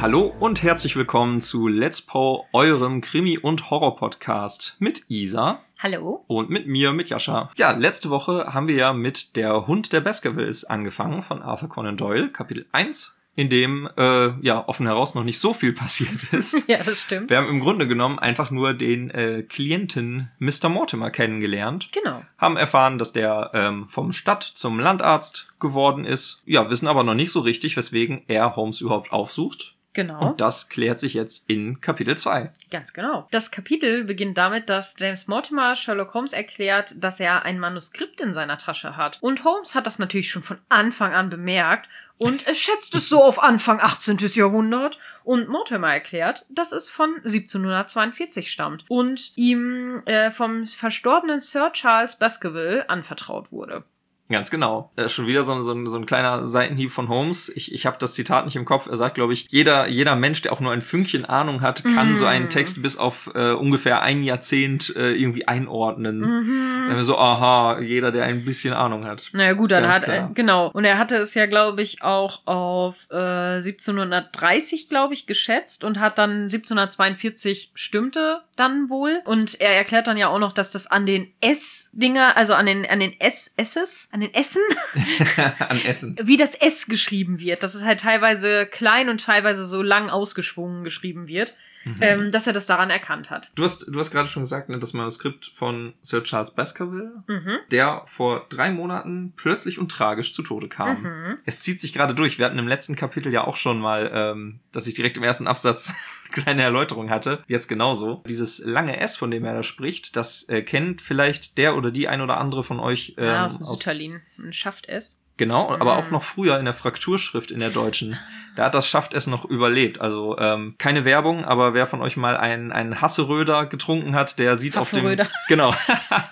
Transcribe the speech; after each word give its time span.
Hallo 0.00 0.34
und 0.40 0.62
herzlich 0.62 0.96
willkommen 0.96 1.42
zu 1.42 1.68
Let's 1.68 2.00
Pow, 2.00 2.46
eurem 2.54 3.02
Krimi- 3.02 3.36
und 3.36 3.68
Horror-Podcast 3.68 4.76
mit 4.78 5.02
Isa. 5.10 5.60
Hallo. 5.78 6.24
Und 6.26 6.48
mit 6.48 6.66
mir, 6.66 6.94
mit 6.94 7.10
Jascha. 7.10 7.50
Ja, 7.58 7.72
letzte 7.72 8.08
Woche 8.08 8.46
haben 8.54 8.66
wir 8.66 8.76
ja 8.76 8.94
mit 8.94 9.36
Der 9.36 9.66
Hund 9.66 9.92
der 9.92 10.00
Baskervilles 10.00 10.64
angefangen 10.64 11.20
von 11.22 11.42
Arthur 11.42 11.68
Conan 11.68 11.98
Doyle, 11.98 12.30
Kapitel 12.30 12.64
1, 12.72 13.20
in 13.36 13.50
dem, 13.50 13.90
äh, 13.98 14.30
ja, 14.40 14.66
offen 14.66 14.86
heraus 14.86 15.14
noch 15.14 15.22
nicht 15.22 15.38
so 15.38 15.52
viel 15.52 15.72
passiert 15.74 16.32
ist. 16.32 16.66
ja, 16.66 16.82
das 16.82 17.02
stimmt. 17.02 17.28
Wir 17.28 17.36
haben 17.36 17.50
im 17.50 17.60
Grunde 17.60 17.86
genommen 17.86 18.18
einfach 18.18 18.50
nur 18.50 18.72
den 18.72 19.10
äh, 19.10 19.42
Klienten 19.42 20.30
Mr. 20.38 20.70
Mortimer 20.70 21.10
kennengelernt. 21.10 21.90
Genau. 21.92 22.22
Haben 22.38 22.56
erfahren, 22.56 22.96
dass 22.96 23.12
der 23.12 23.50
ähm, 23.52 23.86
vom 23.86 24.12
Stadt 24.12 24.44
zum 24.44 24.80
Landarzt 24.80 25.52
geworden 25.60 26.06
ist. 26.06 26.42
Ja, 26.46 26.70
wissen 26.70 26.88
aber 26.88 27.04
noch 27.04 27.12
nicht 27.12 27.32
so 27.32 27.40
richtig, 27.40 27.76
weswegen 27.76 28.22
er 28.28 28.56
Holmes 28.56 28.80
überhaupt 28.80 29.12
aufsucht. 29.12 29.74
Genau. 29.92 30.30
Und 30.30 30.40
das 30.40 30.68
klärt 30.68 30.98
sich 31.00 31.14
jetzt 31.14 31.50
in 31.50 31.80
Kapitel 31.80 32.16
2. 32.16 32.52
Ganz 32.70 32.92
genau. 32.92 33.26
Das 33.32 33.50
Kapitel 33.50 34.04
beginnt 34.04 34.38
damit, 34.38 34.70
dass 34.70 34.94
James 34.98 35.26
Mortimer 35.26 35.74
Sherlock 35.74 36.14
Holmes 36.14 36.32
erklärt, 36.32 36.94
dass 37.02 37.18
er 37.18 37.44
ein 37.44 37.58
Manuskript 37.58 38.20
in 38.20 38.32
seiner 38.32 38.56
Tasche 38.56 38.96
hat. 38.96 39.18
Und 39.20 39.44
Holmes 39.44 39.74
hat 39.74 39.86
das 39.86 39.98
natürlich 39.98 40.30
schon 40.30 40.44
von 40.44 40.58
Anfang 40.68 41.12
an 41.12 41.28
bemerkt 41.28 41.88
und 42.22 42.46
er 42.46 42.54
schätzt 42.54 42.94
es 42.94 43.08
so 43.08 43.24
auf 43.24 43.42
Anfang 43.42 43.80
18. 43.80 44.18
Jahrhundert. 44.34 44.98
Und 45.24 45.48
Mortimer 45.48 45.90
erklärt, 45.92 46.44
dass 46.50 46.70
es 46.70 46.88
von 46.90 47.14
1742 47.16 48.52
stammt 48.52 48.84
und 48.88 49.32
ihm 49.36 50.02
äh, 50.04 50.30
vom 50.30 50.66
verstorbenen 50.66 51.40
Sir 51.40 51.72
Charles 51.72 52.16
Baskerville 52.16 52.88
anvertraut 52.90 53.52
wurde. 53.52 53.84
Ganz 54.30 54.50
genau. 54.50 54.90
Äh, 54.96 55.08
schon 55.08 55.26
wieder 55.26 55.42
so, 55.44 55.52
ein- 55.52 55.62
so, 55.64 55.72
ein- 55.72 55.86
so 55.88 55.96
ein 55.98 56.06
kleiner 56.06 56.46
Seitenhieb 56.46 56.90
von 56.92 57.08
Holmes. 57.08 57.48
Ich, 57.54 57.72
ich 57.74 57.84
habe 57.86 57.96
das 57.98 58.14
Zitat 58.14 58.44
nicht 58.44 58.56
im 58.56 58.64
Kopf. 58.64 58.86
Er 58.86 58.96
sagt, 58.96 59.16
glaube 59.16 59.32
ich, 59.32 59.46
jeder, 59.50 59.88
jeder 59.88 60.14
Mensch, 60.16 60.40
der 60.42 60.52
auch 60.52 60.60
nur 60.60 60.72
ein 60.72 60.82
Fünkchen 60.82 61.24
Ahnung 61.24 61.60
hat, 61.60 61.82
kann 61.82 62.10
Mhm. 62.12 62.16
so 62.16 62.26
einen 62.26 62.48
Text 62.48 62.80
bis 62.82 62.96
auf 62.96 63.30
äh, 63.34 63.50
ungefähr 63.52 64.02
ein 64.02 64.22
Jahrzehnt 64.22 64.94
äh, 64.96 65.12
irgendwie 65.12 65.48
einordnen. 65.48 66.20
Mhm. 66.20 66.88
Wenn 66.88 66.96
wir 66.96 67.04
so, 67.04 67.18
aha, 67.18 67.80
jeder, 67.80 68.10
der 68.12 68.24
ein 68.24 68.44
bisschen 68.44 68.72
Ahnung 68.72 69.04
hat. 69.04 69.22
Naja 69.32 69.52
gut, 69.52 69.70
dann 69.72 69.82
Ganz 69.84 69.96
hat 69.96 70.08
er, 70.08 70.30
genau. 70.34 70.68
Und 70.72 70.84
er 70.84 70.98
hatte 70.98 71.16
es 71.16 71.34
ja, 71.34 71.46
glaube 71.46 71.82
ich, 71.82 72.02
auch 72.02 72.46
auf 72.46 73.06
äh, 73.10 73.60
1730, 73.60 74.88
glaube 74.88 75.14
ich, 75.14 75.26
geschätzt 75.26 75.84
und 75.84 75.98
hat 76.00 76.18
dann 76.18 76.48
1742 76.48 77.72
stimmte 77.74 78.40
dann 78.56 78.90
wohl. 78.90 79.20
Und 79.24 79.60
er 79.60 79.74
erklärt 79.74 80.06
dann 80.06 80.16
ja 80.16 80.28
auch 80.28 80.38
noch, 80.38 80.52
dass 80.52 80.70
das 80.70 80.86
an 80.86 81.06
den 81.06 81.32
S-Dinger, 81.40 82.36
also 82.36 82.54
an 82.54 82.66
den, 82.66 82.86
an 82.86 83.00
den 83.00 83.18
S-Esses, 83.20 84.08
an 84.12 84.19
den 84.20 84.34
Essen, 84.34 84.62
An 85.58 85.80
Essen. 85.84 86.16
wie 86.22 86.36
das 86.36 86.54
S 86.54 86.86
geschrieben 86.86 87.40
wird. 87.40 87.62
Dass 87.62 87.74
es 87.74 87.82
halt 87.84 88.00
teilweise 88.00 88.66
klein 88.66 89.08
und 89.08 89.24
teilweise 89.24 89.64
so 89.64 89.82
lang 89.82 90.10
ausgeschwungen 90.10 90.84
geschrieben 90.84 91.26
wird. 91.28 91.54
Mhm. 91.82 91.96
Ähm, 92.02 92.30
dass 92.30 92.46
er 92.46 92.52
das 92.52 92.66
daran 92.66 92.90
erkannt 92.90 93.30
hat. 93.30 93.50
Du 93.54 93.64
hast, 93.64 93.86
du 93.88 93.98
hast 93.98 94.10
gerade 94.10 94.28
schon 94.28 94.42
gesagt, 94.42 94.68
ne, 94.68 94.78
das 94.78 94.92
Manuskript 94.92 95.50
von 95.54 95.94
Sir 96.02 96.22
Charles 96.22 96.50
Baskerville, 96.50 97.22
Mhm. 97.26 97.56
der 97.70 98.02
vor 98.06 98.46
drei 98.50 98.70
Monaten 98.70 99.32
plötzlich 99.34 99.78
und 99.78 99.90
tragisch 99.90 100.34
zu 100.34 100.42
Tode 100.42 100.68
kam. 100.68 101.02
Mhm. 101.02 101.38
Es 101.46 101.60
zieht 101.60 101.80
sich 101.80 101.94
gerade 101.94 102.14
durch. 102.14 102.38
Wir 102.38 102.44
hatten 102.44 102.58
im 102.58 102.68
letzten 102.68 102.96
Kapitel 102.96 103.32
ja 103.32 103.44
auch 103.44 103.56
schon 103.56 103.80
mal, 103.80 104.10
ähm, 104.12 104.60
dass 104.72 104.86
ich 104.86 104.94
direkt 104.94 105.16
im 105.16 105.22
ersten 105.22 105.46
Absatz 105.46 105.88
eine 105.88 106.32
kleine 106.44 106.62
Erläuterung 106.62 107.08
hatte. 107.08 107.44
Jetzt 107.46 107.68
genauso. 107.68 108.22
Dieses 108.28 108.58
lange 108.64 109.00
S, 109.00 109.16
von 109.16 109.30
dem 109.30 109.44
er 109.46 109.54
da 109.54 109.62
spricht, 109.62 110.16
das 110.16 110.48
äh, 110.50 110.60
kennt 110.62 111.00
vielleicht 111.00 111.56
der 111.56 111.76
oder 111.76 111.90
die 111.90 112.08
ein 112.08 112.20
oder 112.20 112.36
andere 112.36 112.62
von 112.62 112.78
euch 112.78 113.14
ähm, 113.16 113.24
ja, 113.24 113.44
aus 113.46 113.56
dem 113.56 113.62
aus, 113.66 113.78
Sütterlin. 113.78 114.20
Und 114.36 114.54
schafft 114.54 114.86
es. 114.86 115.16
Genau, 115.38 115.70
aber 115.72 115.96
auch 115.96 116.04
Mhm. 116.06 116.12
noch 116.12 116.22
früher 116.22 116.58
in 116.58 116.66
der 116.66 116.74
Frakturschrift 116.74 117.50
in 117.50 117.60
der 117.60 117.70
deutschen. 117.70 118.18
Da 118.60 118.66
hat 118.66 118.74
das 118.74 118.86
Schafft 118.86 119.14
es 119.14 119.26
noch 119.26 119.46
überlebt. 119.46 120.02
Also 120.02 120.36
ähm, 120.38 120.74
keine 120.76 121.06
Werbung, 121.06 121.46
aber 121.46 121.72
wer 121.72 121.86
von 121.86 122.02
euch 122.02 122.18
mal 122.18 122.36
einen, 122.36 122.72
einen 122.72 123.00
Hasseröder 123.00 123.64
getrunken 123.64 124.14
hat, 124.14 124.38
der 124.38 124.56
sieht 124.56 124.76
auf 124.76 124.90
dem 124.90 125.18
genau, 125.48 125.74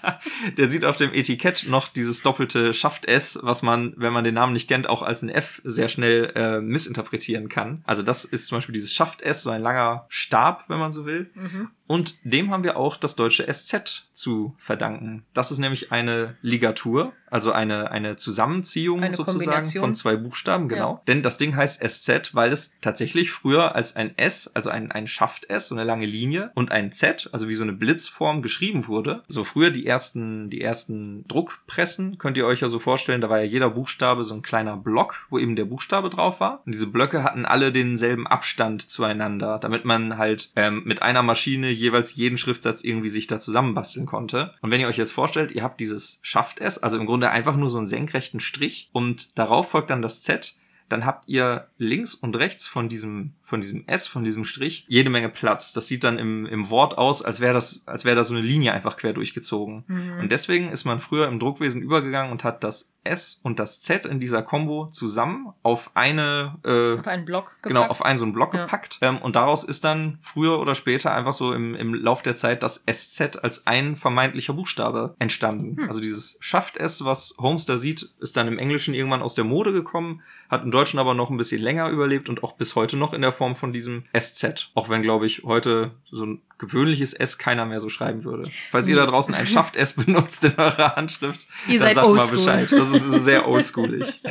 der 0.59 0.69
sieht 0.69 0.84
auf 0.84 0.99
dem 0.99 1.15
Etikett 1.15 1.65
noch 1.71 1.89
dieses 1.89 2.21
doppelte 2.21 2.75
Schafft 2.75 3.06
es, 3.06 3.39
was 3.41 3.62
man, 3.62 3.94
wenn 3.97 4.12
man 4.12 4.25
den 4.25 4.34
Namen 4.34 4.53
nicht 4.53 4.69
kennt, 4.69 4.91
auch 4.91 5.00
als 5.00 5.22
ein 5.22 5.31
F 5.31 5.62
sehr 5.65 5.89
schnell 5.89 6.31
äh, 6.34 6.61
missinterpretieren 6.61 7.49
kann. 7.49 7.83
Also 7.87 8.03
das 8.03 8.27
ist 8.27 8.49
zum 8.49 8.59
Beispiel 8.59 8.75
dieses 8.75 8.93
Schafft 8.93 9.22
es, 9.22 9.43
so 9.43 9.49
ein 9.49 9.62
langer 9.62 10.05
Stab, 10.10 10.65
wenn 10.69 10.78
man 10.78 10.93
so 10.93 11.06
will. 11.06 11.31
Mhm. 11.33 11.71
Und 11.89 12.19
dem 12.22 12.50
haben 12.50 12.65
wir 12.65 12.77
auch 12.77 12.99
das 12.99 13.16
deutsche 13.16 13.50
SZ 13.50 14.06
zu 14.12 14.55
verdanken. 14.59 15.25
Das 15.33 15.50
ist 15.50 15.59
nämlich 15.59 15.91
eine 15.91 16.37
Ligatur, 16.43 17.15
also 17.31 17.53
eine, 17.53 17.91
eine 17.91 18.16
Zusammenziehung 18.16 19.03
Eine 19.03 19.15
sozusagen 19.15 19.65
von 19.65 19.95
zwei 19.95 20.16
Buchstaben, 20.16 20.69
genau. 20.69 21.03
Denn 21.06 21.22
das 21.22 21.39
Ding 21.39 21.56
heißt 21.56 21.83
SZ, 21.83 22.17
weil 22.34 22.52
es 22.52 22.76
tatsächlich 22.80 23.30
früher 23.30 23.74
als 23.74 23.96
ein 23.96 24.16
S, 24.18 24.50
also 24.54 24.70
ein, 24.70 24.92
ein 24.92 25.06
Schaft-S, 25.06 25.68
so 25.68 25.74
eine 25.74 25.84
lange 25.84 26.06
Linie, 26.06 26.50
und 26.54 26.70
ein 26.70 26.92
Z, 26.92 27.30
also 27.32 27.48
wie 27.48 27.54
so 27.54 27.62
eine 27.62 27.72
Blitzform 27.72 28.42
geschrieben 28.42 28.86
wurde. 28.86 29.22
So 29.28 29.44
früher 29.44 29.70
die 29.70 29.86
ersten, 29.86 30.50
die 30.50 30.60
ersten 30.60 31.26
Druckpressen, 31.28 32.18
könnt 32.18 32.36
ihr 32.36 32.46
euch 32.46 32.60
ja 32.60 32.68
so 32.68 32.78
vorstellen, 32.78 33.20
da 33.20 33.28
war 33.28 33.38
ja 33.38 33.44
jeder 33.44 33.70
Buchstabe 33.70 34.24
so 34.24 34.34
ein 34.34 34.42
kleiner 34.42 34.76
Block, 34.76 35.26
wo 35.30 35.38
eben 35.38 35.56
der 35.56 35.64
Buchstabe 35.64 36.10
drauf 36.10 36.40
war. 36.40 36.62
Und 36.66 36.74
diese 36.74 36.86
Blöcke 36.86 37.22
hatten 37.22 37.44
alle 37.44 37.72
denselben 37.72 38.26
Abstand 38.26 38.90
zueinander, 38.90 39.58
damit 39.58 39.84
man 39.84 40.18
halt 40.18 40.50
ähm, 40.56 40.82
mit 40.84 41.02
einer 41.02 41.22
Maschine 41.22 41.70
jeweils 41.70 42.14
jeden 42.16 42.38
Schriftsatz 42.38 42.84
irgendwie 42.84 43.08
sich 43.08 43.26
da 43.26 43.40
zusammenbasteln 43.40 44.06
konnte. 44.06 44.54
Und 44.60 44.70
wenn 44.70 44.80
ihr 44.80 44.88
euch 44.88 44.98
jetzt 44.98 45.12
vorstellt, 45.12 45.52
ihr 45.52 45.62
habt 45.62 45.80
dieses 45.80 46.20
Schafft 46.22 46.60
es, 46.60 46.82
also 46.82 46.98
im 46.98 47.06
Grunde 47.06 47.30
einfach 47.30 47.56
nur 47.56 47.70
so 47.70 47.78
einen 47.78 47.86
senkrechten 47.86 48.40
Strich 48.40 48.88
und 48.92 49.38
darauf 49.38 49.70
folgt 49.70 49.90
dann 49.90 50.02
das 50.02 50.22
Z, 50.22 50.54
dann 50.88 51.04
habt 51.04 51.28
ihr 51.28 51.69
links 51.78 52.15
und 52.15 52.37
rechts 52.37 52.66
von 52.66 52.88
diesem, 52.88 53.34
von 53.48 53.62
diesem 53.62 53.84
S, 53.88 54.06
von 54.06 54.25
diesem 54.25 54.44
Strich, 54.44 54.84
jede 54.88 55.09
Menge 55.09 55.31
Platz. 55.31 55.72
Das 55.72 55.86
sieht 55.86 56.04
dann 56.04 56.19
im, 56.19 56.44
im 56.44 56.69
Wort 56.69 56.98
aus, 56.98 57.22
als 57.22 57.41
wäre 57.41 57.54
das, 57.54 57.82
als 57.86 58.04
wäre 58.04 58.14
da 58.14 58.22
so 58.22 58.34
eine 58.34 58.42
Linie 58.44 58.75
einfach 58.75 58.98
quer 58.98 59.14
durchgezogen. 59.14 59.84
Mhm. 59.86 60.20
Und 60.20 60.31
deswegen 60.32 60.70
ist 60.70 60.84
man 60.84 61.00
früher 61.00 61.26
im 61.28 61.38
Druckwesen 61.38 61.81
übergegangen 61.81 62.31
und 62.31 62.44
hat 62.44 62.62
das 62.62 62.94
S 63.04 63.41
und 63.42 63.59
das 63.59 63.81
Z 63.81 64.04
in 64.04 64.20
dieser 64.20 64.42
Combo 64.42 64.88
zusammen 64.92 65.54
auf 65.62 65.92
eine, 65.94 66.56
äh, 66.62 66.98
Auf 66.98 67.06
einen 67.06 67.25
Block 67.25 67.50
genau, 67.62 67.81
gepackt. 67.84 67.91
auf 67.91 68.04
einen 68.04 68.19
so 68.19 68.26
einen 68.26 68.34
Block 68.34 68.53
Ja. 68.53 68.64
gepackt. 68.64 68.98
Ähm, 69.00 69.16
und 69.16 69.34
daraus 69.34 69.65
ist 69.65 69.82
dann 69.84 70.19
früher 70.20 70.59
oder 70.60 70.75
später 70.75 71.15
einfach 71.15 71.32
so 71.32 71.54
im, 71.54 71.75
im 71.75 71.94
Lauf 71.94 72.20
der 72.20 72.34
Zeit 72.34 72.62
das 72.62 72.84
SZ 72.86 73.38
als 73.42 73.66
ein 73.66 73.97
vermeintlicher 73.97 74.53
Buchstabe 74.53 75.15
entstanden. 75.19 75.78
Hm. 75.78 75.88
Also 75.88 76.00
dieses 76.00 76.36
schafft 76.42 76.76
es, 76.76 77.03
was 77.03 77.34
Holmes 77.38 77.65
da 77.65 77.78
sieht, 77.78 78.10
ist 78.20 78.36
dann 78.36 78.47
im 78.47 78.59
Englischen 78.59 78.92
irgendwann 78.92 79.22
aus 79.22 79.34
der 79.34 79.44
Mode 79.44 79.72
gekommen, 79.72 80.20
hat 80.50 80.62
im 80.65 80.70
Deutschen 80.70 80.98
aber 80.98 81.15
noch 81.15 81.30
ein 81.30 81.36
bisschen 81.38 81.62
länger 81.62 81.88
überlebt 81.88 82.28
und 82.28 82.42
auch 82.44 82.53
bis 82.56 82.75
heute 82.75 82.97
noch 82.98 83.15
in 83.15 83.22
der 83.22 83.32
Form 83.38 83.54
von 83.54 83.72
diesem 83.72 84.04
SZ. 84.19 84.71
Auch 84.75 84.88
wenn, 84.88 85.03
glaube 85.03 85.26
ich, 85.26 85.44
heute 85.44 85.93
so 86.10 86.26
ein 86.26 86.43
gewöhnliches 86.59 87.15
S 87.15 87.38
keiner 87.38 87.65
mehr 87.65 87.78
so 87.78 87.88
schreiben 87.88 88.25
würde. 88.25 88.50
Falls 88.71 88.88
ihr 88.88 88.97
da 88.97 89.06
draußen 89.06 89.32
ein 89.34 89.47
schafft 89.47 89.76
es 89.76 89.93
benutzt 89.94 90.44
in 90.44 90.56
eurer 90.56 90.97
Handschrift, 90.97 91.47
Ihr 91.69 91.78
dann 91.78 91.88
seid 91.88 91.94
sagt 91.94 92.06
mal 92.06 92.12
oldschool. 92.12 92.38
Bescheid. 92.38 92.72
Das 92.72 92.91
ist 92.91 93.25
sehr 93.25 93.48
oldschoolig. 93.48 94.21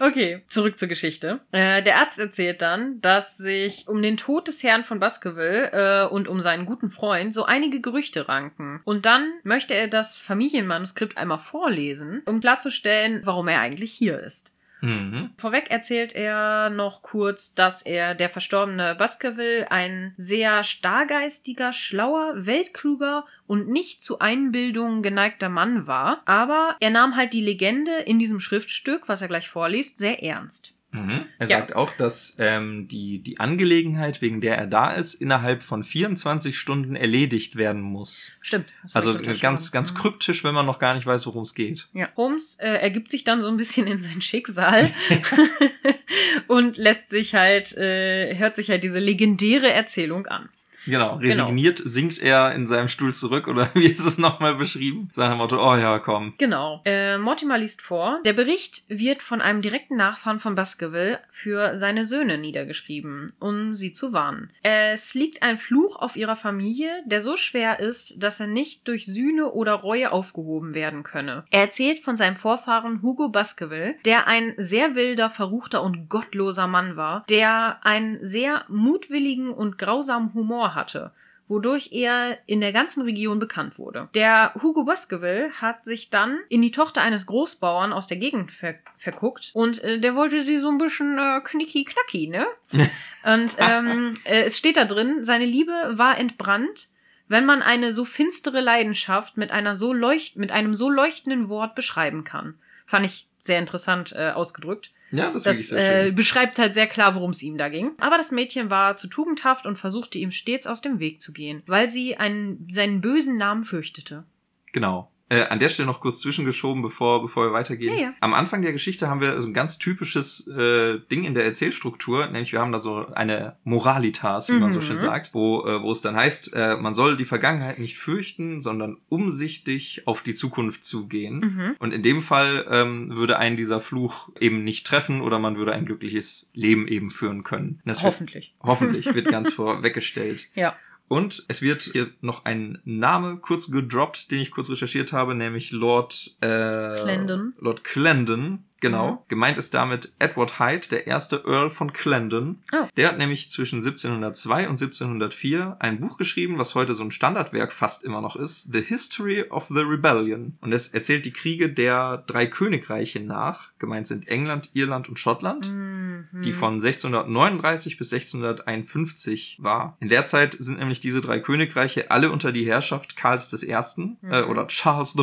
Okay, 0.00 0.42
zurück 0.48 0.78
zur 0.78 0.88
Geschichte. 0.88 1.40
Äh, 1.52 1.82
der 1.82 1.98
Arzt 1.98 2.18
erzählt 2.18 2.62
dann, 2.62 3.00
dass 3.00 3.36
sich 3.36 3.86
um 3.88 4.02
den 4.02 4.16
Tod 4.16 4.48
des 4.48 4.62
Herrn 4.62 4.82
von 4.84 4.98
Baskerville 4.98 5.70
äh, 5.72 6.08
und 6.08 6.28
um 6.28 6.40
seinen 6.40 6.66
guten 6.66 6.90
Freund 6.90 7.32
so 7.32 7.44
einige 7.44 7.80
Gerüchte 7.80 8.28
ranken. 8.28 8.80
Und 8.84 9.06
dann 9.06 9.30
möchte 9.44 9.74
er 9.74 9.88
das 9.88 10.18
Familienmanuskript 10.18 11.16
einmal 11.16 11.38
vorlesen, 11.38 12.22
um 12.26 12.40
klarzustellen, 12.40 13.22
warum 13.24 13.48
er 13.48 13.60
eigentlich 13.60 13.92
hier 13.92 14.18
ist. 14.20 14.51
Mhm. 14.82 15.30
Vorweg 15.38 15.70
erzählt 15.70 16.12
er 16.12 16.68
noch 16.68 17.02
kurz, 17.02 17.54
dass 17.54 17.82
er 17.82 18.16
der 18.16 18.28
verstorbene 18.28 18.96
Baskerville 18.96 19.70
ein 19.70 20.12
sehr 20.16 20.64
starrgeistiger, 20.64 21.72
schlauer, 21.72 22.32
weltkluger 22.34 23.24
und 23.46 23.68
nicht 23.68 24.02
zu 24.02 24.18
Einbildungen 24.18 25.02
geneigter 25.02 25.48
Mann 25.48 25.86
war, 25.86 26.22
aber 26.26 26.76
er 26.80 26.90
nahm 26.90 27.16
halt 27.16 27.32
die 27.32 27.44
Legende 27.44 27.92
in 27.92 28.18
diesem 28.18 28.40
Schriftstück, 28.40 29.08
was 29.08 29.22
er 29.22 29.28
gleich 29.28 29.48
vorliest, 29.48 30.00
sehr 30.00 30.22
ernst. 30.22 30.74
Mhm. 30.92 31.24
Er 31.38 31.48
Ja. 31.48 31.58
sagt 31.58 31.74
auch, 31.74 31.90
dass 31.96 32.36
ähm, 32.38 32.86
die, 32.88 33.22
die 33.22 33.40
Angelegenheit, 33.40 34.20
wegen 34.22 34.40
der 34.40 34.56
er 34.58 34.66
da 34.66 34.92
ist, 34.92 35.14
innerhalb 35.14 35.62
von 35.62 35.82
24 35.84 36.58
Stunden 36.58 36.94
erledigt 36.96 37.56
werden 37.56 37.80
muss. 37.80 38.32
Stimmt. 38.42 38.66
Also 38.92 39.18
ganz, 39.40 39.72
ganz 39.72 39.92
Mhm. 39.92 39.96
kryptisch, 39.98 40.44
wenn 40.44 40.54
man 40.54 40.66
noch 40.66 40.78
gar 40.78 40.94
nicht 40.94 41.06
weiß, 41.06 41.26
worum 41.26 41.42
es 41.42 41.54
geht. 41.54 41.88
Ja. 41.94 42.08
Holmes 42.16 42.58
äh, 42.60 42.68
ergibt 42.74 43.10
sich 43.10 43.24
dann 43.24 43.40
so 43.42 43.48
ein 43.48 43.56
bisschen 43.56 43.86
in 43.86 44.00
sein 44.00 44.20
Schicksal 44.20 44.90
und 46.48 46.76
lässt 46.76 47.10
sich 47.10 47.34
halt, 47.34 47.76
äh, 47.76 48.36
hört 48.36 48.56
sich 48.56 48.70
halt 48.70 48.84
diese 48.84 48.98
legendäre 48.98 49.70
Erzählung 49.72 50.26
an. 50.26 50.48
Genau, 50.86 51.16
resigniert 51.16 51.78
sinkt 51.78 52.18
er 52.18 52.54
in 52.54 52.66
seinem 52.66 52.88
Stuhl 52.88 53.14
zurück 53.14 53.48
oder 53.48 53.70
wie 53.74 53.86
ist 53.86 54.04
es 54.04 54.18
nochmal 54.18 54.54
beschrieben? 54.54 55.10
Nach 55.16 55.30
dem 55.30 55.38
Motto, 55.38 55.56
oh 55.56 55.76
ja, 55.76 55.98
komm. 55.98 56.34
Genau. 56.38 56.80
Äh, 56.84 57.18
Mortimer 57.18 57.58
liest 57.58 57.82
vor. 57.82 58.20
Der 58.24 58.32
Bericht 58.32 58.84
wird 58.88 59.22
von 59.22 59.40
einem 59.40 59.62
direkten 59.62 59.96
Nachfahren 59.96 60.38
von 60.38 60.54
Baskerville 60.54 61.20
für 61.30 61.76
seine 61.76 62.04
Söhne 62.04 62.38
niedergeschrieben, 62.38 63.32
um 63.38 63.74
sie 63.74 63.92
zu 63.92 64.12
warnen. 64.12 64.50
Es 64.62 65.14
liegt 65.14 65.42
ein 65.42 65.58
Fluch 65.58 65.96
auf 65.96 66.16
ihrer 66.16 66.36
Familie, 66.36 66.90
der 67.06 67.20
so 67.20 67.36
schwer 67.36 67.80
ist, 67.80 68.22
dass 68.22 68.40
er 68.40 68.46
nicht 68.46 68.88
durch 68.88 69.06
Sühne 69.06 69.52
oder 69.52 69.74
Reue 69.74 70.10
aufgehoben 70.10 70.74
werden 70.74 71.02
könne. 71.02 71.44
Er 71.50 71.62
erzählt 71.62 72.00
von 72.00 72.16
seinem 72.16 72.36
Vorfahren 72.36 73.02
Hugo 73.02 73.28
Baskerville, 73.28 73.94
der 74.04 74.26
ein 74.26 74.54
sehr 74.56 74.94
wilder, 74.94 75.30
verruchter 75.30 75.82
und 75.82 76.08
gottloser 76.08 76.66
Mann 76.66 76.96
war, 76.96 77.24
der 77.28 77.78
einen 77.84 78.18
sehr 78.24 78.64
mutwilligen 78.68 79.50
und 79.50 79.78
grausamen 79.78 80.34
Humor 80.34 80.71
hatte 80.74 81.12
wodurch 81.52 81.90
er 81.92 82.38
in 82.46 82.60
der 82.60 82.72
ganzen 82.72 83.02
Region 83.02 83.38
bekannt 83.38 83.78
wurde. 83.78 84.08
Der 84.14 84.54
Hugo 84.62 84.84
Baskerville 84.84 85.50
hat 85.60 85.84
sich 85.84 86.10
dann 86.10 86.38
in 86.48 86.62
die 86.62 86.70
Tochter 86.70 87.02
eines 87.02 87.26
Großbauern 87.26 87.92
aus 87.92 88.06
der 88.06 88.16
Gegend 88.16 88.52
ver 88.52 88.74
verguckt 88.96 89.50
und 89.52 89.82
äh, 89.84 89.98
der 89.98 90.14
wollte 90.14 90.42
sie 90.42 90.58
so 90.58 90.68
ein 90.68 90.78
bisschen 90.78 91.18
äh, 91.18 91.40
knicki-knacki, 91.42 92.28
ne? 92.28 92.46
und 93.24 93.56
ähm, 93.58 94.14
äh, 94.24 94.44
es 94.44 94.58
steht 94.58 94.76
da 94.76 94.84
drin, 94.84 95.24
seine 95.24 95.44
Liebe 95.44 95.72
war 95.92 96.18
entbrannt, 96.18 96.88
wenn 97.28 97.44
man 97.44 97.62
eine 97.62 97.92
so 97.92 98.04
finstere 98.04 98.60
Leidenschaft 98.60 99.36
mit 99.36 99.50
einer 99.50 99.74
so 99.74 99.92
leucht 99.92 100.36
mit 100.36 100.52
einem 100.52 100.74
so 100.74 100.88
leuchtenden 100.88 101.48
Wort 101.48 101.74
beschreiben 101.74 102.24
kann. 102.24 102.54
Fand 102.86 103.04
ich 103.04 103.26
sehr 103.38 103.58
interessant 103.58 104.12
äh, 104.12 104.30
ausgedrückt. 104.30 104.90
Ja, 105.12 105.30
das, 105.30 105.42
Das 105.42 105.70
äh, 105.72 106.10
beschreibt 106.10 106.58
halt 106.58 106.74
sehr 106.74 106.86
klar, 106.86 107.14
worum 107.14 107.30
es 107.30 107.42
ihm 107.42 107.58
da 107.58 107.68
ging. 107.68 107.92
Aber 107.98 108.16
das 108.16 108.30
Mädchen 108.32 108.70
war 108.70 108.96
zu 108.96 109.08
tugendhaft 109.08 109.66
und 109.66 109.76
versuchte 109.76 110.18
ihm 110.18 110.30
stets 110.30 110.66
aus 110.66 110.80
dem 110.80 110.98
Weg 110.98 111.20
zu 111.20 111.32
gehen, 111.32 111.62
weil 111.66 111.90
sie 111.90 112.16
einen, 112.16 112.66
seinen 112.70 113.02
bösen 113.02 113.36
Namen 113.36 113.62
fürchtete. 113.62 114.24
Genau. 114.72 115.10
Äh, 115.32 115.46
an 115.48 115.58
der 115.60 115.70
Stelle 115.70 115.86
noch 115.86 116.00
kurz 116.00 116.20
zwischengeschoben, 116.20 116.82
bevor, 116.82 117.22
bevor 117.22 117.46
wir 117.46 117.52
weitergehen. 117.54 117.94
Ja, 117.94 118.00
ja. 118.00 118.14
Am 118.20 118.34
Anfang 118.34 118.60
der 118.60 118.72
Geschichte 118.72 119.08
haben 119.08 119.22
wir 119.22 119.40
so 119.40 119.48
ein 119.48 119.54
ganz 119.54 119.78
typisches 119.78 120.46
äh, 120.46 120.98
Ding 121.10 121.24
in 121.24 121.34
der 121.34 121.44
Erzählstruktur, 121.46 122.26
nämlich 122.26 122.52
wir 122.52 122.60
haben 122.60 122.70
da 122.72 122.78
so 122.78 123.06
eine 123.14 123.56
Moralitas, 123.64 124.50
wie 124.50 124.58
man 124.58 124.70
so 124.70 124.80
Mhm. 124.80 124.84
schön 124.84 124.98
sagt, 124.98 125.32
wo, 125.32 125.64
äh, 125.66 125.80
wo 125.82 125.90
es 125.90 126.02
dann 126.02 126.16
heißt, 126.16 126.52
äh, 126.54 126.76
man 126.76 126.92
soll 126.92 127.16
die 127.16 127.24
Vergangenheit 127.24 127.78
nicht 127.78 127.96
fürchten, 127.96 128.60
sondern 128.60 128.98
umsichtig 129.08 130.02
auf 130.06 130.20
die 130.22 130.34
Zukunft 130.34 130.84
zugehen. 130.84 131.38
Mhm. 131.40 131.76
Und 131.78 131.92
in 131.94 132.02
dem 132.02 132.20
Fall 132.20 132.66
ähm, 132.70 133.08
würde 133.16 133.38
einen 133.38 133.56
dieser 133.56 133.80
Fluch 133.80 134.28
eben 134.38 134.64
nicht 134.64 134.86
treffen 134.86 135.22
oder 135.22 135.38
man 135.38 135.56
würde 135.56 135.72
ein 135.72 135.86
glückliches 135.86 136.50
Leben 136.54 136.86
eben 136.88 137.10
führen 137.10 137.42
können. 137.42 137.80
Das 137.86 138.02
wird, 138.02 138.12
Hoffentlich. 138.12 138.54
hoffentlich 138.62 139.14
wird 139.14 139.28
ganz 139.30 139.52
vorweggestellt. 139.54 140.48
Ja. 140.54 140.76
Und 141.08 141.44
es 141.48 141.60
wird 141.60 141.82
hier 141.82 142.10
noch 142.20 142.44
ein 142.44 142.80
Name 142.84 143.36
kurz 143.36 143.70
gedroppt, 143.70 144.30
den 144.30 144.38
ich 144.38 144.50
kurz 144.50 144.70
recherchiert 144.70 145.12
habe, 145.12 145.34
nämlich 145.34 145.70
Lord 145.70 146.36
äh, 146.40 146.46
Clarendon. 146.46 147.52
Lord 147.58 147.84
Clarendon, 147.84 148.64
genau. 148.82 149.12
Mhm. 149.12 149.18
Gemeint 149.28 149.56
ist 149.56 149.72
damit 149.72 150.12
Edward 150.18 150.58
Hyde, 150.60 150.88
der 150.90 151.06
erste 151.06 151.42
Earl 151.46 151.70
von 151.70 151.94
Clarendon. 151.94 152.58
Oh. 152.74 152.86
Der 152.98 153.08
hat 153.08 153.16
nämlich 153.16 153.48
zwischen 153.50 153.76
1702 153.78 154.64
und 154.68 154.72
1704 154.82 155.76
ein 155.80 156.00
Buch 156.00 156.18
geschrieben, 156.18 156.58
was 156.58 156.74
heute 156.74 156.92
so 156.92 157.02
ein 157.02 157.10
Standardwerk 157.12 157.72
fast 157.72 158.04
immer 158.04 158.20
noch 158.20 158.36
ist, 158.36 158.70
The 158.72 158.82
History 158.82 159.44
of 159.48 159.68
the 159.68 159.80
Rebellion. 159.80 160.58
Und 160.60 160.72
es 160.74 160.88
erzählt 160.88 161.24
die 161.24 161.32
Kriege 161.32 161.70
der 161.70 162.18
drei 162.26 162.46
Königreiche 162.46 163.20
nach. 163.20 163.70
Gemeint 163.78 164.06
sind 164.06 164.28
England, 164.28 164.68
Irland 164.74 165.08
und 165.08 165.18
Schottland 165.18 165.70
Mhm. 165.70 166.42
die 166.44 166.52
von 166.52 166.74
1639 166.80 167.96
bis 167.98 168.10
1651 168.12 169.58
war. 169.60 169.96
In 170.00 170.08
der 170.08 170.24
Zeit 170.24 170.56
sind 170.58 170.78
nämlich 170.78 171.00
diese 171.00 171.20
drei 171.20 171.38
Königreiche 171.40 172.10
alle 172.10 172.30
unter 172.30 172.52
die 172.52 172.66
Herrschaft 172.66 173.16
Karls 173.16 173.52
I. 173.62 173.70
Äh, 173.72 174.42
Mhm. 174.42 174.50
oder 174.50 174.66
Charles 174.66 175.14
I. 175.16 175.22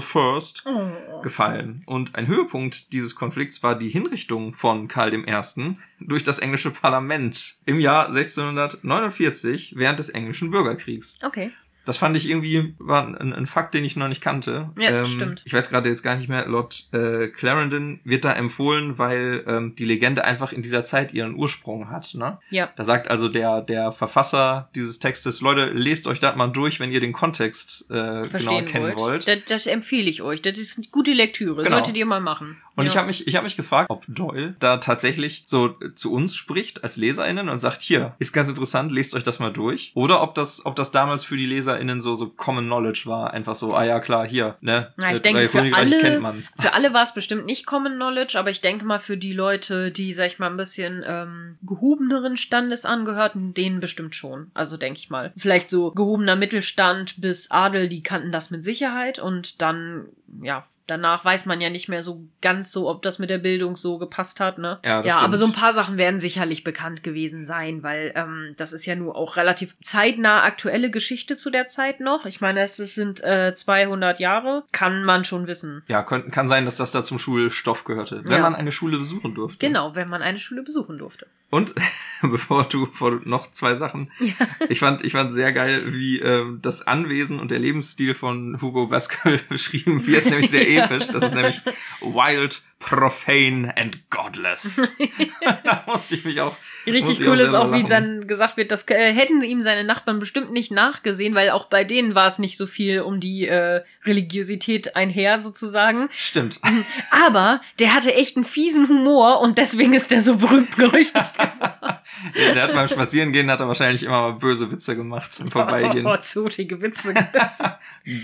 Oh. 0.66 1.22
gefallen. 1.22 1.84
Und 1.86 2.16
ein 2.16 2.28
Höhepunkt 2.28 2.94
dieses 2.94 3.16
Konflikts 3.16 3.49
war 3.63 3.78
die 3.78 3.90
Hinrichtung 3.90 4.54
von 4.54 4.88
Karl 4.88 5.13
I. 5.13 5.75
durch 6.00 6.24
das 6.24 6.40
englische 6.40 6.72
Parlament 6.72 7.57
im 7.66 7.80
Jahr 7.80 8.07
1649 8.07 9.74
während 9.75 10.00
des 10.00 10.10
englischen 10.10 10.51
Bürgerkriegs. 10.51 11.19
Okay. 11.24 11.51
Das 11.90 11.98
fand 11.98 12.16
ich 12.16 12.30
irgendwie, 12.30 12.75
war 12.78 13.07
ein, 13.07 13.34
ein 13.34 13.48
Fakt, 13.48 13.74
den 13.74 13.84
ich 13.84 13.96
noch 13.96 14.10
nicht 14.10 14.22
kannte. 14.22 14.69
Ähm, 14.78 14.84
Ja, 14.84 15.06
stimmt. 15.07 15.42
Ich 15.46 15.54
weiß 15.54 15.72
gerade 15.72 15.90
jetzt 15.90 16.04
gar 16.04 16.16
nicht 16.18 16.30
mehr, 16.30 16.46
Lord 16.46 16.88
äh, 16.94 17.30
Clarendon 17.30 18.00
wird 18.04 18.25
da 18.25 18.34
empfohlen, 18.34 19.00
weil 19.00 19.44
ähm, 19.48 19.75
die 19.75 19.86
Legende 19.86 20.24
einfach 20.24 20.52
in 20.54 20.62
dieser 20.62 20.86
Zeit 20.86 21.16
ihren 21.16 21.34
Ursprung 21.34 21.90
hat. 21.90 22.13
Ne? 22.13 22.38
Ja. 22.52 22.69
Da 22.75 22.84
sagt 22.84 23.10
also 23.10 23.28
der, 23.28 23.62
der 23.62 23.92
Verfasser 23.92 24.69
dieses 24.75 25.00
Textes, 25.00 25.42
Leute, 25.42 25.72
lest 25.72 26.06
euch 26.06 26.19
das 26.19 26.36
mal 26.36 26.50
durch, 26.50 26.80
wenn 26.80 26.92
ihr 26.92 27.00
den 27.00 27.12
Kontext 27.12 27.90
äh, 27.90 28.22
genau 28.22 28.62
kennen 28.66 28.95
wollt. 28.95 28.98
wollt. 28.98 29.28
Das, 29.28 29.40
das 29.48 29.66
empfehle 29.66 30.12
ich 30.12 30.22
euch. 30.22 30.44
Das 30.44 30.60
ist 30.60 30.78
eine 30.78 30.86
gute 30.92 31.13
Lektüre. 31.13 31.63
Genau. 31.63 31.78
Solltet 31.78 31.98
ihr 31.98 32.06
mal 32.06 32.22
machen. 32.22 32.62
Und 32.80 32.86
ja. 32.86 32.92
ich 32.92 32.98
habe 32.98 33.08
mich, 33.08 33.28
ich 33.28 33.36
hab 33.36 33.44
mich 33.44 33.58
gefragt, 33.58 33.90
ob 33.90 34.06
Doyle 34.08 34.56
da 34.60 34.78
tatsächlich 34.78 35.44
so 35.46 35.76
äh, 35.81 35.94
zu 35.96 36.14
uns 36.14 36.34
spricht 36.34 36.84
als 36.84 36.96
LeserInnen 36.96 37.50
und 37.50 37.60
sagt, 37.60 37.81
hier, 37.81 38.16
ist 38.20 38.31
ganz 38.31 38.48
interessant, 38.48 38.92
lest 38.92 39.14
euch 39.14 39.24
das 39.24 39.40
mal 39.40 39.52
durch. 39.52 39.92
Oder 39.96 40.22
ob 40.22 40.34
das, 40.34 40.66
ob 40.66 40.78
das 40.78 40.92
damals 40.92 41.26
für 41.26 41.36
die 41.36 41.46
LeserInnen 41.46 42.00
so, 42.00 42.16
so 42.16 42.30
Common 42.30 42.66
Knowledge 42.66 43.04
war. 43.06 43.34
Einfach 43.34 43.56
so, 43.56 43.74
ah 43.76 43.84
ja, 43.84 44.00
klar, 44.00 44.26
hier, 44.26 44.56
ne? 44.62 44.94
Na, 44.96 45.12
ich 45.12 45.20
äh, 45.20 45.22
denke, 45.22 45.50
für 45.50 45.76
alle- 45.76 46.00
kennt 46.00 46.22
man. 46.22 46.48
Für 46.58 46.74
alle 46.74 46.94
war 46.94 47.04
es 47.04 47.14
bestimmt 47.14 47.46
nicht 47.46 47.66
Common 47.66 47.96
Knowledge, 47.96 48.40
aber 48.40 48.50
ich 48.50 48.62
denke 48.62 48.86
mal 48.86 49.00
für 49.00 49.18
die 49.18 49.34
Leute, 49.34 49.92
die, 49.92 50.14
sag 50.14 50.28
ich 50.28 50.40
mal, 50.40 50.50
ein 50.50 50.58
bisschen 50.58 51.04
ähm, 51.06 51.58
gehobeneren 51.64 52.38
Standes 52.38 52.86
angehörten, 52.86 53.54
denen 53.54 53.81
bestimmt 53.81 54.16
schon. 54.16 54.52
Also 54.54 54.78
denke 54.78 55.00
ich 55.00 55.10
mal. 55.10 55.34
Vielleicht 55.36 55.70
so 55.70 55.92
gehobener 55.92 56.38
Mittelstand 56.38 57.20
bis 57.20 57.52
Adel, 57.52 57.90
die 57.90 58.04
kannten 58.04 58.31
das 58.31 58.52
mit 58.52 58.64
Sicherheit 58.64 59.20
und 59.20 59.62
dann, 59.62 60.06
ja, 60.42 60.66
danach 60.90 61.24
weiß 61.26 61.46
man 61.46 61.62
ja 61.62 61.70
nicht 61.70 61.90
mehr 61.90 62.04
so 62.04 62.24
ganz 62.42 62.72
so, 62.72 62.90
ob 62.90 63.02
das 63.02 63.20
mit 63.20 63.30
der 63.30 63.38
Bildung 63.38 63.76
so 63.76 63.98
gepasst 63.98 64.40
hat, 64.40 64.58
ne? 64.58 64.80
Ja, 64.84 65.04
ja 65.04 65.18
aber 65.20 65.38
so 65.38 65.46
ein 65.46 65.54
paar 65.54 65.74
Sachen 65.74 65.98
werden 65.98 66.20
sicherlich 66.20 66.64
bekannt 66.64 67.04
gewesen 67.04 67.46
sein, 67.46 67.84
weil 67.84 68.12
ähm, 68.16 68.54
das 68.58 68.74
ist 68.74 68.86
ja 68.86 68.96
nur 68.96 69.16
auch 69.16 69.38
relativ 69.38 69.76
zeitnah 69.82 70.44
aktuelle 70.44 70.90
Geschichte 70.90 71.38
zu 71.38 71.50
der 71.50 71.68
Zeit 71.68 72.00
noch. 72.00 72.26
Ich 72.26 72.42
meine, 72.42 72.62
es 72.62 72.78
sind 72.78 73.24
äh, 73.24 73.54
200 73.54 74.20
Jahre, 74.20 74.64
kann 74.72 75.04
man 75.04 75.26
schon 75.26 75.48
wissen. 75.48 75.84
Ja, 75.88 76.04
kann, 76.04 76.32
kann 76.32 76.50
sein, 76.50 76.66
dass 76.66 76.78
das 76.78 76.92
da 76.92 77.04
zum 77.04 77.20
Schulstoff 77.20 77.84
gehörte, 77.84 78.22
wenn 78.24 78.32
Ja. 78.32 78.40
man 78.40 78.56
eine 78.56 78.72
Schule 78.72 78.98
besuchen 78.98 79.36
durfte. 79.36 79.58
Genau, 79.66 79.96
wenn 79.96 80.10
man 80.10 80.22
eine 80.22 80.40
Schule 80.40 80.64
besuchen 80.64 80.98
durfte. 80.98 81.28
Und 81.52 81.74
bevor 82.22 82.66
du, 82.66 82.88
bevor 82.88 83.12
du 83.12 83.30
noch 83.30 83.52
zwei 83.52 83.76
Sachen. 83.76 84.12
Ich 84.68 84.80
fand, 84.80 85.04
ich 85.04 85.14
fand 85.14 85.34
sehr 85.34 85.52
geil, 85.52 85.94
wie 85.94 86.20
ähm, 86.20 86.60
das 86.62 86.86
Anwesen 86.86 87.40
und 87.40 87.50
der 87.50 87.58
Lebensstil 87.60 88.14
von 88.14 88.62
Hugo 88.62 88.88
Baskerville 88.88 89.40
beschrieben 89.50 90.06
wird, 90.06 90.26
nämlich 90.26 90.52
sehr 90.52 90.68
Ja. 90.80 90.86
episch. 90.86 91.08
Das 91.08 91.24
ist 91.24 91.36
nämlich 91.36 91.62
wild, 92.02 92.62
profane 92.80 93.76
and 93.78 94.10
godless. 94.10 94.81
da 95.64 95.84
musste 95.86 96.16
ich 96.16 96.26
mich 96.26 96.40
auch. 96.40 96.56
Richtig 96.88 97.20
ich 97.20 97.28
cool 97.28 97.40
ist 97.40 97.54
auch, 97.54 97.72
wie 97.72 97.84
dann 97.84 98.26
gesagt 98.26 98.58
wird, 98.58 98.72
das 98.72 98.88
äh, 98.90 99.14
hätten 99.14 99.42
ihm 99.42 99.62
seine 99.62 99.84
Nachbarn 99.84 100.20
bestimmt 100.20 100.52
nicht 100.52 100.72
nachgesehen, 100.72 101.36
weil 101.36 101.50
auch 101.50 101.66
bei 101.66 101.84
denen 101.84 102.16
war 102.16 102.28
es 102.28 102.40
nicht 102.40 102.58
so 102.58 102.66
viel 102.66 103.02
um 103.02 103.20
die 103.20 103.46
äh, 103.48 103.84
Religiosität 104.06 104.96
einher 104.96 105.40
sozusagen. 105.40 106.09
Stimmt. 106.16 106.59
Aber 107.12 107.62
der 107.80 107.94
hatte 107.94 108.14
echt 108.16 108.38
einen 108.38 108.45
fiesen 108.45 108.88
Humor 108.88 109.42
und 109.42 109.57
deswegen 109.57 109.94
ist 109.94 110.12
der 110.12 110.21
so 110.21 110.38
berühmt 110.38 110.76
gerüchtet. 110.78 111.31
der, 112.36 112.54
der 112.54 112.64
hat 112.64 112.74
beim 112.74 112.88
Spazierengehen 112.88 113.52
hat 113.52 113.59
er 113.59 113.68
wahrscheinlich 113.68 114.04
immer 114.04 114.31
mal 114.31 114.33
böse 114.33 114.71
Witze 114.71 114.95
gemacht 114.95 115.40
im 115.40 115.52
Vorbeigehen. 115.52 116.06
Oh, 116.06 116.18
zotige 116.18 116.81
Witze. 116.81 117.14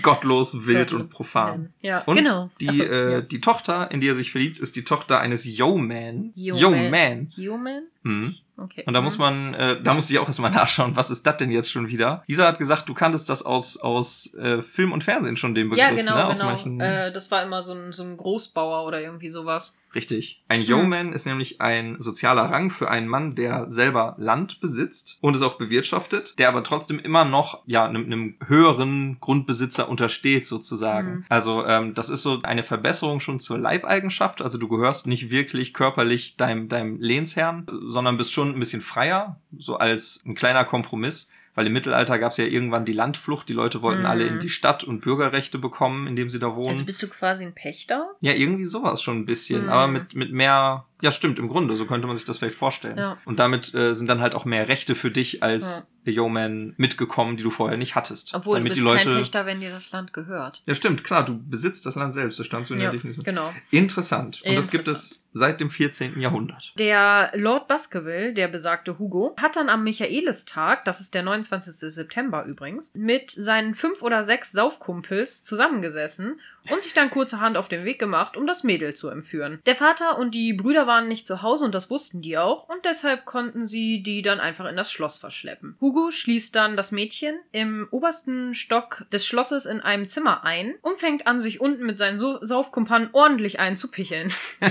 Gottlos, 0.02 0.66
wild 0.66 0.92
und 0.92 1.10
profan. 1.10 1.72
Ja, 1.82 2.00
Und 2.06 2.16
genau. 2.16 2.50
die, 2.60 2.68
Ach 2.70 2.74
so, 2.74 2.84
äh, 2.84 3.12
ja. 3.12 3.20
die 3.20 3.40
Tochter, 3.40 3.90
in 3.90 4.00
die 4.00 4.08
er 4.08 4.14
sich 4.14 4.32
verliebt, 4.32 4.45
ist 4.46 4.76
die 4.76 4.84
Tochter 4.84 5.20
eines 5.20 5.44
Yo-Man. 5.44 6.32
Yo 6.34 6.54
Yo-Man. 6.56 6.90
Man. 6.90 7.28
Yo-Man? 7.36 7.82
Mhm. 8.02 8.34
Okay. 8.58 8.84
Und 8.86 8.94
da 8.94 9.00
Mhm. 9.00 9.04
muss 9.04 9.18
man, 9.18 9.52
äh, 9.54 9.82
da 9.82 9.92
muss 9.92 10.08
ich 10.10 10.18
auch 10.18 10.26
erstmal 10.26 10.50
nachschauen, 10.52 10.96
was 10.96 11.10
ist 11.10 11.26
das 11.26 11.36
denn 11.36 11.50
jetzt 11.50 11.70
schon 11.70 11.88
wieder? 11.88 12.22
Lisa 12.26 12.46
hat 12.46 12.58
gesagt, 12.58 12.88
du 12.88 12.94
kanntest 12.94 13.28
das 13.28 13.42
aus, 13.44 13.76
aus 13.76 14.32
äh, 14.34 14.62
Film 14.62 14.92
und 14.92 15.04
Fernsehen 15.04 15.36
schon, 15.36 15.54
den 15.54 15.68
Begriff, 15.68 15.84
Ja, 15.86 15.94
genau, 15.94 16.14
ne? 16.16 16.26
Aus 16.26 16.38
genau. 16.38 16.50
manchen, 16.50 16.80
Äh, 16.80 17.12
das 17.12 17.30
war 17.30 17.42
immer 17.42 17.62
so 17.62 17.74
ein, 17.74 17.92
so 17.92 18.02
ein 18.04 18.16
Großbauer 18.16 18.86
oder 18.86 19.00
irgendwie 19.02 19.28
sowas. 19.28 19.76
Richtig. 19.96 20.42
Ein. 20.46 20.60
Yeoman 20.60 21.14
ist 21.14 21.24
nämlich 21.24 21.62
ein 21.62 21.96
sozialer 21.98 22.42
Rang 22.42 22.70
für 22.70 22.90
einen 22.90 23.08
Mann, 23.08 23.34
der 23.34 23.70
selber 23.70 24.14
Land 24.18 24.60
besitzt 24.60 25.16
und 25.22 25.34
es 25.34 25.40
auch 25.40 25.56
bewirtschaftet, 25.56 26.38
der 26.38 26.50
aber 26.50 26.62
trotzdem 26.62 26.98
immer 26.98 27.24
noch, 27.24 27.62
ja, 27.64 27.86
einem, 27.86 28.04
einem 28.04 28.34
höheren 28.46 29.16
Grundbesitzer 29.20 29.88
untersteht 29.88 30.44
sozusagen. 30.44 31.08
Mhm. 31.08 31.24
Also 31.30 31.64
ähm, 31.64 31.94
das 31.94 32.10
ist 32.10 32.22
so 32.22 32.42
eine 32.42 32.62
Verbesserung 32.62 33.20
schon 33.20 33.40
zur 33.40 33.56
Leibeigenschaft. 33.56 34.42
Also 34.42 34.58
du 34.58 34.68
gehörst 34.68 35.06
nicht 35.06 35.30
wirklich 35.30 35.72
körperlich 35.72 36.36
deinem, 36.36 36.68
deinem 36.68 37.00
Lehnsherrn, 37.00 37.66
sondern 37.86 38.18
bist 38.18 38.34
schon 38.34 38.52
ein 38.54 38.60
bisschen 38.60 38.82
freier, 38.82 39.40
so 39.56 39.78
als 39.78 40.22
ein 40.26 40.34
kleiner 40.34 40.66
Kompromiss. 40.66 41.30
Weil 41.56 41.66
im 41.66 41.72
Mittelalter 41.72 42.18
gab 42.18 42.30
es 42.32 42.36
ja 42.36 42.44
irgendwann 42.44 42.84
die 42.84 42.92
Landflucht, 42.92 43.48
die 43.48 43.54
Leute 43.54 43.82
wollten 43.82 44.00
Mhm. 44.02 44.06
alle 44.06 44.24
in 44.26 44.38
die 44.40 44.50
Stadt 44.50 44.84
und 44.84 45.00
Bürgerrechte 45.00 45.58
bekommen, 45.58 46.06
indem 46.06 46.28
sie 46.28 46.38
da 46.38 46.54
wohnen. 46.54 46.68
Also 46.68 46.84
bist 46.84 47.02
du 47.02 47.08
quasi 47.08 47.44
ein 47.46 47.54
Pächter? 47.54 48.10
Ja, 48.20 48.32
irgendwie 48.34 48.64
sowas 48.64 49.00
schon 49.02 49.16
ein 49.20 49.26
bisschen, 49.26 49.64
Mhm. 49.64 49.68
aber 49.70 49.88
mit, 49.88 50.14
mit 50.14 50.32
mehr 50.32 50.84
Ja, 51.02 51.10
stimmt, 51.10 51.38
im 51.38 51.48
Grunde, 51.48 51.76
so 51.76 51.86
könnte 51.86 52.06
man 52.06 52.16
sich 52.16 52.24
das 52.24 52.38
vielleicht 52.38 52.56
vorstellen. 52.56 52.96
Ja. 52.96 53.18
Und 53.24 53.38
damit 53.38 53.74
äh, 53.74 53.94
sind 53.94 54.06
dann 54.08 54.20
halt 54.20 54.34
auch 54.34 54.44
mehr 54.44 54.68
Rechte 54.68 54.94
für 54.94 55.10
dich 55.10 55.42
als 55.42 55.90
Yeoman 56.06 56.74
mitgekommen, 56.76 57.36
die 57.36 57.42
du 57.42 57.50
vorher 57.50 57.76
nicht 57.76 57.94
hattest. 57.94 58.34
Obwohl 58.34 58.58
damit 58.58 58.72
du 58.72 58.74
bist 58.74 58.80
die 58.82 58.84
Leute. 58.84 59.04
kein 59.04 59.16
Pächter, 59.16 59.46
wenn 59.46 59.60
dir 59.60 59.70
das 59.70 59.90
Land 59.92 60.12
gehört. 60.12 60.62
ja, 60.66 60.74
stimmt, 60.74 61.04
klar, 61.04 61.24
du 61.24 61.38
besitzt 61.38 61.84
das 61.86 61.96
Land 61.96 62.14
selbst, 62.14 62.38
das 62.38 62.46
stand 62.46 62.66
so 62.66 62.74
in 62.74 62.80
der 62.80 62.92
Definition. 62.92 63.24
genau. 63.24 63.52
Interessant. 63.70 64.42
Und 64.44 64.54
das 64.54 64.70
gibt 64.70 64.86
Interessant. 64.86 65.12
es 65.12 65.26
seit 65.32 65.60
dem 65.60 65.68
14. 65.68 66.18
Jahrhundert. 66.20 66.72
Der 66.78 67.30
Lord 67.34 67.68
Baskerville, 67.68 68.32
der 68.32 68.48
besagte 68.48 68.98
Hugo, 68.98 69.34
hat 69.40 69.56
dann 69.56 69.68
am 69.68 69.84
Michaelistag, 69.84 70.84
das 70.84 71.00
ist 71.00 71.14
der 71.14 71.22
29. 71.22 71.92
September 71.92 72.44
übrigens, 72.44 72.94
mit 72.94 73.30
seinen 73.30 73.74
fünf 73.74 74.02
oder 74.02 74.22
sechs 74.22 74.52
Saufkumpels 74.52 75.44
zusammengesessen 75.44 76.40
und 76.70 76.82
sich 76.82 76.94
dann 76.94 77.10
kurzerhand 77.10 77.56
auf 77.56 77.68
den 77.68 77.84
Weg 77.84 77.98
gemacht, 77.98 78.36
um 78.36 78.46
das 78.46 78.64
Mädel 78.64 78.94
zu 78.94 79.08
entführen. 79.08 79.60
Der 79.66 79.76
Vater 79.76 80.18
und 80.18 80.34
die 80.34 80.52
Brüder 80.52 80.86
waren 80.86 81.08
nicht 81.08 81.26
zu 81.26 81.42
Hause 81.42 81.64
und 81.64 81.74
das 81.74 81.90
wussten 81.90 82.22
die 82.22 82.38
auch 82.38 82.68
und 82.68 82.84
deshalb 82.84 83.24
konnten 83.24 83.66
sie 83.66 84.02
die 84.02 84.22
dann 84.22 84.40
einfach 84.40 84.66
in 84.66 84.76
das 84.76 84.92
Schloss 84.92 85.18
verschleppen. 85.18 85.76
Hugo 85.80 86.10
schließt 86.10 86.54
dann 86.54 86.76
das 86.76 86.92
Mädchen 86.92 87.36
im 87.52 87.88
obersten 87.90 88.54
Stock 88.54 89.04
des 89.12 89.26
Schlosses 89.26 89.66
in 89.66 89.80
einem 89.80 90.08
Zimmer 90.08 90.44
ein 90.44 90.74
und 90.82 90.98
fängt 90.98 91.26
an, 91.26 91.40
sich 91.40 91.60
unten 91.60 91.84
mit 91.86 91.98
seinen 91.98 92.18
so 92.18 92.38
Saufkumpanen 92.42 93.10
ordentlich 93.12 93.58
einzupicheln. 93.60 94.32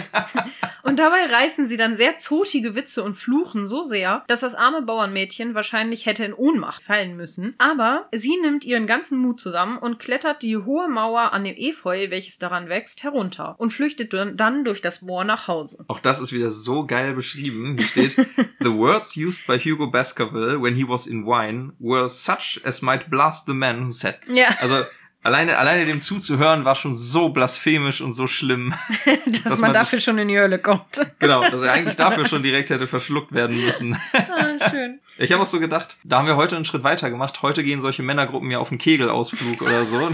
Und 0.86 1.00
dabei 1.00 1.26
reißen 1.26 1.66
sie 1.66 1.78
dann 1.78 1.96
sehr 1.96 2.18
zotige 2.18 2.76
Witze 2.76 3.04
und 3.04 3.16
fluchen 3.16 3.66
so 3.66 3.82
sehr, 3.82 4.24
dass 4.28 4.42
das 4.42 4.54
arme 4.54 4.84
Bauernmädchen 4.84 5.56
wahrscheinlich 5.56 6.06
hätte 6.06 6.24
in 6.24 6.34
Ohnmacht 6.34 6.84
fallen 6.84 7.18
müssen. 7.18 7.56
Aber 7.58 8.08
sie 8.12 8.38
nimmt 8.38 8.66
ihren 8.66 8.86
ganzen 8.86 9.18
Mut 9.18 9.40
zusammen 9.40 9.80
und 9.80 9.98
klettert 9.98 10.44
die 10.44 10.58
hohe 10.58 10.88
Mauer 10.88 11.34
an 11.34 11.44
dem 11.44 11.56
Efeu, 11.58 11.85
welches 11.86 12.38
daran 12.38 12.68
wächst, 12.70 13.04
herunter 13.04 13.56
und 13.60 13.72
flüchtet 13.72 14.14
dann- 14.14 14.64
durch 14.66 14.82
das 14.82 15.02
Moor 15.02 15.24
nach 15.24 15.48
Hause. 15.48 15.86
Auch 15.88 16.00
das 16.00 16.20
ist 16.22 16.34
wieder 16.34 16.50
so 16.50 16.86
geil 16.86 17.14
beschrieben. 17.14 17.76
Hier 17.78 17.86
steht, 17.86 18.16
The 18.60 18.72
words 18.74 19.16
used 19.18 19.46
by 19.48 19.60
Hugo 19.60 19.88
Baskerville 19.88 20.62
when 20.62 20.76
he 20.76 20.88
was 20.88 21.08
in 21.08 21.26
wine 21.26 21.74
were 21.80 22.08
such 22.10 22.62
as 22.64 22.82
might 22.82 23.10
blast 23.10 23.46
the 23.46 23.54
man 23.54 23.86
who 23.86 23.92
said. 23.92 24.16
Ja, 24.28 24.48
Also, 24.60 24.84
alleine, 25.24 25.58
alleine 25.58 25.86
dem 25.86 26.02
zuzuhören 26.02 26.66
war 26.66 26.76
schon 26.76 26.96
so 26.96 27.30
blasphemisch 27.30 28.02
und 28.02 28.14
so 28.14 28.28
schlimm. 28.28 28.74
dass, 29.26 29.44
dass 29.44 29.52
man 29.60 29.72
man 29.72 29.74
dafür 29.74 30.00
schon 30.00 30.18
in 30.18 30.28
die 30.28 30.38
Hölle 30.40 30.60
kommt. 30.60 31.02
Genau, 31.20 31.48
dass 31.50 31.62
er 31.62 31.74
eigentlich 31.74 31.96
dafür 31.96 32.26
schon 32.28 32.44
direkt 32.44 32.70
hätte 32.70 32.88
verschluckt 32.88 33.32
werden 33.34 33.60
müssen. 33.64 33.96
ah, 34.14 34.70
schön. 34.70 35.00
Ich 35.18 35.32
habe 35.32 35.44
auch 35.44 35.48
so 35.48 35.62
gedacht, 35.62 35.96
da 36.04 36.18
haben 36.18 36.28
wir 36.28 36.36
heute 36.36 36.58
einen 36.58 36.66
Schritt 36.66 36.84
weiter 36.84 37.10
gemacht. 37.10 37.42
Heute 37.42 37.64
gehen 37.64 37.80
solche 37.80 38.04
Männergruppen 38.04 38.52
ja 38.52 38.60
auf 38.60 38.70
einen 38.70 38.80
Kegelausflug 38.80 39.62
oder 39.62 39.86
so. 39.86 40.12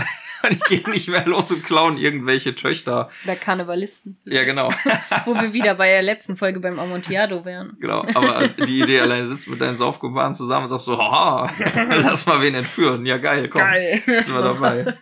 Die 0.50 0.76
gehen 0.76 0.92
nicht 0.92 1.08
mehr 1.08 1.26
los 1.26 1.52
und 1.52 1.64
klauen 1.64 1.98
irgendwelche 1.98 2.56
Töchter. 2.56 3.10
Der 3.26 3.36
Karnevalisten. 3.36 4.18
Ja, 4.26 4.44
genau. 4.44 4.70
Wo 5.26 5.36
wir 5.36 5.54
wieder 5.54 5.76
bei 5.76 5.90
der 5.90 6.02
letzten 6.02 6.38
Folge 6.38 6.60
beim 6.60 6.80
Amontillado 6.80 7.46
wären. 7.46 7.78
Genau. 7.80 8.06
Aber 8.14 8.48
die 8.48 8.82
Idee 8.82 9.02
alleine 9.02 9.28
sitzt 9.28 9.48
mit 9.48 9.62
deinen 9.62 9.76
Saufkumpanen 9.76 10.34
zusammen 10.34 10.64
und 10.64 10.70
sagst 10.70 10.86
so, 10.86 10.98
haha, 10.98 11.52
lass 11.90 12.26
mal 12.26 12.42
wen 12.42 12.56
entführen. 12.56 13.06
Ja, 13.06 13.18
geil, 13.18 13.48
komm. 13.50 13.62
Geil. 13.62 14.02
Sind 14.06 14.34
wir 14.36 14.42
dabei. 14.42 14.98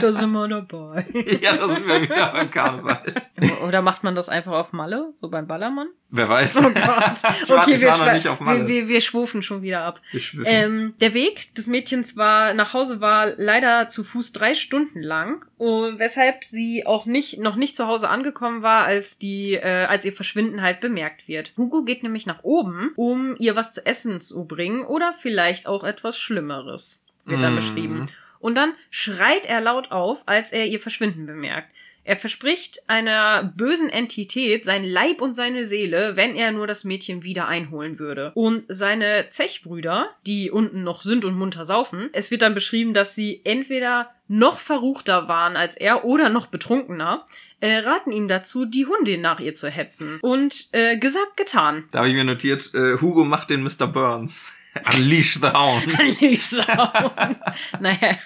Da 0.00 0.12
sind 0.12 0.30
wir 0.32 0.48
dabei. 0.48 1.06
Ja, 1.40 1.56
da 1.56 1.68
sind 1.68 1.86
wir 1.86 2.02
wieder 2.02 2.32
beim 2.32 2.50
Karneval. 2.50 3.02
Oder 3.66 3.82
macht 3.82 4.04
man 4.04 4.14
das 4.14 4.28
einfach 4.28 4.52
auf 4.52 4.72
Malle, 4.72 5.12
so 5.20 5.28
beim 5.28 5.46
Ballermann? 5.46 5.88
Wer 6.10 6.28
weiß. 6.28 6.58
Oh 6.58 6.62
Gott. 6.62 6.74
Ich 7.42 7.48
war, 7.48 7.68
ich 7.68 7.80
wir, 7.80 7.90
noch 7.90 8.12
nicht 8.12 8.28
auf 8.28 8.40
Malle. 8.40 8.60
wir, 8.60 8.68
wir, 8.68 8.88
wir 8.88 9.00
schwufen 9.00 9.42
schon 9.42 9.62
wieder 9.62 9.84
ab. 9.84 10.00
Wir. 10.12 10.46
Ähm, 10.46 10.94
der 11.00 11.14
Weg 11.14 11.54
des 11.54 11.66
Mädchens 11.66 12.16
war 12.16 12.54
nach 12.54 12.74
Hause 12.74 13.00
war 13.00 13.26
leider 13.36 13.88
zu 13.88 14.04
Fuß 14.04 14.32
drei 14.32 14.54
Stunden 14.54 14.65
lang, 14.94 15.44
und 15.58 15.98
weshalb 15.98 16.44
sie 16.44 16.86
auch 16.86 17.06
nicht 17.06 17.38
noch 17.38 17.56
nicht 17.56 17.76
zu 17.76 17.86
Hause 17.86 18.08
angekommen 18.08 18.62
war, 18.62 18.84
als 18.84 19.18
die 19.18 19.54
äh, 19.54 19.84
als 19.84 20.04
ihr 20.04 20.12
Verschwinden 20.12 20.62
halt 20.62 20.80
bemerkt 20.80 21.28
wird. 21.28 21.52
Hugo 21.56 21.84
geht 21.84 22.02
nämlich 22.02 22.26
nach 22.26 22.42
oben, 22.44 22.92
um 22.96 23.36
ihr 23.38 23.56
was 23.56 23.72
zu 23.72 23.84
essen 23.86 24.20
zu 24.20 24.44
bringen 24.46 24.82
oder 24.82 25.12
vielleicht 25.12 25.66
auch 25.66 25.84
etwas 25.84 26.18
Schlimmeres 26.18 27.04
wird 27.24 27.42
dann 27.42 27.54
Mm. 27.54 27.56
beschrieben. 27.56 28.06
Und 28.38 28.56
dann 28.56 28.74
schreit 28.90 29.46
er 29.46 29.60
laut 29.60 29.90
auf, 29.90 30.22
als 30.26 30.52
er 30.52 30.66
ihr 30.66 30.78
Verschwinden 30.78 31.26
bemerkt. 31.26 31.68
Er 32.06 32.16
verspricht 32.16 32.78
einer 32.86 33.52
bösen 33.56 33.90
Entität 33.90 34.64
sein 34.64 34.84
Leib 34.84 35.20
und 35.20 35.34
seine 35.34 35.64
Seele, 35.64 36.14
wenn 36.14 36.36
er 36.36 36.52
nur 36.52 36.68
das 36.68 36.84
Mädchen 36.84 37.24
wieder 37.24 37.48
einholen 37.48 37.98
würde. 37.98 38.30
Und 38.34 38.64
seine 38.68 39.26
Zechbrüder, 39.26 40.10
die 40.24 40.52
unten 40.52 40.84
noch 40.84 41.02
sind 41.02 41.24
und 41.24 41.36
munter 41.36 41.64
saufen, 41.64 42.08
es 42.12 42.30
wird 42.30 42.42
dann 42.42 42.54
beschrieben, 42.54 42.94
dass 42.94 43.16
sie 43.16 43.40
entweder 43.42 44.10
noch 44.28 44.58
verruchter 44.58 45.26
waren 45.26 45.56
als 45.56 45.76
er 45.76 46.04
oder 46.04 46.28
noch 46.28 46.46
betrunkener, 46.46 47.26
äh, 47.58 47.78
raten 47.78 48.12
ihm 48.12 48.28
dazu, 48.28 48.66
die 48.66 48.86
Hunde 48.86 49.18
nach 49.18 49.40
ihr 49.40 49.54
zu 49.54 49.68
hetzen. 49.68 50.20
Und 50.22 50.68
äh, 50.70 50.98
gesagt, 50.98 51.36
getan. 51.36 51.88
Da 51.90 51.98
habe 52.00 52.08
ich 52.08 52.14
mir 52.14 52.24
notiert, 52.24 52.72
äh, 52.74 53.00
Hugo 53.00 53.24
macht 53.24 53.50
den 53.50 53.64
Mr. 53.64 53.88
Burns. 53.88 54.52
Unleash 54.94 55.34
the 55.34 55.48
Hound. 55.48 55.86
Ich 56.20 56.48
sag. 56.48 56.66
naja, 57.80 58.18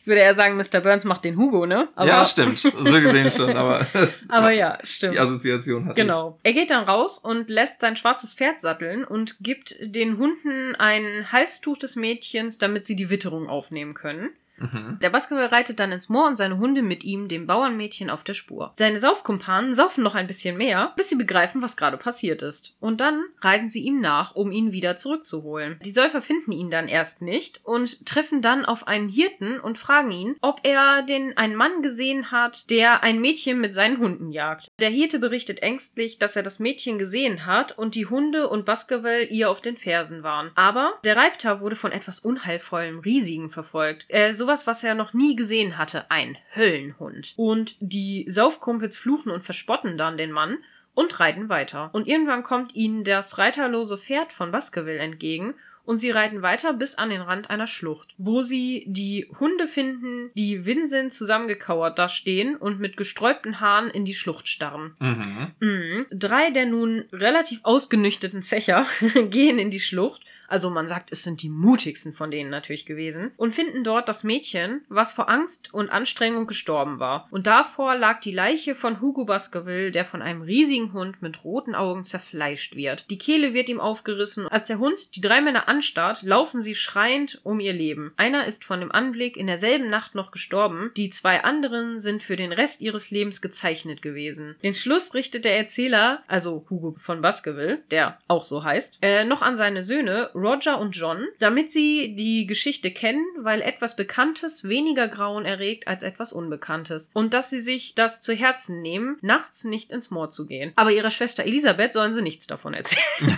ich 0.00 0.06
würde 0.06 0.20
eher 0.20 0.34
sagen, 0.34 0.56
Mr. 0.56 0.80
Burns 0.80 1.04
macht 1.04 1.24
den 1.24 1.36
Hugo, 1.36 1.66
ne? 1.66 1.88
Aber, 1.94 2.08
ja, 2.08 2.24
stimmt. 2.24 2.58
So 2.58 2.72
gesehen 3.00 3.30
schon, 3.32 3.56
aber 3.56 3.86
das 3.92 4.28
Aber 4.30 4.50
ja, 4.50 4.78
stimmt. 4.82 5.14
die 5.14 5.18
Assoziation 5.18 5.86
hat. 5.86 5.96
Genau. 5.96 6.38
Er 6.42 6.52
geht 6.52 6.70
dann 6.70 6.84
raus 6.84 7.18
und 7.18 7.50
lässt 7.50 7.80
sein 7.80 7.96
schwarzes 7.96 8.34
Pferd 8.34 8.60
satteln 8.60 9.04
und 9.04 9.36
gibt 9.40 9.76
den 9.80 10.18
Hunden 10.18 10.74
ein 10.76 11.30
Halstuch 11.32 11.78
des 11.78 11.96
Mädchens, 11.96 12.58
damit 12.58 12.86
sie 12.86 12.96
die 12.96 13.10
Witterung 13.10 13.48
aufnehmen 13.48 13.94
können. 13.94 14.30
Mhm. 14.58 14.98
Der 15.00 15.10
Baskerville 15.10 15.52
reitet 15.52 15.80
dann 15.80 15.92
ins 15.92 16.08
Moor 16.08 16.26
und 16.26 16.36
seine 16.36 16.58
Hunde 16.58 16.82
mit 16.82 17.04
ihm 17.04 17.28
dem 17.28 17.46
Bauernmädchen 17.46 18.10
auf 18.10 18.24
der 18.24 18.34
Spur. 18.34 18.72
Seine 18.76 18.98
Saufkumpanen 18.98 19.74
saufen 19.74 20.02
noch 20.02 20.14
ein 20.14 20.26
bisschen 20.26 20.56
mehr, 20.56 20.92
bis 20.96 21.08
sie 21.08 21.16
begreifen, 21.16 21.62
was 21.62 21.76
gerade 21.76 21.96
passiert 21.96 22.42
ist. 22.42 22.74
Und 22.80 23.00
dann 23.00 23.22
reiten 23.40 23.68
sie 23.68 23.82
ihm 23.82 24.00
nach, 24.00 24.34
um 24.34 24.52
ihn 24.52 24.72
wieder 24.72 24.96
zurückzuholen. 24.96 25.78
Die 25.84 25.90
Säufer 25.90 26.22
finden 26.22 26.52
ihn 26.52 26.70
dann 26.70 26.88
erst 26.88 27.22
nicht 27.22 27.60
und 27.64 28.06
treffen 28.06 28.42
dann 28.42 28.64
auf 28.64 28.86
einen 28.88 29.08
Hirten 29.08 29.60
und 29.60 29.78
fragen 29.78 30.10
ihn, 30.10 30.36
ob 30.40 30.60
er 30.62 31.02
den 31.02 31.36
einen 31.36 31.56
Mann 31.56 31.82
gesehen 31.82 32.30
hat, 32.30 32.70
der 32.70 33.02
ein 33.02 33.20
Mädchen 33.20 33.60
mit 33.60 33.74
seinen 33.74 33.98
Hunden 33.98 34.30
jagt. 34.30 34.70
Der 34.78 34.90
Hirte 34.90 35.18
berichtet 35.18 35.62
ängstlich, 35.62 36.18
dass 36.18 36.36
er 36.36 36.42
das 36.42 36.58
Mädchen 36.58 36.98
gesehen 36.98 37.46
hat 37.46 37.78
und 37.78 37.94
die 37.94 38.06
Hunde 38.06 38.48
und 38.48 38.66
Baskerville 38.66 39.24
ihr 39.24 39.48
auf 39.48 39.62
den 39.62 39.78
Fersen 39.78 40.22
waren. 40.22 40.50
Aber 40.54 40.98
der 41.04 41.16
Reiter 41.16 41.62
wurde 41.62 41.76
von 41.76 41.92
etwas 41.92 42.18
unheilvollem, 42.18 42.98
riesigen 42.98 43.48
verfolgt. 43.48 44.04
Äh, 44.08 44.34
sowas, 44.34 44.66
was 44.66 44.84
er 44.84 44.94
noch 44.94 45.14
nie 45.14 45.34
gesehen 45.34 45.78
hatte. 45.78 46.10
Ein 46.10 46.36
Höllenhund. 46.54 47.32
Und 47.36 47.76
die 47.80 48.26
Saufkumpels 48.28 48.98
fluchen 48.98 49.30
und 49.30 49.44
verspotten 49.44 49.96
dann 49.96 50.18
den 50.18 50.30
Mann 50.30 50.58
und 50.92 51.20
reiten 51.20 51.48
weiter. 51.48 51.88
Und 51.94 52.06
irgendwann 52.06 52.42
kommt 52.42 52.74
ihnen 52.74 53.02
das 53.02 53.38
reiterlose 53.38 53.96
Pferd 53.96 54.32
von 54.32 54.50
Baskerville 54.50 54.98
entgegen 54.98 55.54
und 55.86 55.98
sie 55.98 56.10
reiten 56.10 56.42
weiter 56.42 56.72
bis 56.74 56.96
an 56.96 57.10
den 57.10 57.22
Rand 57.22 57.48
einer 57.48 57.66
Schlucht, 57.66 58.14
wo 58.18 58.42
sie 58.42 58.84
die 58.86 59.26
Hunde 59.40 59.66
finden, 59.66 60.30
die 60.34 60.66
winselnd 60.66 61.12
zusammengekauert 61.12 61.98
da 61.98 62.08
stehen 62.08 62.56
und 62.56 62.80
mit 62.80 62.96
gesträubten 62.96 63.60
Haaren 63.60 63.88
in 63.90 64.04
die 64.04 64.14
Schlucht 64.14 64.48
starren. 64.48 64.94
Mhm. 64.98 65.52
Mhm. 65.60 66.06
Drei 66.10 66.50
der 66.50 66.66
nun 66.66 67.04
relativ 67.12 67.60
ausgenüchterten 67.62 68.42
Zecher 68.42 68.86
gehen 69.30 69.58
in 69.58 69.70
die 69.70 69.80
Schlucht. 69.80 70.22
Also 70.48 70.70
man 70.70 70.86
sagt, 70.86 71.12
es 71.12 71.22
sind 71.22 71.42
die 71.42 71.48
mutigsten 71.48 72.12
von 72.12 72.30
denen 72.30 72.50
natürlich 72.50 72.86
gewesen. 72.86 73.32
Und 73.36 73.54
finden 73.54 73.84
dort 73.84 74.08
das 74.08 74.24
Mädchen, 74.24 74.82
was 74.88 75.12
vor 75.12 75.28
Angst 75.28 75.72
und 75.72 75.90
Anstrengung 75.90 76.46
gestorben 76.46 76.98
war. 76.98 77.28
Und 77.30 77.46
davor 77.46 77.96
lag 77.96 78.20
die 78.20 78.32
Leiche 78.32 78.74
von 78.74 79.00
Hugo 79.00 79.24
Baskerville, 79.24 79.90
der 79.90 80.04
von 80.04 80.22
einem 80.22 80.42
riesigen 80.42 80.92
Hund 80.92 81.22
mit 81.22 81.44
roten 81.44 81.74
Augen 81.74 82.04
zerfleischt 82.04 82.76
wird. 82.76 83.10
Die 83.10 83.18
Kehle 83.18 83.54
wird 83.54 83.68
ihm 83.68 83.80
aufgerissen. 83.80 84.48
Als 84.48 84.68
der 84.68 84.78
Hund 84.78 85.14
die 85.16 85.20
drei 85.20 85.40
Männer 85.40 85.68
anstarrt, 85.68 86.22
laufen 86.22 86.60
sie 86.60 86.74
schreiend 86.74 87.40
um 87.42 87.60
ihr 87.60 87.72
Leben. 87.72 88.12
Einer 88.16 88.46
ist 88.46 88.64
von 88.64 88.80
dem 88.80 88.92
Anblick 88.92 89.36
in 89.36 89.46
derselben 89.46 89.90
Nacht 89.90 90.14
noch 90.14 90.30
gestorben. 90.30 90.90
Die 90.96 91.10
zwei 91.10 91.42
anderen 91.44 91.98
sind 91.98 92.22
für 92.22 92.36
den 92.36 92.52
Rest 92.52 92.80
ihres 92.80 93.10
Lebens 93.10 93.40
gezeichnet 93.42 94.02
gewesen. 94.02 94.56
Den 94.64 94.74
Schluss 94.74 95.14
richtet 95.14 95.44
der 95.44 95.56
Erzähler, 95.56 96.22
also 96.26 96.64
Hugo 96.70 96.94
von 96.98 97.22
Baskerville, 97.22 97.82
der 97.90 98.18
auch 98.28 98.44
so 98.44 98.64
heißt, 98.64 98.98
äh, 99.02 99.24
noch 99.24 99.42
an 99.42 99.56
seine 99.56 99.82
Söhne 99.82 100.30
Roger 100.36 100.78
und 100.78 100.92
John, 100.94 101.24
damit 101.38 101.72
sie 101.72 102.14
die 102.14 102.46
Geschichte 102.46 102.90
kennen, 102.90 103.24
weil 103.40 103.62
etwas 103.62 103.96
Bekanntes 103.96 104.68
weniger 104.68 105.08
Grauen 105.08 105.46
erregt 105.46 105.88
als 105.88 106.02
etwas 106.02 106.32
Unbekanntes. 106.32 107.10
Und 107.14 107.32
dass 107.34 107.48
sie 107.50 107.60
sich 107.60 107.94
das 107.94 108.20
zu 108.20 108.34
Herzen 108.34 108.82
nehmen, 108.82 109.16
nachts 109.22 109.64
nicht 109.64 109.90
ins 109.90 110.10
Moor 110.10 110.28
zu 110.30 110.46
gehen. 110.46 110.72
Aber 110.76 110.92
ihrer 110.92 111.10
Schwester 111.10 111.44
Elisabeth 111.44 111.94
sollen 111.94 112.12
sie 112.12 112.22
nichts 112.22 112.46
davon 112.46 112.74
erzählen. 112.74 113.02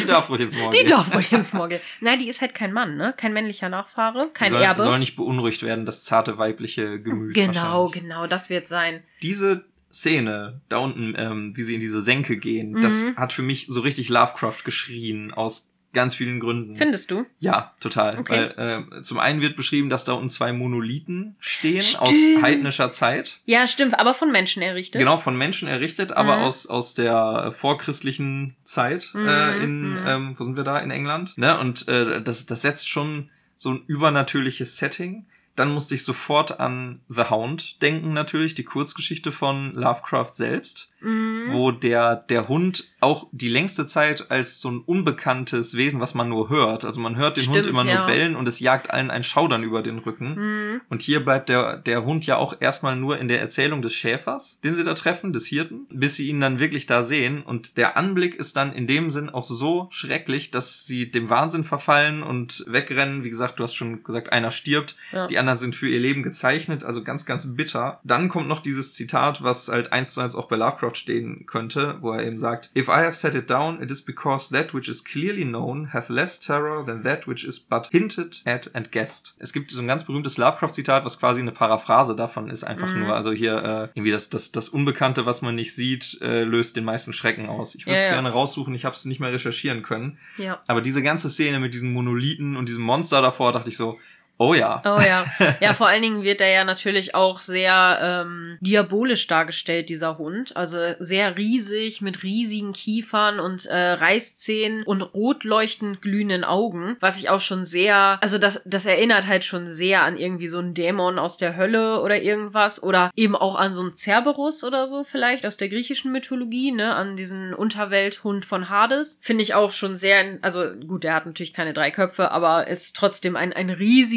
Die 0.00 0.06
darf 0.06 0.28
ruhig 0.28 0.40
ins 0.40 0.56
Morgen. 0.56 0.72
Die 0.72 0.78
gehen. 0.78 0.88
darf 0.88 1.14
ruhig 1.14 1.32
ins 1.32 1.52
Moor 1.52 1.68
gehen. 1.68 1.80
Nein, 2.00 2.18
die 2.18 2.28
ist 2.28 2.40
halt 2.40 2.52
kein 2.54 2.72
Mann, 2.72 2.96
ne? 2.96 3.14
Kein 3.16 3.32
männlicher 3.32 3.68
Nachfahre, 3.68 4.30
kein 4.34 4.50
soll, 4.50 4.60
Erbe. 4.62 4.82
Soll 4.82 4.98
nicht 4.98 5.16
beunruhigt 5.16 5.62
werden, 5.62 5.86
das 5.86 6.04
zarte 6.04 6.36
weibliche 6.38 7.00
Gemüt. 7.00 7.34
genau, 7.34 7.88
genau, 7.90 8.26
das 8.26 8.50
wird 8.50 8.66
sein. 8.66 9.02
Diese 9.22 9.64
Szene 9.92 10.60
da 10.68 10.78
unten, 10.78 11.14
ähm, 11.16 11.52
wie 11.56 11.62
sie 11.62 11.74
in 11.74 11.80
diese 11.80 12.02
Senke 12.02 12.36
gehen, 12.36 12.80
das 12.82 13.04
Mhm. 13.04 13.16
hat 13.16 13.32
für 13.32 13.42
mich 13.42 13.66
so 13.68 13.80
richtig 13.80 14.08
Lovecraft 14.08 14.64
geschrien 14.64 15.32
aus 15.32 15.70
ganz 15.94 16.14
vielen 16.14 16.40
Gründen. 16.40 16.76
Findest 16.76 17.10
du? 17.10 17.24
Ja, 17.40 17.72
total. 17.80 18.18
Okay. 18.18 18.50
Weil 18.56 18.84
äh, 18.98 19.02
zum 19.02 19.18
einen 19.18 19.40
wird 19.40 19.56
beschrieben, 19.56 19.88
dass 19.88 20.04
da 20.04 20.12
unten 20.12 20.28
zwei 20.30 20.52
Monolithen 20.52 21.36
stehen 21.40 21.82
Stimmt. 21.82 22.02
aus 22.02 22.42
heidnischer 22.42 22.90
Zeit. 22.90 23.40
Ja, 23.46 23.66
stimmt, 23.66 23.98
aber 23.98 24.12
von 24.12 24.30
Menschen 24.30 24.62
errichtet. 24.62 24.98
Genau, 24.98 25.18
von 25.18 25.38
Menschen 25.38 25.68
errichtet, 25.68 26.12
aber 26.12 26.36
Mhm. 26.38 26.42
aus, 26.42 26.66
aus 26.66 26.94
der 26.94 27.52
vorchristlichen 27.52 28.56
Zeit 28.64 29.12
äh, 29.14 29.18
Mhm, 29.56 29.62
in, 29.62 29.90
mhm. 29.90 30.06
ähm, 30.06 30.34
wo 30.38 30.44
sind 30.44 30.56
wir 30.56 30.64
da, 30.64 30.78
in 30.78 30.90
England. 30.90 31.38
Ne? 31.38 31.58
Und 31.58 31.88
äh, 31.88 32.20
das, 32.22 32.46
das 32.46 32.62
setzt 32.62 32.88
schon 32.88 33.30
so 33.56 33.70
ein 33.70 33.82
übernatürliches 33.86 34.76
Setting. 34.76 35.26
Dann 35.56 35.72
musste 35.72 35.94
ich 35.94 36.04
sofort 36.04 36.58
an 36.60 37.00
The 37.08 37.24
Hound 37.30 37.80
denken, 37.82 38.12
natürlich, 38.12 38.54
die 38.54 38.64
Kurzgeschichte 38.64 39.32
von 39.32 39.72
Lovecraft 39.74 40.32
selbst, 40.32 40.90
Mhm. 41.00 41.52
wo 41.52 41.70
der, 41.70 42.16
der 42.16 42.48
Hund 42.48 42.84
auch 43.00 43.26
die 43.30 43.50
längste 43.50 43.86
Zeit 43.86 44.30
als 44.30 44.60
so 44.62 44.70
ein 44.70 44.78
unbekanntes 44.78 45.76
Wesen, 45.76 46.00
was 46.00 46.14
man 46.14 46.30
nur 46.30 46.48
hört. 46.48 46.84
Also 46.86 46.98
man 47.00 47.16
hört 47.16 47.36
den 47.36 47.44
Hund 47.46 47.56
Stimmt, 47.56 47.66
immer 47.68 47.84
nur 47.84 47.92
ja. 47.92 48.06
bellen 48.06 48.36
und 48.36 48.48
es 48.48 48.58
jagt 48.58 48.90
allen 48.90 49.10
ein 49.10 49.22
Schaudern 49.22 49.62
über 49.62 49.82
den 49.82 49.98
Rücken. 49.98 50.34
Mhm. 50.34 50.80
Und 50.88 51.02
hier 51.02 51.22
bleibt 51.24 51.50
der, 51.50 51.76
der 51.76 52.04
Hund 52.06 52.24
ja 52.24 52.36
auch 52.38 52.56
erstmal 52.58 52.96
nur 52.96 53.18
in 53.18 53.28
der 53.28 53.38
Erzählung 53.40 53.82
des 53.82 53.94
Schäfers, 53.94 54.60
den 54.64 54.72
sie 54.72 54.82
da 54.82 54.94
treffen, 54.94 55.34
des 55.34 55.46
Hirten, 55.46 55.86
bis 55.90 56.16
sie 56.16 56.28
ihn 56.28 56.40
dann 56.40 56.58
wirklich 56.58 56.86
da 56.86 57.02
sehen. 57.02 57.42
Und 57.42 57.76
der 57.76 57.98
Anblick 57.98 58.34
ist 58.36 58.56
dann 58.56 58.72
in 58.72 58.86
dem 58.86 59.10
Sinn 59.10 59.28
auch 59.28 59.44
so 59.44 59.88
schrecklich, 59.90 60.50
dass 60.52 60.86
sie 60.86 61.10
dem 61.10 61.28
Wahnsinn 61.28 61.64
verfallen 61.64 62.22
und 62.22 62.64
wegrennen. 62.66 63.24
Wie 63.24 63.30
gesagt, 63.30 63.58
du 63.58 63.62
hast 63.62 63.74
schon 63.74 64.02
gesagt, 64.04 64.32
einer 64.32 64.50
stirbt, 64.50 64.96
Ja. 65.12 65.26
die 65.26 65.38
anderen 65.44 65.58
sind 65.58 65.76
für 65.76 65.88
ihr 65.88 66.00
Leben 66.00 66.22
gezeichnet, 66.22 66.84
also 66.84 67.02
ganz, 67.04 67.26
ganz 67.26 67.46
bitter. 67.54 68.00
Dann 68.04 68.28
kommt 68.28 68.48
noch 68.48 68.60
dieses 68.62 68.94
Zitat, 68.94 69.42
was 69.42 69.68
halt 69.68 69.92
eins 69.92 70.14
zu 70.14 70.20
eins 70.20 70.34
auch 70.34 70.48
bei 70.48 70.56
Lovecraft 70.56 70.94
stehen 70.96 71.46
könnte, 71.46 71.98
wo 72.00 72.12
er 72.12 72.24
eben 72.26 72.38
sagt, 72.38 72.70
If 72.76 72.88
I 72.88 72.92
have 73.04 73.12
set 73.12 73.34
it 73.34 73.48
down, 73.50 73.82
it 73.82 73.90
is 73.90 74.02
because 74.04 74.52
that 74.52 74.74
which 74.74 74.88
is 74.88 75.04
clearly 75.04 75.44
known 75.44 75.92
have 75.92 76.12
less 76.12 76.40
terror 76.40 76.84
than 76.84 77.02
that 77.04 77.26
which 77.28 77.44
is 77.44 77.60
but 77.60 77.88
hinted 77.90 78.42
at 78.44 78.70
and 78.74 78.90
guessed. 78.90 79.34
Es 79.38 79.52
gibt 79.52 79.70
so 79.70 79.80
ein 79.80 79.86
ganz 79.86 80.04
berühmtes 80.04 80.38
Lovecraft-Zitat, 80.38 81.04
was 81.04 81.18
quasi 81.20 81.40
eine 81.40 81.52
Paraphrase 81.52 82.16
davon 82.16 82.48
ist, 82.50 82.64
einfach 82.64 82.88
Mhm. 82.88 83.00
nur, 83.00 83.14
also 83.14 83.32
hier 83.32 83.56
äh, 83.56 83.88
irgendwie 83.98 84.10
das, 84.10 84.30
das, 84.30 84.52
das 84.52 84.68
Unbekannte, 84.68 85.26
was 85.26 85.42
man 85.42 85.54
nicht 85.54 85.74
sieht, 85.74 86.18
äh, 86.22 86.44
löst 86.44 86.76
den 86.76 86.84
meisten 86.84 87.12
Schrecken 87.12 87.48
aus. 87.48 87.74
Ich 87.74 87.86
würde 87.86 87.98
es 87.98 88.06
ja. 88.06 88.12
gerne 88.14 88.30
raussuchen, 88.30 88.74
ich 88.74 88.84
habe 88.84 88.94
es 88.96 89.04
nicht 89.04 89.20
mehr 89.20 89.32
recherchieren 89.32 89.82
können. 89.82 90.18
ja. 90.38 90.60
Aber 90.66 90.80
diese 90.80 91.02
ganze 91.02 91.28
Szene 91.30 91.60
mit 91.60 91.74
diesen 91.74 91.92
Monolithen 91.92 92.56
und 92.56 92.68
diesem 92.68 92.84
Monster 92.84 93.20
davor, 93.22 93.52
dachte 93.52 93.68
ich 93.68 93.76
so, 93.76 93.98
oh 94.38 94.54
ja. 94.54 94.82
Oh 94.84 95.00
ja. 95.00 95.24
Ja, 95.60 95.74
vor 95.74 95.88
allen 95.88 96.02
Dingen 96.02 96.22
wird 96.22 96.40
er 96.40 96.50
ja 96.50 96.64
natürlich 96.64 97.14
auch 97.14 97.38
sehr 97.38 97.98
ähm, 98.02 98.58
diabolisch 98.60 99.26
dargestellt, 99.26 99.88
dieser 99.88 100.18
Hund. 100.18 100.56
Also 100.56 100.78
sehr 100.98 101.36
riesig, 101.36 102.00
mit 102.00 102.22
riesigen 102.22 102.72
Kiefern 102.72 103.40
und 103.40 103.66
äh, 103.66 103.92
Reißzähnen 103.92 104.82
und 104.84 105.02
rot 105.02 105.44
leuchtend 105.44 106.02
glühenden 106.02 106.44
Augen. 106.44 106.96
Was 107.00 107.18
ich 107.18 107.30
auch 107.30 107.40
schon 107.40 107.64
sehr, 107.64 108.18
also 108.20 108.38
das, 108.38 108.62
das 108.64 108.86
erinnert 108.86 109.26
halt 109.26 109.44
schon 109.44 109.66
sehr 109.66 110.02
an 110.02 110.16
irgendwie 110.16 110.48
so 110.48 110.58
einen 110.58 110.74
Dämon 110.74 111.18
aus 111.18 111.36
der 111.36 111.56
Hölle 111.56 112.00
oder 112.00 112.20
irgendwas. 112.20 112.82
Oder 112.82 113.10
eben 113.16 113.36
auch 113.36 113.54
an 113.54 113.72
so 113.72 113.82
einen 113.82 113.94
Cerberus 113.94 114.64
oder 114.64 114.86
so 114.86 115.04
vielleicht 115.04 115.46
aus 115.46 115.56
der 115.56 115.68
griechischen 115.68 116.12
Mythologie, 116.12 116.72
ne? 116.72 116.94
An 116.94 117.16
diesen 117.16 117.54
Unterwelthund 117.54 118.44
von 118.44 118.68
Hades. 118.68 119.20
Finde 119.22 119.42
ich 119.42 119.54
auch 119.54 119.72
schon 119.72 119.96
sehr, 119.96 120.38
also 120.42 120.64
gut, 120.86 121.04
der 121.04 121.14
hat 121.14 121.26
natürlich 121.26 121.52
keine 121.52 121.72
drei 121.72 121.90
Köpfe, 121.90 122.30
aber 122.30 122.66
ist 122.66 122.96
trotzdem 122.96 123.36
ein, 123.36 123.52
ein 123.52 123.70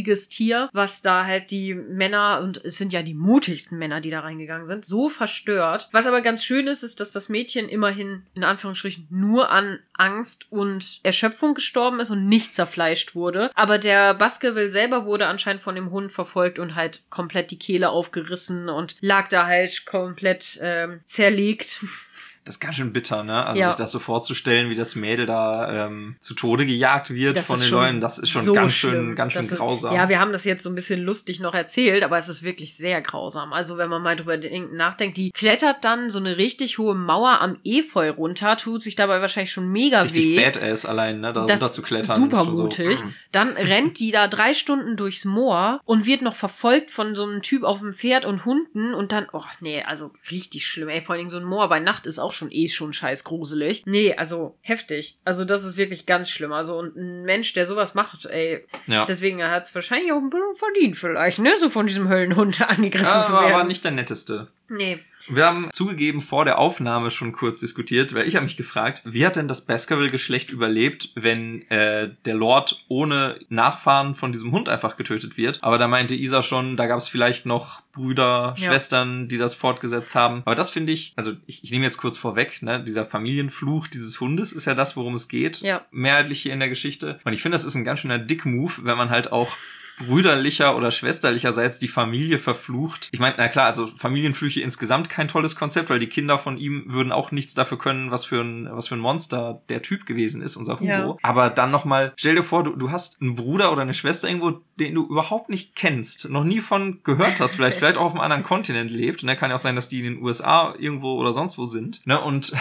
riesiges 0.07 0.29
Tier, 0.29 0.69
was 0.73 1.01
da 1.01 1.25
halt 1.25 1.51
die 1.51 1.73
Männer, 1.73 2.39
und 2.41 2.63
es 2.63 2.77
sind 2.77 2.93
ja 2.93 3.01
die 3.01 3.13
mutigsten 3.13 3.77
Männer, 3.77 4.01
die 4.01 4.09
da 4.09 4.21
reingegangen 4.21 4.65
sind, 4.65 4.85
so 4.85 5.09
verstört. 5.09 5.89
Was 5.91 6.07
aber 6.07 6.21
ganz 6.21 6.43
schön 6.43 6.67
ist, 6.67 6.83
ist, 6.83 6.99
dass 6.99 7.11
das 7.11 7.29
Mädchen 7.29 7.69
immerhin 7.69 8.23
in 8.33 8.43
Anführungsstrichen 8.43 9.07
nur 9.09 9.51
an 9.51 9.79
Angst 9.93 10.51
und 10.51 10.99
Erschöpfung 11.03 11.53
gestorben 11.53 11.99
ist 11.99 12.09
und 12.09 12.27
nicht 12.27 12.53
zerfleischt 12.53 13.15
wurde. 13.15 13.51
Aber 13.55 13.77
der 13.77 14.13
Baskerville 14.13 14.71
selber 14.71 15.05
wurde 15.05 15.27
anscheinend 15.27 15.61
von 15.61 15.75
dem 15.75 15.91
Hund 15.91 16.11
verfolgt 16.11 16.59
und 16.59 16.75
halt 16.75 17.03
komplett 17.09 17.51
die 17.51 17.59
Kehle 17.59 17.89
aufgerissen 17.89 18.69
und 18.69 18.95
lag 19.01 19.27
da 19.27 19.45
halt 19.45 19.85
komplett 19.85 20.59
ähm, 20.61 21.01
zerlegt. 21.05 21.83
Das 22.47 22.55
ist 22.55 22.59
ganz 22.61 22.75
schön 22.75 22.93
bitter, 22.93 23.23
ne? 23.23 23.45
Also 23.45 23.59
Ja. 23.59 23.67
sich 23.67 23.75
das 23.77 23.91
so 23.91 23.99
vorzustellen, 23.99 24.69
wie 24.69 24.75
das 24.75 24.95
Mädel 24.95 25.25
da 25.25 25.87
ähm, 25.87 26.15
zu 26.21 26.33
Tode 26.33 26.65
gejagt 26.65 27.09
wird 27.09 27.35
Das 27.37 27.47
von 27.47 27.59
den 27.59 27.69
Leuten, 27.69 28.01
das 28.01 28.17
ist 28.19 28.29
schon 28.29 28.41
so 28.41 28.53
ganz 28.53 28.71
schön, 28.73 28.89
schlimm. 28.91 29.15
ganz 29.15 29.33
schön 29.33 29.41
Das 29.43 29.51
ist- 29.51 29.57
grausam. 29.57 29.93
Ja, 29.93 30.07
wir 30.09 30.19
haben 30.19 30.31
das 30.31 30.45
jetzt 30.45 30.63
so 30.63 30.69
ein 30.69 30.75
bisschen 30.75 31.03
lustig 31.03 31.39
noch 31.39 31.53
erzählt, 31.53 32.03
aber 32.03 32.17
es 32.17 32.29
ist 32.29 32.43
wirklich 32.43 32.75
sehr 32.75 33.01
grausam. 33.01 33.51
Also 33.53 33.77
wenn 33.77 33.89
man 33.89 34.01
mal 34.01 34.15
drüber 34.15 34.37
denk- 34.37 34.71
nachdenkt, 34.73 35.17
die 35.17 35.31
klettert 35.31 35.83
dann 35.83 36.09
so 36.09 36.19
eine 36.19 36.37
richtig 36.37 36.77
hohe 36.77 36.95
Mauer 36.95 37.41
am 37.41 37.57
Efeu 37.65 38.09
runter, 38.11 38.55
tut 38.57 38.81
sich 38.81 38.95
dabei 38.95 39.19
wahrscheinlich 39.21 39.51
schon 39.51 39.69
mega 39.71 40.03
das 40.03 40.11
ist 40.11 40.17
richtig 40.17 40.37
weh. 40.37 40.43
badass 40.45 40.85
allein, 40.85 41.19
ne? 41.19 41.33
Da 41.33 41.45
Das 41.45 41.61
runter 41.61 41.73
zu 41.73 41.81
klettern. 41.81 42.15
super 42.15 42.43
mutig. 42.45 42.99
So, 42.99 43.05
mm. 43.05 43.13
Dann 43.33 43.49
rennt 43.57 43.99
die 43.99 44.11
da 44.11 44.27
drei 44.29 44.53
Stunden 44.53 44.95
durchs 44.95 45.25
Moor 45.25 45.81
und 45.83 46.05
wird 46.05 46.21
noch 46.21 46.35
verfolgt 46.35 46.91
von 46.91 47.13
so 47.13 47.23
einem 47.25 47.41
Typ 47.41 47.63
auf 47.63 47.79
dem 47.81 47.93
Pferd 47.93 48.23
und 48.25 48.45
Hunden 48.45 48.93
und 48.93 49.11
dann, 49.11 49.27
oh 49.33 49.43
nee, 49.59 49.83
also 49.83 50.11
richtig 50.31 50.65
schlimm. 50.65 50.87
Ey, 50.89 51.01
vor 51.01 51.13
allen 51.13 51.19
Dingen 51.19 51.29
so 51.29 51.37
ein 51.37 51.43
Moor 51.43 51.67
bei 51.67 51.79
Nacht 51.79 52.05
ist 52.05 52.19
auch 52.19 52.31
schon 52.37 52.51
eh 52.51 52.67
schon 52.67 52.93
scheiß 52.93 53.23
gruselig. 53.23 53.83
Nee, 53.85 54.13
also 54.15 54.55
heftig. 54.61 55.17
Also 55.25 55.43
das 55.45 55.65
ist 55.65 55.77
wirklich 55.77 56.05
ganz 56.05 56.29
schlimm. 56.29 56.53
Also 56.53 56.77
und 56.77 56.95
ein 56.95 57.23
Mensch, 57.23 57.53
der 57.53 57.65
sowas 57.65 57.95
macht, 57.95 58.25
ey, 58.25 58.65
ja. 58.85 59.05
deswegen 59.05 59.43
hat 59.43 59.63
es 59.65 59.75
wahrscheinlich 59.75 60.11
auch 60.11 60.17
ein 60.17 60.29
bisschen 60.29 60.55
verdient 60.55 60.97
vielleicht, 60.97 61.39
ne, 61.39 61.55
so 61.57 61.69
von 61.69 61.87
diesem 61.87 62.07
Höllenhund 62.09 62.61
angegriffen 62.69 63.05
Ja, 63.05 63.19
zu 63.19 63.33
war 63.33 63.41
werden. 63.43 63.53
aber 63.55 63.63
nicht 63.65 63.83
der 63.83 63.91
netteste. 63.91 64.47
Nee. 64.69 64.99
Wir 65.29 65.45
haben 65.45 65.69
zugegeben 65.73 66.21
vor 66.21 66.45
der 66.45 66.57
Aufnahme 66.57 67.11
schon 67.11 67.31
kurz 67.33 67.59
diskutiert, 67.59 68.13
weil 68.13 68.27
ich 68.27 68.35
habe 68.35 68.45
mich 68.45 68.57
gefragt, 68.57 69.01
wie 69.05 69.25
hat 69.25 69.35
denn 69.35 69.47
das 69.47 69.65
Baskerville-Geschlecht 69.65 70.49
überlebt, 70.49 71.11
wenn 71.15 71.69
äh, 71.69 72.11
der 72.25 72.35
Lord 72.35 72.83
ohne 72.87 73.39
Nachfahren 73.49 74.15
von 74.15 74.31
diesem 74.31 74.51
Hund 74.51 74.69
einfach 74.69 74.97
getötet 74.97 75.37
wird? 75.37 75.59
Aber 75.61 75.77
da 75.77 75.87
meinte 75.87 76.15
Isa 76.15 76.43
schon, 76.43 76.77
da 76.77 76.87
gab 76.87 76.97
es 76.97 77.07
vielleicht 77.07 77.45
noch 77.45 77.81
Brüder, 77.91 78.55
Ja. 78.57 78.67
Schwestern, 78.67 79.27
die 79.27 79.37
das 79.37 79.55
fortgesetzt 79.55 80.15
haben. 80.15 80.43
Aber 80.45 80.55
das 80.55 80.69
finde 80.69 80.91
ich, 80.93 81.13
also 81.15 81.33
ich, 81.45 81.63
ich 81.63 81.71
nehme 81.71 81.85
jetzt 81.85 81.97
kurz 81.97 82.17
vorweg, 82.17 82.61
ne, 82.61 82.83
dieser 82.83 83.05
Familienfluch 83.05 83.87
dieses 83.87 84.19
Hundes 84.21 84.51
ist 84.53 84.65
ja 84.65 84.75
das, 84.75 84.95
worum 84.95 85.15
es 85.15 85.27
geht. 85.27 85.61
Ja. 85.61 85.85
Mehrheitlich 85.91 86.41
hier 86.41 86.53
in 86.53 86.59
der 86.59 86.69
Geschichte. 86.69 87.19
Und 87.23 87.33
ich 87.33 87.41
finde, 87.41 87.55
das 87.57 87.65
ist 87.65 87.75
ein 87.75 87.83
ganz 87.83 87.99
schöner 88.01 88.19
Dick-Move, 88.19 88.73
wenn 88.83 88.97
man 88.97 89.09
halt 89.09 89.31
auch 89.31 89.49
brüderlicher 89.97 90.77
oder 90.77 90.91
schwesterlicherseits 90.91 91.79
die 91.79 91.87
Familie 91.87 92.39
verflucht. 92.39 93.09
Ich 93.11 93.19
meine, 93.19 93.35
na 93.37 93.47
klar, 93.47 93.65
also 93.65 93.87
Familienflüche 93.97 94.61
insgesamt 94.61 95.09
kein 95.09 95.27
tolles 95.27 95.55
Konzept, 95.55 95.89
weil 95.89 95.99
die 95.99 96.07
Kinder 96.07 96.37
von 96.37 96.57
ihm 96.57 96.85
würden 96.87 97.11
auch 97.11 97.31
nichts 97.31 97.55
dafür 97.55 97.77
können, 97.77 98.11
was 98.11 98.25
für 98.25 98.41
ein, 98.41 98.69
was 98.71 98.87
für 98.87 98.95
ein 98.95 98.99
Monster 98.99 99.61
der 99.69 99.81
Typ 99.81 100.05
gewesen 100.05 100.41
ist, 100.41 100.55
unser 100.55 100.79
Hugo. 100.79 100.85
Ja. 100.85 101.17
Aber 101.23 101.49
dann 101.49 101.71
nochmal, 101.71 102.13
stell 102.15 102.35
dir 102.35 102.43
vor, 102.43 102.63
du, 102.63 102.75
du 102.75 102.91
hast 102.91 103.21
einen 103.21 103.35
Bruder 103.35 103.71
oder 103.71 103.81
eine 103.81 103.95
Schwester 103.95 104.27
irgendwo, 104.27 104.61
den 104.79 104.93
du 104.93 105.05
überhaupt 105.05 105.49
nicht 105.49 105.75
kennst, 105.75 106.29
noch 106.29 106.43
nie 106.43 106.61
von 106.61 106.99
gehört 107.03 107.39
hast, 107.39 107.55
vielleicht, 107.55 107.77
vielleicht 107.79 107.97
auch 107.97 108.05
auf 108.05 108.11
einem 108.11 108.21
anderen 108.21 108.43
Kontinent 108.43 108.91
lebt. 108.91 109.23
Und 109.23 109.27
da 109.27 109.35
kann 109.35 109.49
ja 109.49 109.55
auch 109.55 109.59
sein, 109.59 109.75
dass 109.75 109.89
die 109.89 109.99
in 109.99 110.05
den 110.05 110.21
USA 110.21 110.75
irgendwo 110.77 111.15
oder 111.15 111.33
sonst 111.33 111.57
wo 111.57 111.65
sind. 111.65 112.05
Ne? 112.05 112.19
Und 112.19 112.53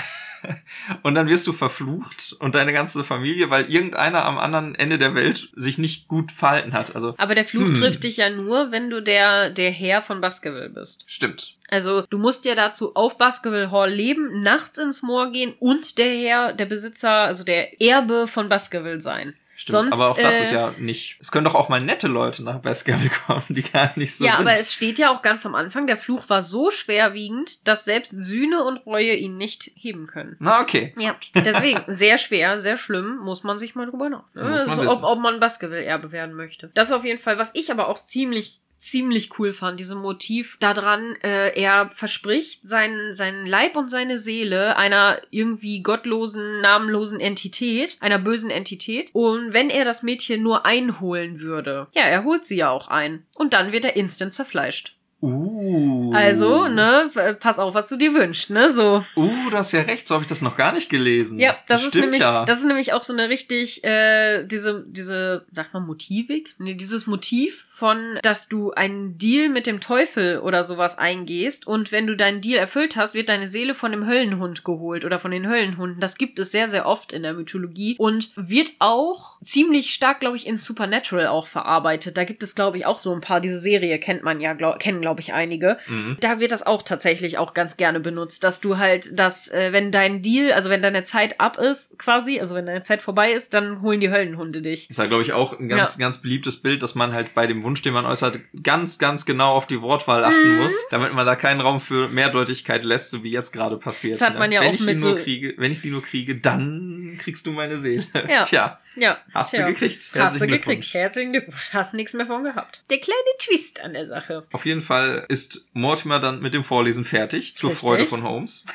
und 1.03 1.14
dann 1.14 1.29
wirst 1.29 1.46
du 1.46 1.53
verflucht 1.53 2.35
und 2.40 2.55
deine 2.55 2.72
ganze 2.72 3.05
Familie, 3.05 3.51
weil 3.51 3.70
irgendeiner 3.70 4.25
am 4.25 4.38
anderen 4.38 4.75
Ende 4.75 4.99
der 4.99 5.14
Welt 5.14 5.49
sich 5.55 5.79
nicht 5.79 6.09
gut 6.09 6.33
verhalten 6.33 6.72
hat. 6.72 6.94
Also 6.94 7.14
Aber 7.18 7.35
der 7.35 7.44
Fluch 7.44 7.66
Hm. 7.66 7.75
trifft 7.75 8.05
dich 8.05 8.18
ja 8.18 8.31
nur, 8.31 8.70
wenn 8.72 8.90
du 8.90 9.03
der, 9.03 9.51
der 9.51 9.70
Herr 9.70 10.03
von 10.03 10.20
Baskerville 10.20 10.70
bist. 10.70 11.05
stimmt. 11.07 11.55
Also 11.68 12.03
du 12.03 12.18
musst 12.18 12.44
ja 12.44 12.55
dazu 12.55 12.94
auf 12.94 13.18
Baskerville 13.18 13.72
Hall 13.72 13.90
leben, 13.90 14.42
nachts 14.42 14.79
ins 14.79 15.03
Moor 15.03 15.33
gehen 15.33 15.55
und 15.59 15.99
der 15.99 16.14
Herr, 16.14 16.53
der 16.53 16.66
Besitzer, 16.66 17.11
also 17.11 17.42
der 17.42 17.81
Erbe 17.83 18.27
von 18.29 18.49
Baskerville 18.49 19.01
sein. 19.01 19.35
Stimmt, 19.59 19.90
Sonst, 19.90 19.95
aber 19.95 20.11
auch 20.11 20.19
das 20.19 20.38
äh, 20.38 20.42
ist 20.42 20.53
ja 20.53 20.75
nicht. 20.77 21.16
Es 21.19 21.33
können 21.33 21.47
doch 21.47 21.55
auch 21.55 21.71
mal 21.71 21.81
nette 21.81 22.09
Leute 22.09 22.45
nach 22.45 22.61
Baskerville 22.61 23.09
kommen, 23.27 23.47
die 23.49 23.62
gar 23.62 23.90
nicht 23.97 24.14
so 24.14 24.27
ja, 24.27 24.37
sind. 24.37 24.47
aber 24.47 24.61
es 24.61 24.75
steht 24.75 24.99
ja 24.99 25.11
auch 25.11 25.23
ganz 25.23 25.47
am 25.47 25.55
Anfang, 25.55 25.87
der 25.87 25.97
Fluch 25.97 26.29
war 26.29 26.42
so 26.42 26.71
schwerwiegend, 26.71 27.66
dass 27.66 27.87
selbst 27.87 28.14
Sühne 28.19 28.62
und 28.64 28.85
Reue 28.85 29.14
ihn 29.14 29.38
nicht 29.38 29.73
heben 29.75 30.07
können. 30.07 30.37
Na, 30.40 30.61
okay. 30.61 30.92
Ja, 30.99 31.16
deswegen 31.35 31.81
sehr 31.87 32.19
schwer, 32.19 32.59
sehr 32.59 32.77
schlimm, 32.77 33.16
muss 33.16 33.45
man 33.45 33.59
sich 33.59 33.75
mal 33.75 33.87
drüber 33.87 34.11
nach. 34.11 34.25
Muss 34.35 34.66
man 34.66 34.79
Also, 34.79 34.90
ob, 34.90 35.03
ob 35.03 35.19
man 35.21 35.40
Baskerville-Erbe 35.40 36.12
werden 36.12 36.35
möchte. 36.35 36.71
Das 36.75 36.88
ist 36.88 36.92
auf 36.92 37.05
jeden 37.05 37.19
Fall, 37.19 37.38
was 37.38 37.55
ich 37.55 37.71
aber 37.71 37.88
auch 37.88 37.99
ziemlich 37.99 38.61
ziemlich 38.79 39.39
cool 39.39 39.53
fand, 39.53 39.81
diesem 39.81 39.99
Motiv 39.99 40.57
daran, 40.61 41.17
äh, 41.23 41.59
er 41.59 41.91
verspricht 41.91 42.67
seinen, 42.67 43.15
seinen 43.15 43.47
Leib 43.47 43.77
und 43.77 43.91
seine 43.91 44.19
Seele 44.19 44.77
einer 44.77 45.21
irgendwie 45.31 45.81
gottlosen, 45.83 46.61
namenlosen 46.61 47.21
Entität, 47.21 47.97
einer 48.01 48.19
bösen 48.19 48.51
Entität. 48.51 49.11
Und 49.12 49.53
wenn 49.53 49.71
er 49.71 49.85
das 49.85 50.03
Mädchen 50.03 50.43
nur 50.43 50.67
einholen 50.67 51.41
würde, 51.41 51.87
ja, 51.95 52.03
er 52.03 52.25
holt 52.25 52.45
sie 52.45 52.57
ja 52.57 52.71
auch 52.71 52.89
ein. 52.89 53.25
Und 53.35 53.53
dann 53.53 53.73
wird 53.73 53.85
er 53.85 53.97
instant 53.97 54.35
zerfleischt. 54.35 54.97
Uh. 55.23 56.12
Also, 56.15 56.69
ne, 56.69 57.11
pass 57.41 57.59
auf, 57.59 57.75
was 57.75 57.89
du 57.89 57.97
dir 57.97 58.12
wünschst, 58.12 58.51
ne, 58.51 58.71
so. 58.71 59.03
Uh, 59.17 59.51
du 59.51 59.57
hast 59.57 59.73
ja 59.73 59.81
recht, 59.81 60.07
so 60.07 60.15
habe 60.15 60.25
ich 60.25 60.29
das 60.29 60.43
noch 60.43 60.57
gar 60.57 60.73
nicht 60.73 60.91
gelesen. 60.91 61.39
Ja, 61.39 61.57
das, 61.69 61.83
ist 61.83 61.89
stimmt 61.89 62.05
nämlich, 62.05 62.21
ja. 62.21 62.45
das 62.45 62.59
ist 62.59 62.67
nämlich 62.67 62.93
auch 62.93 63.03
so 63.03 63.15
eine 63.15 63.31
richtig, 63.31 63.83
äh, 63.83 64.45
diese, 64.45 64.85
diese, 64.87 65.47
sag 65.51 65.73
mal, 65.73 65.81
Motivik? 65.81 66.55
Nee, 66.59 66.75
dieses 66.75 67.07
Motiv 67.07 67.65
von, 67.77 68.19
dass 68.23 68.49
du 68.49 68.71
einen 68.71 69.19
Deal 69.19 69.51
mit 69.51 69.67
dem 69.67 69.81
Teufel 69.81 70.39
oder 70.39 70.65
sowas 70.65 70.97
eingehst 70.97 71.67
und 71.67 71.93
wenn 71.93 72.07
du 72.07 72.17
deinen 72.17 72.41
Deal 72.41 72.59
erfüllt 72.59 72.97
hast, 72.97 73.12
wird 73.12 73.29
deine 73.29 73.49
Seele 73.49 73.75
von 73.75 73.93
dem 73.93 74.07
Höllenhund 74.07 74.65
geholt 74.65 75.05
oder 75.05 75.19
von 75.19 75.31
den 75.31 75.47
Höllenhunden. 75.47 76.01
Das 76.01 76.17
gibt 76.17 76.39
es 76.39 76.51
sehr, 76.51 76.71
sehr 76.71 76.87
oft 76.87 77.12
in 77.12 77.23
der 77.23 77.35
Mythologie 77.35 77.95
und 77.99 78.31
wird 78.35 78.73
auch 78.79 79.39
ziemlich 79.43 79.91
stark, 79.91 80.21
glaube 80.21 80.39
ich, 80.39 80.47
in 80.47 80.57
Supernatural 80.57 81.27
auch 81.27 81.47
verarbeitet. 81.47 82.17
Da 82.17 82.25
gibt 82.25 82.43
es, 82.43 82.55
glaube 82.55 82.79
ich, 82.79 82.87
auch 82.87 82.97
so 82.97 83.12
ein 83.12 83.21
paar. 83.21 83.43
Diese 83.43 83.59
Serie 83.59 83.99
kennt 83.99 84.23
man 84.23 84.41
ja, 84.41 84.55
glaub, 84.55 84.79
kennen, 84.79 85.03
glaube 85.03 85.21
ich, 85.21 85.35
einige. 85.35 85.77
Mhm. 85.87 86.17
Da 86.21 86.41
wird 86.41 86.53
das 86.53 86.65
auch 86.65 86.83
tatsächlich 86.83 87.37
auch 87.37 87.53
ganz 87.53 87.77
gerne 87.77 88.01
benutzt, 88.01 88.43
dass 88.43 88.62
du 88.62 88.79
halt, 88.79 89.19
dass, 89.19 89.49
äh, 89.49 89.73
wenn 89.73 89.93
dein 89.93 90.23
Deal, 90.23 90.53
also 90.53 90.71
wenn 90.71 90.81
deine 90.81 91.05
Zeit 91.05 91.43
ab 91.43 91.59
ist, 91.59 91.99
quasi, 91.99 92.41
also 92.41 92.55
wenn 92.55 92.65
deine 92.65 92.81
Zeit 92.81 93.03
vorbei 93.03 93.33
ist, 93.33 93.53
dann 93.53 93.83
holen 93.83 94.01
die 94.01 94.09
Höllenhunde 94.09 94.62
dich. 94.62 94.89
Ist 94.89 94.99
ja, 94.99 95.05
glaube 95.05 95.25
ich, 95.25 95.35
auch 95.35 95.59
ein 95.59 95.69
ganz, 95.69 95.99
ganz 95.99 96.23
beliebtes 96.23 96.62
Bild, 96.62 96.83
dass 96.83 96.95
man 96.95 97.12
halt 97.12 97.35
bei 97.35 97.47
dem 97.47 97.65
Wunsch, 97.66 97.83
den 97.83 97.92
man 97.92 98.07
äußert, 98.07 98.38
ganz, 98.62 98.98
ganz 98.98 99.26
genau 99.26 99.52
auf 99.52 99.66
die 99.66 99.83
Wortwahl 99.83 100.24
achten 100.24 100.55
Mhm. 100.55 100.62
muss, 100.62 100.87
damit 100.90 101.12
man 101.12 101.26
da 101.26 101.37
keinen 101.37 101.61
Raum 101.61 101.81
für 101.81 102.09
Mehrdeutigkeit 102.09 102.83
lässt, 102.85 103.11
so 103.11 103.22
wie 103.22 103.31
jetzt 103.31 103.52
gerade 103.52 103.76
passiert. 103.76 104.14
Das 104.14 104.22
hat 104.22 104.38
man 104.38 104.50
ja 104.52 104.61
wenn 104.62 104.70
auch 104.70 104.74
ich 104.74 104.81
mit 104.83 104.98
so- 105.00 105.14
kriege, 105.16 105.55
Wenn 105.59 105.72
ich 105.72 105.81
sie 105.81 105.90
nur 105.90 106.02
kriege, 106.02 106.37
dann 106.37 107.16
kriegst 107.18 107.46
du 107.46 107.50
meine 107.52 107.76
Seele. 107.76 108.05
Ja. 108.29 108.42
Tja, 108.44 108.79
Ja. 108.97 109.19
hast 109.35 109.51
Tja. 109.51 109.67
du 109.67 109.73
gekriegt. 109.73 109.99
Hast 110.03 110.15
du 110.15 110.19
Herzlichen 110.21 110.49
gekriegt. 110.53 110.95
Herzlichen 110.95 111.33
Glückwunsch. 111.33 111.71
Hast 111.73 111.95
nichts 111.95 112.15
mehr 112.15 112.27
von 112.27 112.45
gehabt. 112.45 112.83
Der 112.91 112.99
kleine 112.99 113.19
Twist 113.39 113.81
an 113.83 113.93
der 113.93 114.07
Sache. 114.07 114.45
Auf 114.53 114.65
jeden 114.67 114.83
Fall 114.83 115.25
ist 115.29 115.69
Mortimer 115.73 116.19
dann 116.19 116.41
mit 116.41 116.55
dem 116.55 116.65
Vorlesen 116.65 117.05
fertig, 117.05 117.55
zur 117.55 117.71
Richtig. 117.71 117.81
Freude 117.81 118.07
von 118.07 118.23
Holmes. 118.23 118.67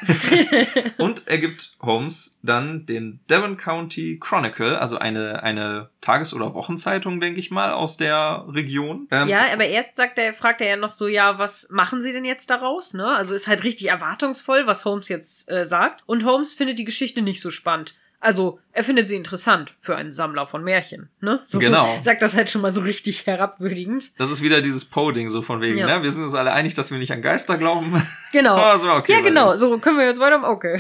Und 0.98 1.24
er 1.28 1.38
gibt 1.38 1.74
Holmes 1.82 2.40
dann 2.44 2.86
den 2.86 3.20
Devon 3.30 3.58
County 3.58 4.20
Chronicle, 4.22 4.80
also 4.80 4.98
eine, 4.98 5.44
eine 5.44 5.90
Tages- 6.02 6.34
oder 6.34 6.54
Wochenzeitung, 6.54 7.20
denke 7.20 7.40
ich 7.40 7.52
mal, 7.52 7.74
aus 7.74 7.98
der 7.98 8.46
Region. 8.48 9.08
Ähm, 9.12 9.28
Ja, 9.28 9.46
aber 9.52 9.66
erst 9.66 9.96
sagt 9.96 10.18
er, 10.18 10.34
fragt 10.34 10.62
er 10.62 10.68
ja 10.70 10.78
noch 10.78 10.92
so, 10.92 11.08
ja, 11.08 11.38
was 11.38 11.70
machen 11.70 12.02
sie 12.02 12.12
denn 12.12 12.26
jetzt 12.26 12.50
daraus, 12.50 12.94
ne? 12.94 13.08
Also 13.08 13.36
ist 13.36 13.48
halt 13.48 13.64
richtig 13.64 13.90
erwartungsvoll, 13.90 14.68
was 14.68 14.86
Holmes 14.86 15.10
jetzt 15.10 15.50
äh, 15.52 15.66
sagt. 15.66 16.04
Und 16.06 16.26
Holmes 16.26 16.54
findet 16.54 16.80
die 16.80 16.86
Geschichte 16.86 17.22
nicht 17.22 17.42
so 17.42 17.52
spannend. 17.52 17.96
Also, 18.24 18.60
er 18.74 18.84
findet 18.84 19.10
sie 19.10 19.16
interessant 19.16 19.74
für 19.80 19.96
einen 19.96 20.12
Sammler 20.12 20.46
von 20.48 20.64
Märchen, 20.64 21.10
ne? 21.20 21.40
So, 21.44 21.60
Genau. 21.60 21.98
Sagt 22.02 22.22
das 22.22 22.36
halt 22.36 22.50
schon 22.50 22.62
mal 22.62 22.72
so 22.72 22.82
richtig 22.82 23.26
herabwürdigend. 23.28 24.12
Das 24.18 24.32
ist 24.32 24.42
wieder 24.42 24.62
dieses 24.62 24.86
Poe-Ding, 24.86 25.30
so 25.30 25.42
von 25.42 25.62
wegen, 25.62 25.78
Ja. 25.78 25.86
ne? 25.98 26.04
Wir 26.04 26.12
sind 26.12 26.24
uns 26.24 26.34
alle 26.36 26.52
einig, 26.54 26.74
dass 26.74 26.92
wir 26.92 26.98
nicht 26.98 27.12
an 27.12 27.22
Geister 27.22 27.58
glauben. 27.58 28.02
Genau. 28.34 28.56
Ah, 28.56 28.78
so, 28.78 28.90
okay, 28.90 29.12
ja, 29.12 29.20
genau. 29.20 29.52
So, 29.52 29.78
können 29.80 29.98
wir 29.98 30.06
jetzt 30.06 30.22
weiter? 30.22 30.42
Okay. 30.50 30.80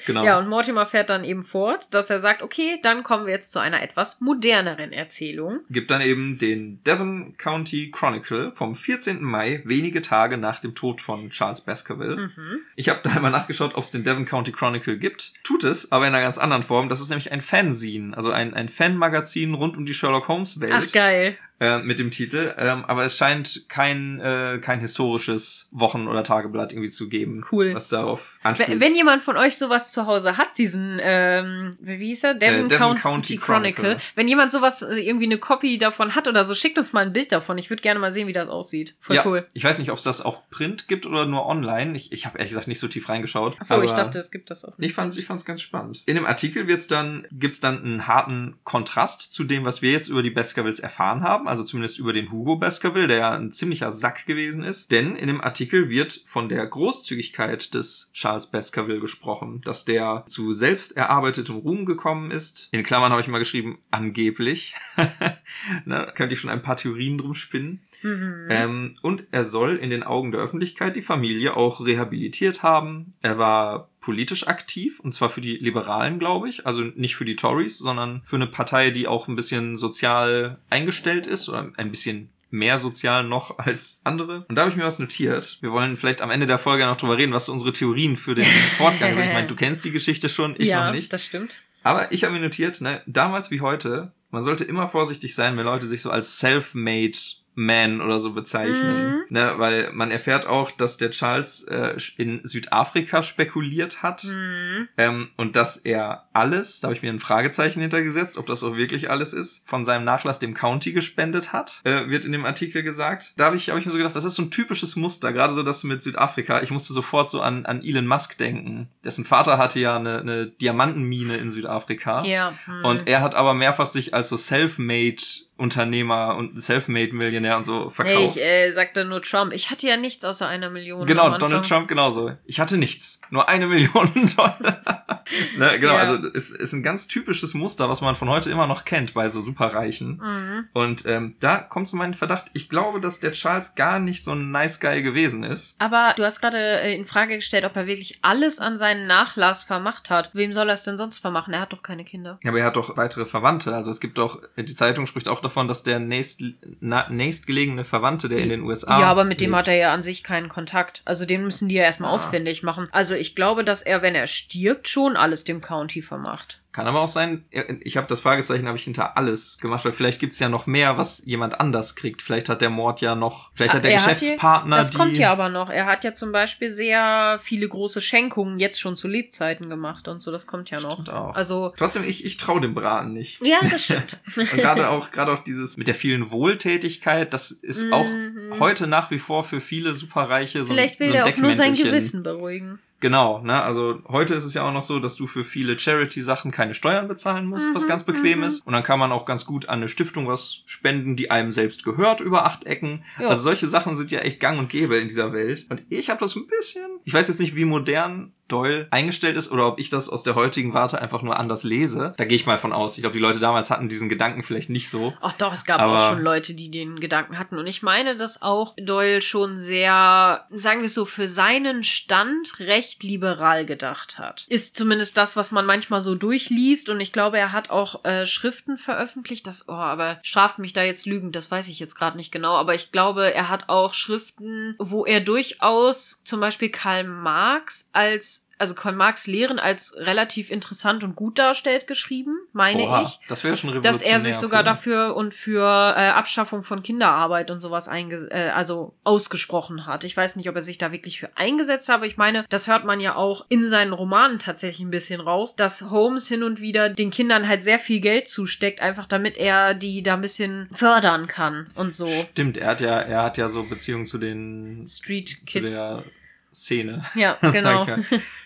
Genau. 0.06 0.24
Ja, 0.24 0.38
und 0.38 0.48
Mortimer 0.48 0.86
fährt 0.86 1.10
dann 1.10 1.24
eben 1.24 1.42
fort, 1.42 1.88
dass 1.90 2.10
er 2.10 2.20
sagt, 2.20 2.42
okay, 2.42 2.78
dann 2.84 3.02
kommen 3.02 3.26
wir 3.26 3.32
jetzt 3.32 3.50
zu 3.50 3.58
einer 3.58 3.82
etwas 3.82 4.20
moderneren 4.20 4.92
Erzählung. 4.92 5.58
Gibt 5.68 5.90
dann 5.90 6.00
eben 6.00 6.38
den 6.38 6.80
Devon 6.84 7.36
County 7.38 7.90
Chronicle 7.90 8.52
vom 8.54 8.76
14. 8.76 9.20
Mai, 9.20 9.62
wenige 9.64 10.00
Tage 10.00 10.38
nach 10.38 10.60
dem 10.60 10.76
Tod 10.76 11.00
von 11.00 11.30
Charles 11.30 11.62
Baskerville. 11.62 12.30
Mhm. 12.36 12.60
Ich 12.76 12.88
habe 12.88 13.00
da 13.02 13.10
einmal 13.10 13.32
nachgeschaut, 13.32 13.74
ob 13.74 13.82
es 13.82 13.90
den 13.90 14.04
Devon 14.04 14.24
County 14.24 14.52
Chronicle 14.52 14.96
gibt. 14.96 15.32
Tut 15.42 15.64
es, 15.64 15.90
aber 15.90 16.06
in 16.06 16.14
einer 16.14 16.22
ganz 16.22 16.38
anderen 16.38 16.62
Form. 16.62 16.88
Das 16.88 17.00
ist 17.00 17.08
nämlich 17.08 17.31
ein 17.32 17.40
Fanzine, 17.40 18.14
also 18.16 18.30
ein, 18.30 18.52
ein 18.52 18.68
Fanmagazin 18.68 19.54
rund 19.54 19.76
um 19.76 19.86
die 19.86 19.94
Sherlock 19.94 20.28
Holmes 20.28 20.60
Welt. 20.60 20.72
Ach, 20.74 20.92
geil. 20.92 21.38
Äh, 21.62 21.78
mit 21.78 21.98
dem 22.00 22.10
Titel. 22.10 22.52
Ähm, 22.58 22.84
aber 22.86 23.04
es 23.04 23.16
scheint 23.16 23.66
kein, 23.68 24.20
äh, 24.20 24.58
kein 24.60 24.80
historisches 24.80 25.68
Wochen- 25.70 26.08
oder 26.08 26.24
Tageblatt 26.24 26.72
irgendwie 26.72 26.90
zu 26.90 27.08
geben, 27.08 27.44
Cool. 27.52 27.72
was 27.74 27.88
darauf 27.88 28.36
anspielt. 28.42 28.80
wenn 28.80 28.96
jemand 28.96 29.22
von 29.22 29.36
euch 29.36 29.56
sowas 29.56 29.92
zu 29.92 30.06
Hause 30.06 30.36
hat, 30.36 30.58
diesen, 30.58 30.98
ähm, 31.00 31.70
wie 31.80 32.06
hieß 32.06 32.24
er? 32.24 32.34
Devon, 32.34 32.64
Äh, 32.64 32.68
Devon 32.68 32.78
County, 32.96 33.00
County 33.00 33.36
Chronicle. 33.36 33.82
Chronicle. 33.84 33.96
Wenn 34.16 34.26
jemand 34.28 34.50
sowas, 34.50 34.82
äh, 34.82 34.96
irgendwie 34.98 35.26
eine 35.26 35.38
Copy 35.38 35.78
davon 35.78 36.14
hat 36.16 36.26
oder 36.26 36.42
so, 36.42 36.54
schickt 36.56 36.78
uns 36.78 36.92
mal 36.92 37.06
ein 37.06 37.12
Bild 37.12 37.30
davon. 37.30 37.58
Ich 37.58 37.70
würde 37.70 37.82
gerne 37.82 38.00
mal 38.00 38.10
sehen, 38.10 38.26
wie 38.26 38.32
das 38.32 38.48
aussieht. 38.48 38.94
Voll 39.00 39.16
ja, 39.16 39.22
cool. 39.24 39.46
Ich 39.52 39.62
weiß 39.62 39.78
nicht, 39.78 39.90
ob 39.92 39.98
es 39.98 40.04
das 40.04 40.20
auch 40.20 40.48
Print 40.50 40.88
gibt 40.88 41.06
oder 41.06 41.26
nur 41.26 41.46
online. 41.46 41.96
Ich, 41.96 42.10
ich 42.10 42.26
habe 42.26 42.38
ehrlich 42.38 42.50
gesagt 42.50 42.66
nicht 42.68 42.80
so 42.80 42.88
tief 42.88 43.08
reingeschaut. 43.08 43.56
Achso, 43.60 43.80
ich 43.82 43.92
dachte, 43.92 44.18
es 44.18 44.30
gibt 44.32 44.50
das 44.50 44.64
auch. 44.64 44.72
Ich 44.78 44.94
fand's, 44.94 45.16
ich 45.16 45.26
fand's 45.26 45.44
ganz 45.44 45.60
spannend. 45.60 46.02
In 46.06 46.16
dem 46.16 46.26
Artikel 46.26 46.66
wird's 46.66 46.88
dann, 46.88 47.26
gibt's 47.30 47.60
dann 47.60 47.82
einen 47.84 48.06
harten 48.08 48.56
Kontrast 48.64 49.32
zu 49.32 49.44
dem, 49.44 49.64
was 49.64 49.80
wir 49.82 49.92
jetzt 49.92 50.08
über 50.08 50.22
die 50.24 50.30
Baskervilles 50.30 50.80
erfahren 50.80 51.22
haben, 51.22 51.46
also 51.52 51.64
zumindest 51.64 51.98
über 51.98 52.14
den 52.14 52.32
Hugo 52.32 52.56
Baskerville, 52.56 53.08
der 53.08 53.18
ja 53.18 53.30
ein 53.32 53.52
ziemlicher 53.52 53.92
Sack 53.92 54.24
gewesen 54.24 54.64
ist. 54.64 54.90
Denn 54.90 55.16
in 55.16 55.26
dem 55.26 55.42
Artikel 55.42 55.90
wird 55.90 56.22
von 56.24 56.48
der 56.48 56.66
Großzügigkeit 56.66 57.74
des 57.74 58.10
Charles 58.14 58.46
Baskerville 58.46 59.00
gesprochen, 59.00 59.60
dass 59.66 59.84
der 59.84 60.24
zu 60.26 60.54
selbst 60.54 60.96
erarbeitetem 60.96 61.56
Ruhm 61.56 61.84
gekommen 61.84 62.30
ist. 62.30 62.70
In 62.72 62.82
Klammern 62.82 63.12
habe 63.12 63.20
ich 63.20 63.28
mal 63.28 63.38
geschrieben, 63.38 63.78
angeblich. 63.90 64.74
ne, 64.96 66.06
da 66.06 66.10
könnte 66.12 66.34
ich 66.34 66.40
schon 66.40 66.50
ein 66.50 66.62
paar 66.62 66.76
Theorien 66.76 67.18
drum 67.18 67.34
spinnen. 67.34 67.82
Mhm. 68.02 68.46
Ähm, 68.50 68.96
und 69.02 69.24
er 69.30 69.44
soll 69.44 69.76
in 69.76 69.90
den 69.90 70.02
Augen 70.02 70.32
der 70.32 70.40
Öffentlichkeit 70.40 70.96
die 70.96 71.02
Familie 71.02 71.56
auch 71.56 71.84
rehabilitiert 71.84 72.62
haben. 72.62 73.14
Er 73.22 73.38
war 73.38 73.88
politisch 74.00 74.46
aktiv, 74.48 75.00
und 75.00 75.12
zwar 75.14 75.30
für 75.30 75.40
die 75.40 75.56
Liberalen, 75.56 76.18
glaube 76.18 76.48
ich. 76.48 76.66
Also 76.66 76.82
nicht 76.82 77.16
für 77.16 77.24
die 77.24 77.36
Tories, 77.36 77.78
sondern 77.78 78.22
für 78.24 78.36
eine 78.36 78.46
Partei, 78.46 78.90
die 78.90 79.06
auch 79.06 79.28
ein 79.28 79.36
bisschen 79.36 79.78
sozial 79.78 80.58
eingestellt 80.70 81.26
ist 81.26 81.48
oder 81.48 81.70
ein 81.76 81.90
bisschen 81.90 82.30
mehr 82.52 82.76
sozial 82.78 83.24
noch 83.24 83.58
als 83.58 84.02
andere. 84.04 84.44
Und 84.48 84.56
da 84.56 84.62
habe 84.62 84.70
ich 84.70 84.76
mir 84.76 84.84
was 84.84 84.98
notiert. 84.98 85.58
Wir 85.62 85.72
wollen 85.72 85.96
vielleicht 85.96 86.20
am 86.20 86.30
Ende 86.30 86.46
der 86.46 86.58
Folge 86.58 86.84
noch 86.84 86.96
drüber 86.96 87.16
reden, 87.16 87.32
was 87.32 87.46
so 87.46 87.52
unsere 87.52 87.72
Theorien 87.72 88.16
für 88.16 88.34
den 88.34 88.44
Fortgang 88.76 89.14
sind. 89.14 89.24
Ich 89.24 89.32
meine, 89.32 89.46
du 89.46 89.56
kennst 89.56 89.84
die 89.84 89.90
Geschichte 89.90 90.28
schon, 90.28 90.54
ich 90.58 90.68
ja, 90.68 90.86
noch 90.86 90.92
nicht. 90.92 91.12
das 91.12 91.24
stimmt. 91.24 91.62
Aber 91.82 92.12
ich 92.12 92.24
habe 92.24 92.34
mir 92.34 92.40
notiert, 92.40 92.80
ne, 92.80 93.02
damals 93.06 93.50
wie 93.50 93.60
heute, 93.60 94.12
man 94.30 94.42
sollte 94.42 94.64
immer 94.64 94.88
vorsichtig 94.88 95.34
sein, 95.34 95.56
wenn 95.56 95.64
Leute 95.64 95.88
sich 95.88 96.02
so 96.02 96.10
als 96.10 96.38
self-made 96.38 97.18
Man 97.54 98.00
oder 98.00 98.18
so 98.18 98.32
bezeichnen. 98.32 99.10
Mhm. 99.10 99.22
Ne, 99.28 99.52
weil 99.56 99.92
man 99.92 100.10
erfährt 100.10 100.46
auch, 100.46 100.70
dass 100.70 100.96
der 100.96 101.10
Charles 101.10 101.64
äh, 101.64 101.96
in 102.16 102.40
Südafrika 102.44 103.22
spekuliert 103.22 104.02
hat 104.02 104.24
Mhm. 104.24 104.88
ähm, 104.96 105.28
und 105.36 105.56
dass 105.56 105.78
er 105.78 106.28
alles, 106.32 106.80
da 106.80 106.88
habe 106.88 106.96
ich 106.96 107.02
mir 107.02 107.10
ein 107.12 107.20
Fragezeichen 107.20 107.80
hintergesetzt, 107.80 108.36
ob 108.38 108.46
das 108.46 108.62
auch 108.62 108.76
wirklich 108.76 109.10
alles 109.10 109.32
ist, 109.34 109.68
von 109.68 109.84
seinem 109.84 110.04
Nachlass 110.04 110.38
dem 110.38 110.54
County 110.54 110.92
gespendet 110.92 111.52
hat, 111.52 111.80
äh, 111.84 112.08
wird 112.08 112.24
in 112.24 112.32
dem 112.32 112.44
Artikel 112.44 112.82
gesagt. 112.82 113.34
Da 113.36 113.46
habe 113.46 113.56
ich, 113.56 113.70
hab 113.70 113.78
ich 113.78 113.84
mir 113.86 113.92
so 113.92 113.98
gedacht, 113.98 114.16
das 114.16 114.24
ist 114.24 114.34
so 114.34 114.42
ein 114.42 114.50
typisches 114.50 114.96
Muster, 114.96 115.32
gerade 115.32 115.52
so 115.52 115.62
das 115.62 115.84
mit 115.84 116.02
Südafrika. 116.02 116.62
Ich 116.62 116.70
musste 116.70 116.92
sofort 116.92 117.28
so 117.30 117.40
an, 117.40 117.66
an 117.66 117.82
Elon 117.84 118.06
Musk 118.06 118.38
denken. 118.38 118.88
Dessen 119.04 119.24
Vater 119.24 119.58
hatte 119.58 119.80
ja 119.80 119.96
eine, 119.96 120.20
eine 120.20 120.46
Diamantenmine 120.46 121.36
in 121.36 121.50
Südafrika. 121.50 122.24
Ja. 122.24 122.54
mhm. 122.66 122.84
Und 122.84 123.08
er 123.08 123.20
hat 123.20 123.34
aber 123.34 123.54
mehrfach 123.54 123.86
sich 123.88 124.14
als 124.14 124.28
so 124.28 124.36
self-made 124.36 125.22
Unternehmer 125.56 126.36
und 126.36 126.60
self-made 126.60 127.12
Millionär 127.14 127.56
und 127.56 127.62
so 127.62 127.84
Nee, 127.84 127.90
verkauft. 127.90 128.36
ich 128.36 128.42
äh, 128.42 128.70
sagte 128.72 129.04
nur 129.04 129.22
Trump. 129.22 129.52
Ich 129.52 129.70
hatte 129.70 129.86
ja 129.86 129.96
nichts 129.96 130.24
außer 130.24 130.48
einer 130.48 130.70
Million. 130.70 131.06
Genau. 131.06 131.36
Donald 131.38 131.66
Trump 131.68 131.88
genauso. 131.88 132.32
Ich 132.46 132.58
hatte 132.58 132.78
nichts. 132.78 133.20
Nur 133.30 133.48
eine 133.48 133.66
Million 133.66 134.10
Dollar. 134.36 135.24
ne, 135.56 135.78
genau, 135.78 135.94
Ja. 135.94 136.00
also 136.00 136.16
es 136.34 136.50
ist 136.50 136.72
ein 136.72 136.82
ganz 136.82 137.06
typisches 137.06 137.54
Muster, 137.54 137.88
was 137.88 138.00
man 138.00 138.16
von 138.16 138.28
heute 138.28 138.50
immer 138.50 138.66
noch 138.66 138.84
kennt 138.84 139.14
bei 139.14 139.28
so 139.28 139.40
Superreichen. 139.40 140.20
Mhm. 140.22 140.68
Und 140.72 141.06
ähm, 141.06 141.36
da 141.40 141.58
kommt 141.58 141.86
zu 141.88 141.96
meinem 141.96 142.14
Verdacht, 142.14 142.46
ich 142.54 142.68
glaube, 142.68 143.00
dass 143.00 143.20
der 143.20 143.32
Charles 143.32 143.74
gar 143.74 143.98
nicht 143.98 144.24
so 144.24 144.32
ein 144.32 144.50
nice 144.50 144.80
guy 144.80 145.02
gewesen 145.02 145.44
ist. 145.44 145.80
Aber 145.80 146.14
du 146.16 146.24
hast 146.24 146.40
gerade 146.40 146.58
äh, 146.80 146.94
in 146.96 147.04
Frage 147.04 147.36
gestellt, 147.36 147.64
ob 147.64 147.76
er 147.76 147.86
wirklich 147.86 148.18
alles 148.22 148.58
an 148.58 148.76
seinen 148.76 149.06
Nachlass 149.06 149.64
vermacht 149.64 150.10
hat. 150.10 150.30
Wem 150.34 150.52
soll 150.52 150.68
er 150.68 150.74
es 150.74 150.84
denn 150.84 150.98
sonst 150.98 151.18
vermachen? 151.18 151.54
Er 151.54 151.60
hat 151.60 151.72
doch 151.72 151.82
keine 151.82 152.04
Kinder. 152.04 152.38
Aber 152.44 152.58
er 152.58 152.64
hat 152.66 152.76
doch 152.76 152.96
weitere 152.96 153.26
Verwandte. 153.26 153.74
Also 153.74 153.90
es 153.90 154.00
gibt 154.00 154.18
doch, 154.18 154.40
die 154.56 154.74
Zeitung 154.74 155.06
spricht 155.06 155.28
auch 155.28 155.40
davon, 155.42 155.68
dass 155.68 155.82
der 155.82 155.98
nächst, 155.98 156.42
na, 156.80 157.08
nächstgelegene 157.10 157.84
Verwandte, 157.84 158.28
der 158.28 158.38
in 158.38 158.48
den 158.48 158.62
USA. 158.62 159.00
ja, 159.00 159.06
aber 159.06 159.24
mit 159.24 159.40
dem 159.40 159.50
lebt. 159.50 159.58
hat 159.58 159.68
er 159.68 159.76
ja 159.76 159.92
an 159.92 160.02
sich 160.02 160.22
keinen 160.24 160.48
Kontakt. 160.48 161.02
Also 161.04 161.26
den 161.26 161.42
müssen 161.44 161.68
die 161.68 161.74
ja 161.74 161.82
erstmal 161.84 162.10
Ah. 162.10 162.14
ausfindig 162.14 162.62
machen. 162.62 162.88
Also 162.92 163.14
ich 163.14 163.34
glaube, 163.34 163.64
dass 163.64 163.82
er, 163.82 164.00
wenn 164.02 164.14
er 164.14 164.26
stirbt, 164.26 164.88
schon 164.88 165.16
alles 165.16 165.44
dem 165.44 165.60
County 165.60 166.00
vermacht. 166.02 166.60
Kann 166.72 166.86
aber 166.86 167.00
auch 167.00 167.10
sein, 167.10 167.44
ich 167.80 167.98
habe 167.98 168.06
das 168.06 168.20
Fragezeichen 168.20 168.66
habe 168.66 168.78
ich 168.78 168.84
hinter 168.84 169.18
alles 169.18 169.58
gemacht, 169.58 169.84
weil 169.84 169.92
vielleicht 169.92 170.20
gibt's 170.20 170.38
ja 170.38 170.48
noch 170.48 170.66
mehr, 170.66 170.96
was 170.96 171.22
jemand 171.26 171.60
anders 171.60 171.96
kriegt. 171.96 172.22
Vielleicht 172.22 172.48
hat 172.48 172.62
der 172.62 172.70
Mord 172.70 173.02
ja 173.02 173.14
noch, 173.14 173.50
vielleicht 173.52 173.74
hat 173.74 173.84
der 173.84 173.90
Ah, 173.90 173.94
Er 173.94 174.00
hat 174.00 174.08
hier- 174.08 174.14
Geschäftspartner 174.20 174.76
Das 174.76 174.94
kommt 174.94 175.18
ja 175.18 175.30
aber 175.30 175.50
noch. 175.50 175.68
Er 175.68 175.84
hat 175.84 176.02
ja 176.04 176.14
zum 176.14 176.32
Beispiel 176.32 176.70
sehr 176.70 177.38
viele 177.42 177.68
große 177.68 178.00
Schenkungen 178.00 178.58
jetzt 178.58 178.80
schon 178.80 178.96
zu 178.96 179.06
Lebzeiten 179.06 179.68
gemacht 179.68 180.08
und 180.08 180.22
so. 180.22 180.32
Das 180.32 180.46
kommt 180.46 180.70
ja 180.70 180.80
noch. 180.80 180.92
Stimmt 180.94 181.10
auch. 181.10 181.34
Also 181.34 181.74
Trotzdem, 181.76 182.04
ich, 182.04 182.24
ich 182.24 182.38
traue 182.38 182.60
dem 182.62 182.74
Braten 182.74 183.12
nicht. 183.12 183.44
ja, 183.44 183.58
das 183.70 183.84
stimmt. 183.84 184.18
Und 184.36 184.50
gerade 184.52 184.88
auch, 184.88 185.10
gerade 185.10 185.32
auch 185.32 185.40
dieses 185.44 185.76
mit 185.76 185.88
der 185.88 185.94
vielen 185.94 186.30
Wohltätigkeit, 186.30 187.34
das 187.34 187.50
ist 187.50 187.92
auch 187.92 188.06
Mhm. 188.06 188.58
heute 188.60 188.86
nach 188.86 189.10
wie 189.10 189.18
vor 189.18 189.44
für 189.44 189.60
viele 189.60 189.94
Superreiche 189.94 190.64
so 190.64 190.72
Vielleicht 190.72 191.00
will 191.00 191.08
so 191.08 191.14
er 191.14 191.26
auch 191.26 191.36
nur 191.36 191.52
sein. 191.52 191.74
Gewissen 191.74 192.22
beruhigen. 192.22 192.78
Genau, 193.02 193.40
ne? 193.40 193.60
Also 193.60 193.98
heute 194.06 194.32
ist 194.34 194.44
es 194.44 194.54
ja 194.54 194.62
auch 194.62 194.72
noch 194.72 194.84
so, 194.84 195.00
dass 195.00 195.16
du 195.16 195.26
für 195.26 195.42
viele 195.42 195.76
Charity-Sachen 195.76 196.52
keine 196.52 196.72
Steuern 196.72 197.08
bezahlen 197.08 197.46
musst, 197.46 197.66
was 197.74 197.82
Mhm, 197.82 197.88
ganz 197.88 198.04
bequem 198.04 198.38
mhm. 198.38 198.44
ist. 198.44 198.64
Und 198.64 198.74
dann 198.74 198.84
kann 198.84 199.00
man 199.00 199.10
auch 199.10 199.26
ganz 199.26 199.44
gut 199.44 199.68
an 199.68 199.80
eine 199.80 199.88
Stiftung 199.88 200.28
was 200.28 200.62
spenden, 200.66 201.16
die 201.16 201.28
einem 201.28 201.50
selbst 201.50 201.84
gehört, 201.84 202.20
über 202.20 202.46
acht 202.46 202.62
Ecken. 202.64 203.04
Ja. 203.18 203.26
Also 203.26 203.42
solche 203.42 203.66
Sachen 203.66 203.96
sind 203.96 204.12
ja 204.12 204.20
echt 204.20 204.38
gang 204.38 204.56
und 204.56 204.68
gäbe 204.68 204.98
in 204.98 205.08
dieser 205.08 205.32
Welt. 205.32 205.66
Und 205.68 205.82
ich 205.88 206.10
habe 206.10 206.20
das 206.20 206.36
ein 206.36 206.46
bisschen, 206.46 206.86
ich 207.04 207.14
weiß 207.14 207.28
jetzt 207.28 207.40
nicht, 207.40 207.56
wie 207.56 207.64
modern 207.64 208.32
Doyle 208.48 208.86
eingestellt 208.90 209.36
ist 209.38 209.50
oder 209.50 209.66
ob 209.66 209.78
ich 209.78 209.88
das 209.88 210.10
aus 210.10 210.24
der 210.24 210.34
heutigen 210.34 210.74
Warte 210.74 211.00
einfach 211.00 211.22
nur 211.22 211.38
anders 211.38 211.62
lese. 211.64 212.12
Da 212.18 212.26
gehe 212.26 212.36
ich 212.36 212.44
mal 212.44 212.58
von 212.58 212.74
aus. 212.74 212.96
Ich 212.98 213.02
glaube, 213.02 213.14
die 213.14 213.20
Leute 213.22 213.38
damals 213.40 213.70
hatten 213.70 213.88
diesen 213.88 214.10
Gedanken 214.10 214.42
vielleicht 214.42 214.68
nicht 214.68 214.90
so. 214.90 215.14
Ach 215.22 215.32
doch, 215.32 215.54
es 215.54 215.64
gab 215.64 215.80
Aber- 215.80 215.96
auch 215.96 216.10
schon 216.10 216.20
Leute, 216.20 216.52
die 216.52 216.70
den 216.70 217.00
Gedanken 217.00 217.38
hatten. 217.38 217.56
Und 217.56 217.66
ich 217.66 217.82
meine, 217.82 218.14
dass 218.14 218.42
auch 218.42 218.74
Doyle 218.76 219.22
schon 219.22 219.56
sehr, 219.56 220.44
sagen 220.50 220.80
wir 220.80 220.86
es 220.86 220.92
so, 220.92 221.06
für 221.06 221.28
seinen 221.28 221.82
Stand 221.82 222.58
recht 222.58 223.02
liberal 223.02 223.64
gedacht 223.64 224.18
hat. 224.18 224.44
Ist 224.48 224.76
zumindest 224.76 225.16
das, 225.16 225.34
was 225.34 225.50
man 225.50 225.64
manchmal 225.64 226.02
so 226.02 226.14
durchliest. 226.14 226.90
Und 226.90 227.00
ich 227.00 227.12
glaube, 227.12 227.38
er 227.38 227.52
hat 227.52 227.70
auch 227.70 228.04
äh, 228.04 228.26
Schriften 228.26 228.76
veröffentlicht. 228.76 229.46
Das, 229.46 229.66
oh, 229.68 229.72
aber 229.72 230.18
straft 230.22 230.58
mich 230.58 230.74
da 230.74 230.82
jetzt 230.82 231.06
lügend, 231.06 231.36
das 231.36 231.50
weiß 231.50 231.68
ich 231.68 231.78
jetzt 231.78 231.94
gerade 231.94 232.18
nicht 232.18 232.32
genau. 232.32 232.56
Aber 232.56 232.74
ich 232.74 232.92
glaube, 232.92 233.32
er 233.32 233.48
hat 233.48 233.70
auch 233.70 233.94
Schriften, 233.94 234.74
wo 234.78 235.06
er 235.06 235.20
durchaus 235.20 236.22
zum 236.24 236.40
Beispiel 236.40 236.68
Karl 236.68 236.91
Marx 237.02 237.88
als 237.92 238.48
also 238.62 238.76
Karl 238.76 238.94
Marx 238.94 239.26
Lehren 239.26 239.58
als 239.58 239.96
relativ 239.96 240.48
interessant 240.48 241.02
und 241.02 241.16
gut 241.16 241.36
darstellt, 241.36 241.88
geschrieben, 241.88 242.36
meine 242.52 242.84
Oha, 242.84 243.02
ich 243.02 243.18
das 243.26 243.42
wäre 243.42 243.56
schon 243.56 243.82
dass 243.82 244.02
er 244.02 244.20
sich 244.20 244.36
sogar 244.36 244.60
für- 244.60 244.64
dafür 244.64 245.16
und 245.16 245.34
für 245.34 245.60
äh, 245.96 246.10
Abschaffung 246.10 246.62
von 246.62 246.80
Kinderarbeit 246.84 247.50
und 247.50 247.58
sowas 247.58 247.88
einge 247.88 248.28
äh, 248.30 248.50
also 248.50 248.94
ausgesprochen 249.02 249.86
hat. 249.86 250.04
Ich 250.04 250.16
weiß 250.16 250.36
nicht, 250.36 250.48
ob 250.48 250.54
er 250.54 250.60
sich 250.60 250.78
da 250.78 250.92
wirklich 250.92 251.18
für 251.18 251.36
eingesetzt 251.36 251.88
hat, 251.88 251.96
aber 251.96 252.06
ich 252.06 252.16
meine, 252.16 252.44
das 252.50 252.68
hört 252.68 252.84
man 252.84 253.00
ja 253.00 253.16
auch 253.16 253.44
in 253.48 253.64
seinen 253.64 253.92
Romanen 253.92 254.38
tatsächlich 254.38 254.86
ein 254.86 254.92
bisschen 254.92 255.20
raus, 255.20 255.56
dass 255.56 255.90
Holmes 255.90 256.28
hin 256.28 256.44
und 256.44 256.60
wieder 256.60 256.88
den 256.88 257.10
Kindern 257.10 257.48
halt 257.48 257.64
sehr 257.64 257.80
viel 257.80 257.98
Geld 257.98 258.28
zusteckt, 258.28 258.80
einfach 258.80 259.06
damit 259.06 259.36
er 259.38 259.74
die 259.74 260.04
da 260.04 260.14
ein 260.14 260.20
bisschen 260.20 260.68
fördern 260.72 261.26
kann 261.26 261.66
und 261.74 261.92
so. 261.92 262.08
Stimmt, 262.30 262.58
er 262.58 262.68
hat 262.68 262.80
ja, 262.80 263.00
er 263.00 263.24
hat 263.24 263.38
ja 263.38 263.48
so 263.48 263.64
Beziehungen 263.64 264.06
zu 264.06 264.18
den 264.18 264.86
Street 264.86 265.30
zu 265.30 265.44
Kids. 265.46 265.72
der 265.72 266.04
Szene. 266.54 267.04
Ja, 267.14 267.36
genau. 267.52 267.86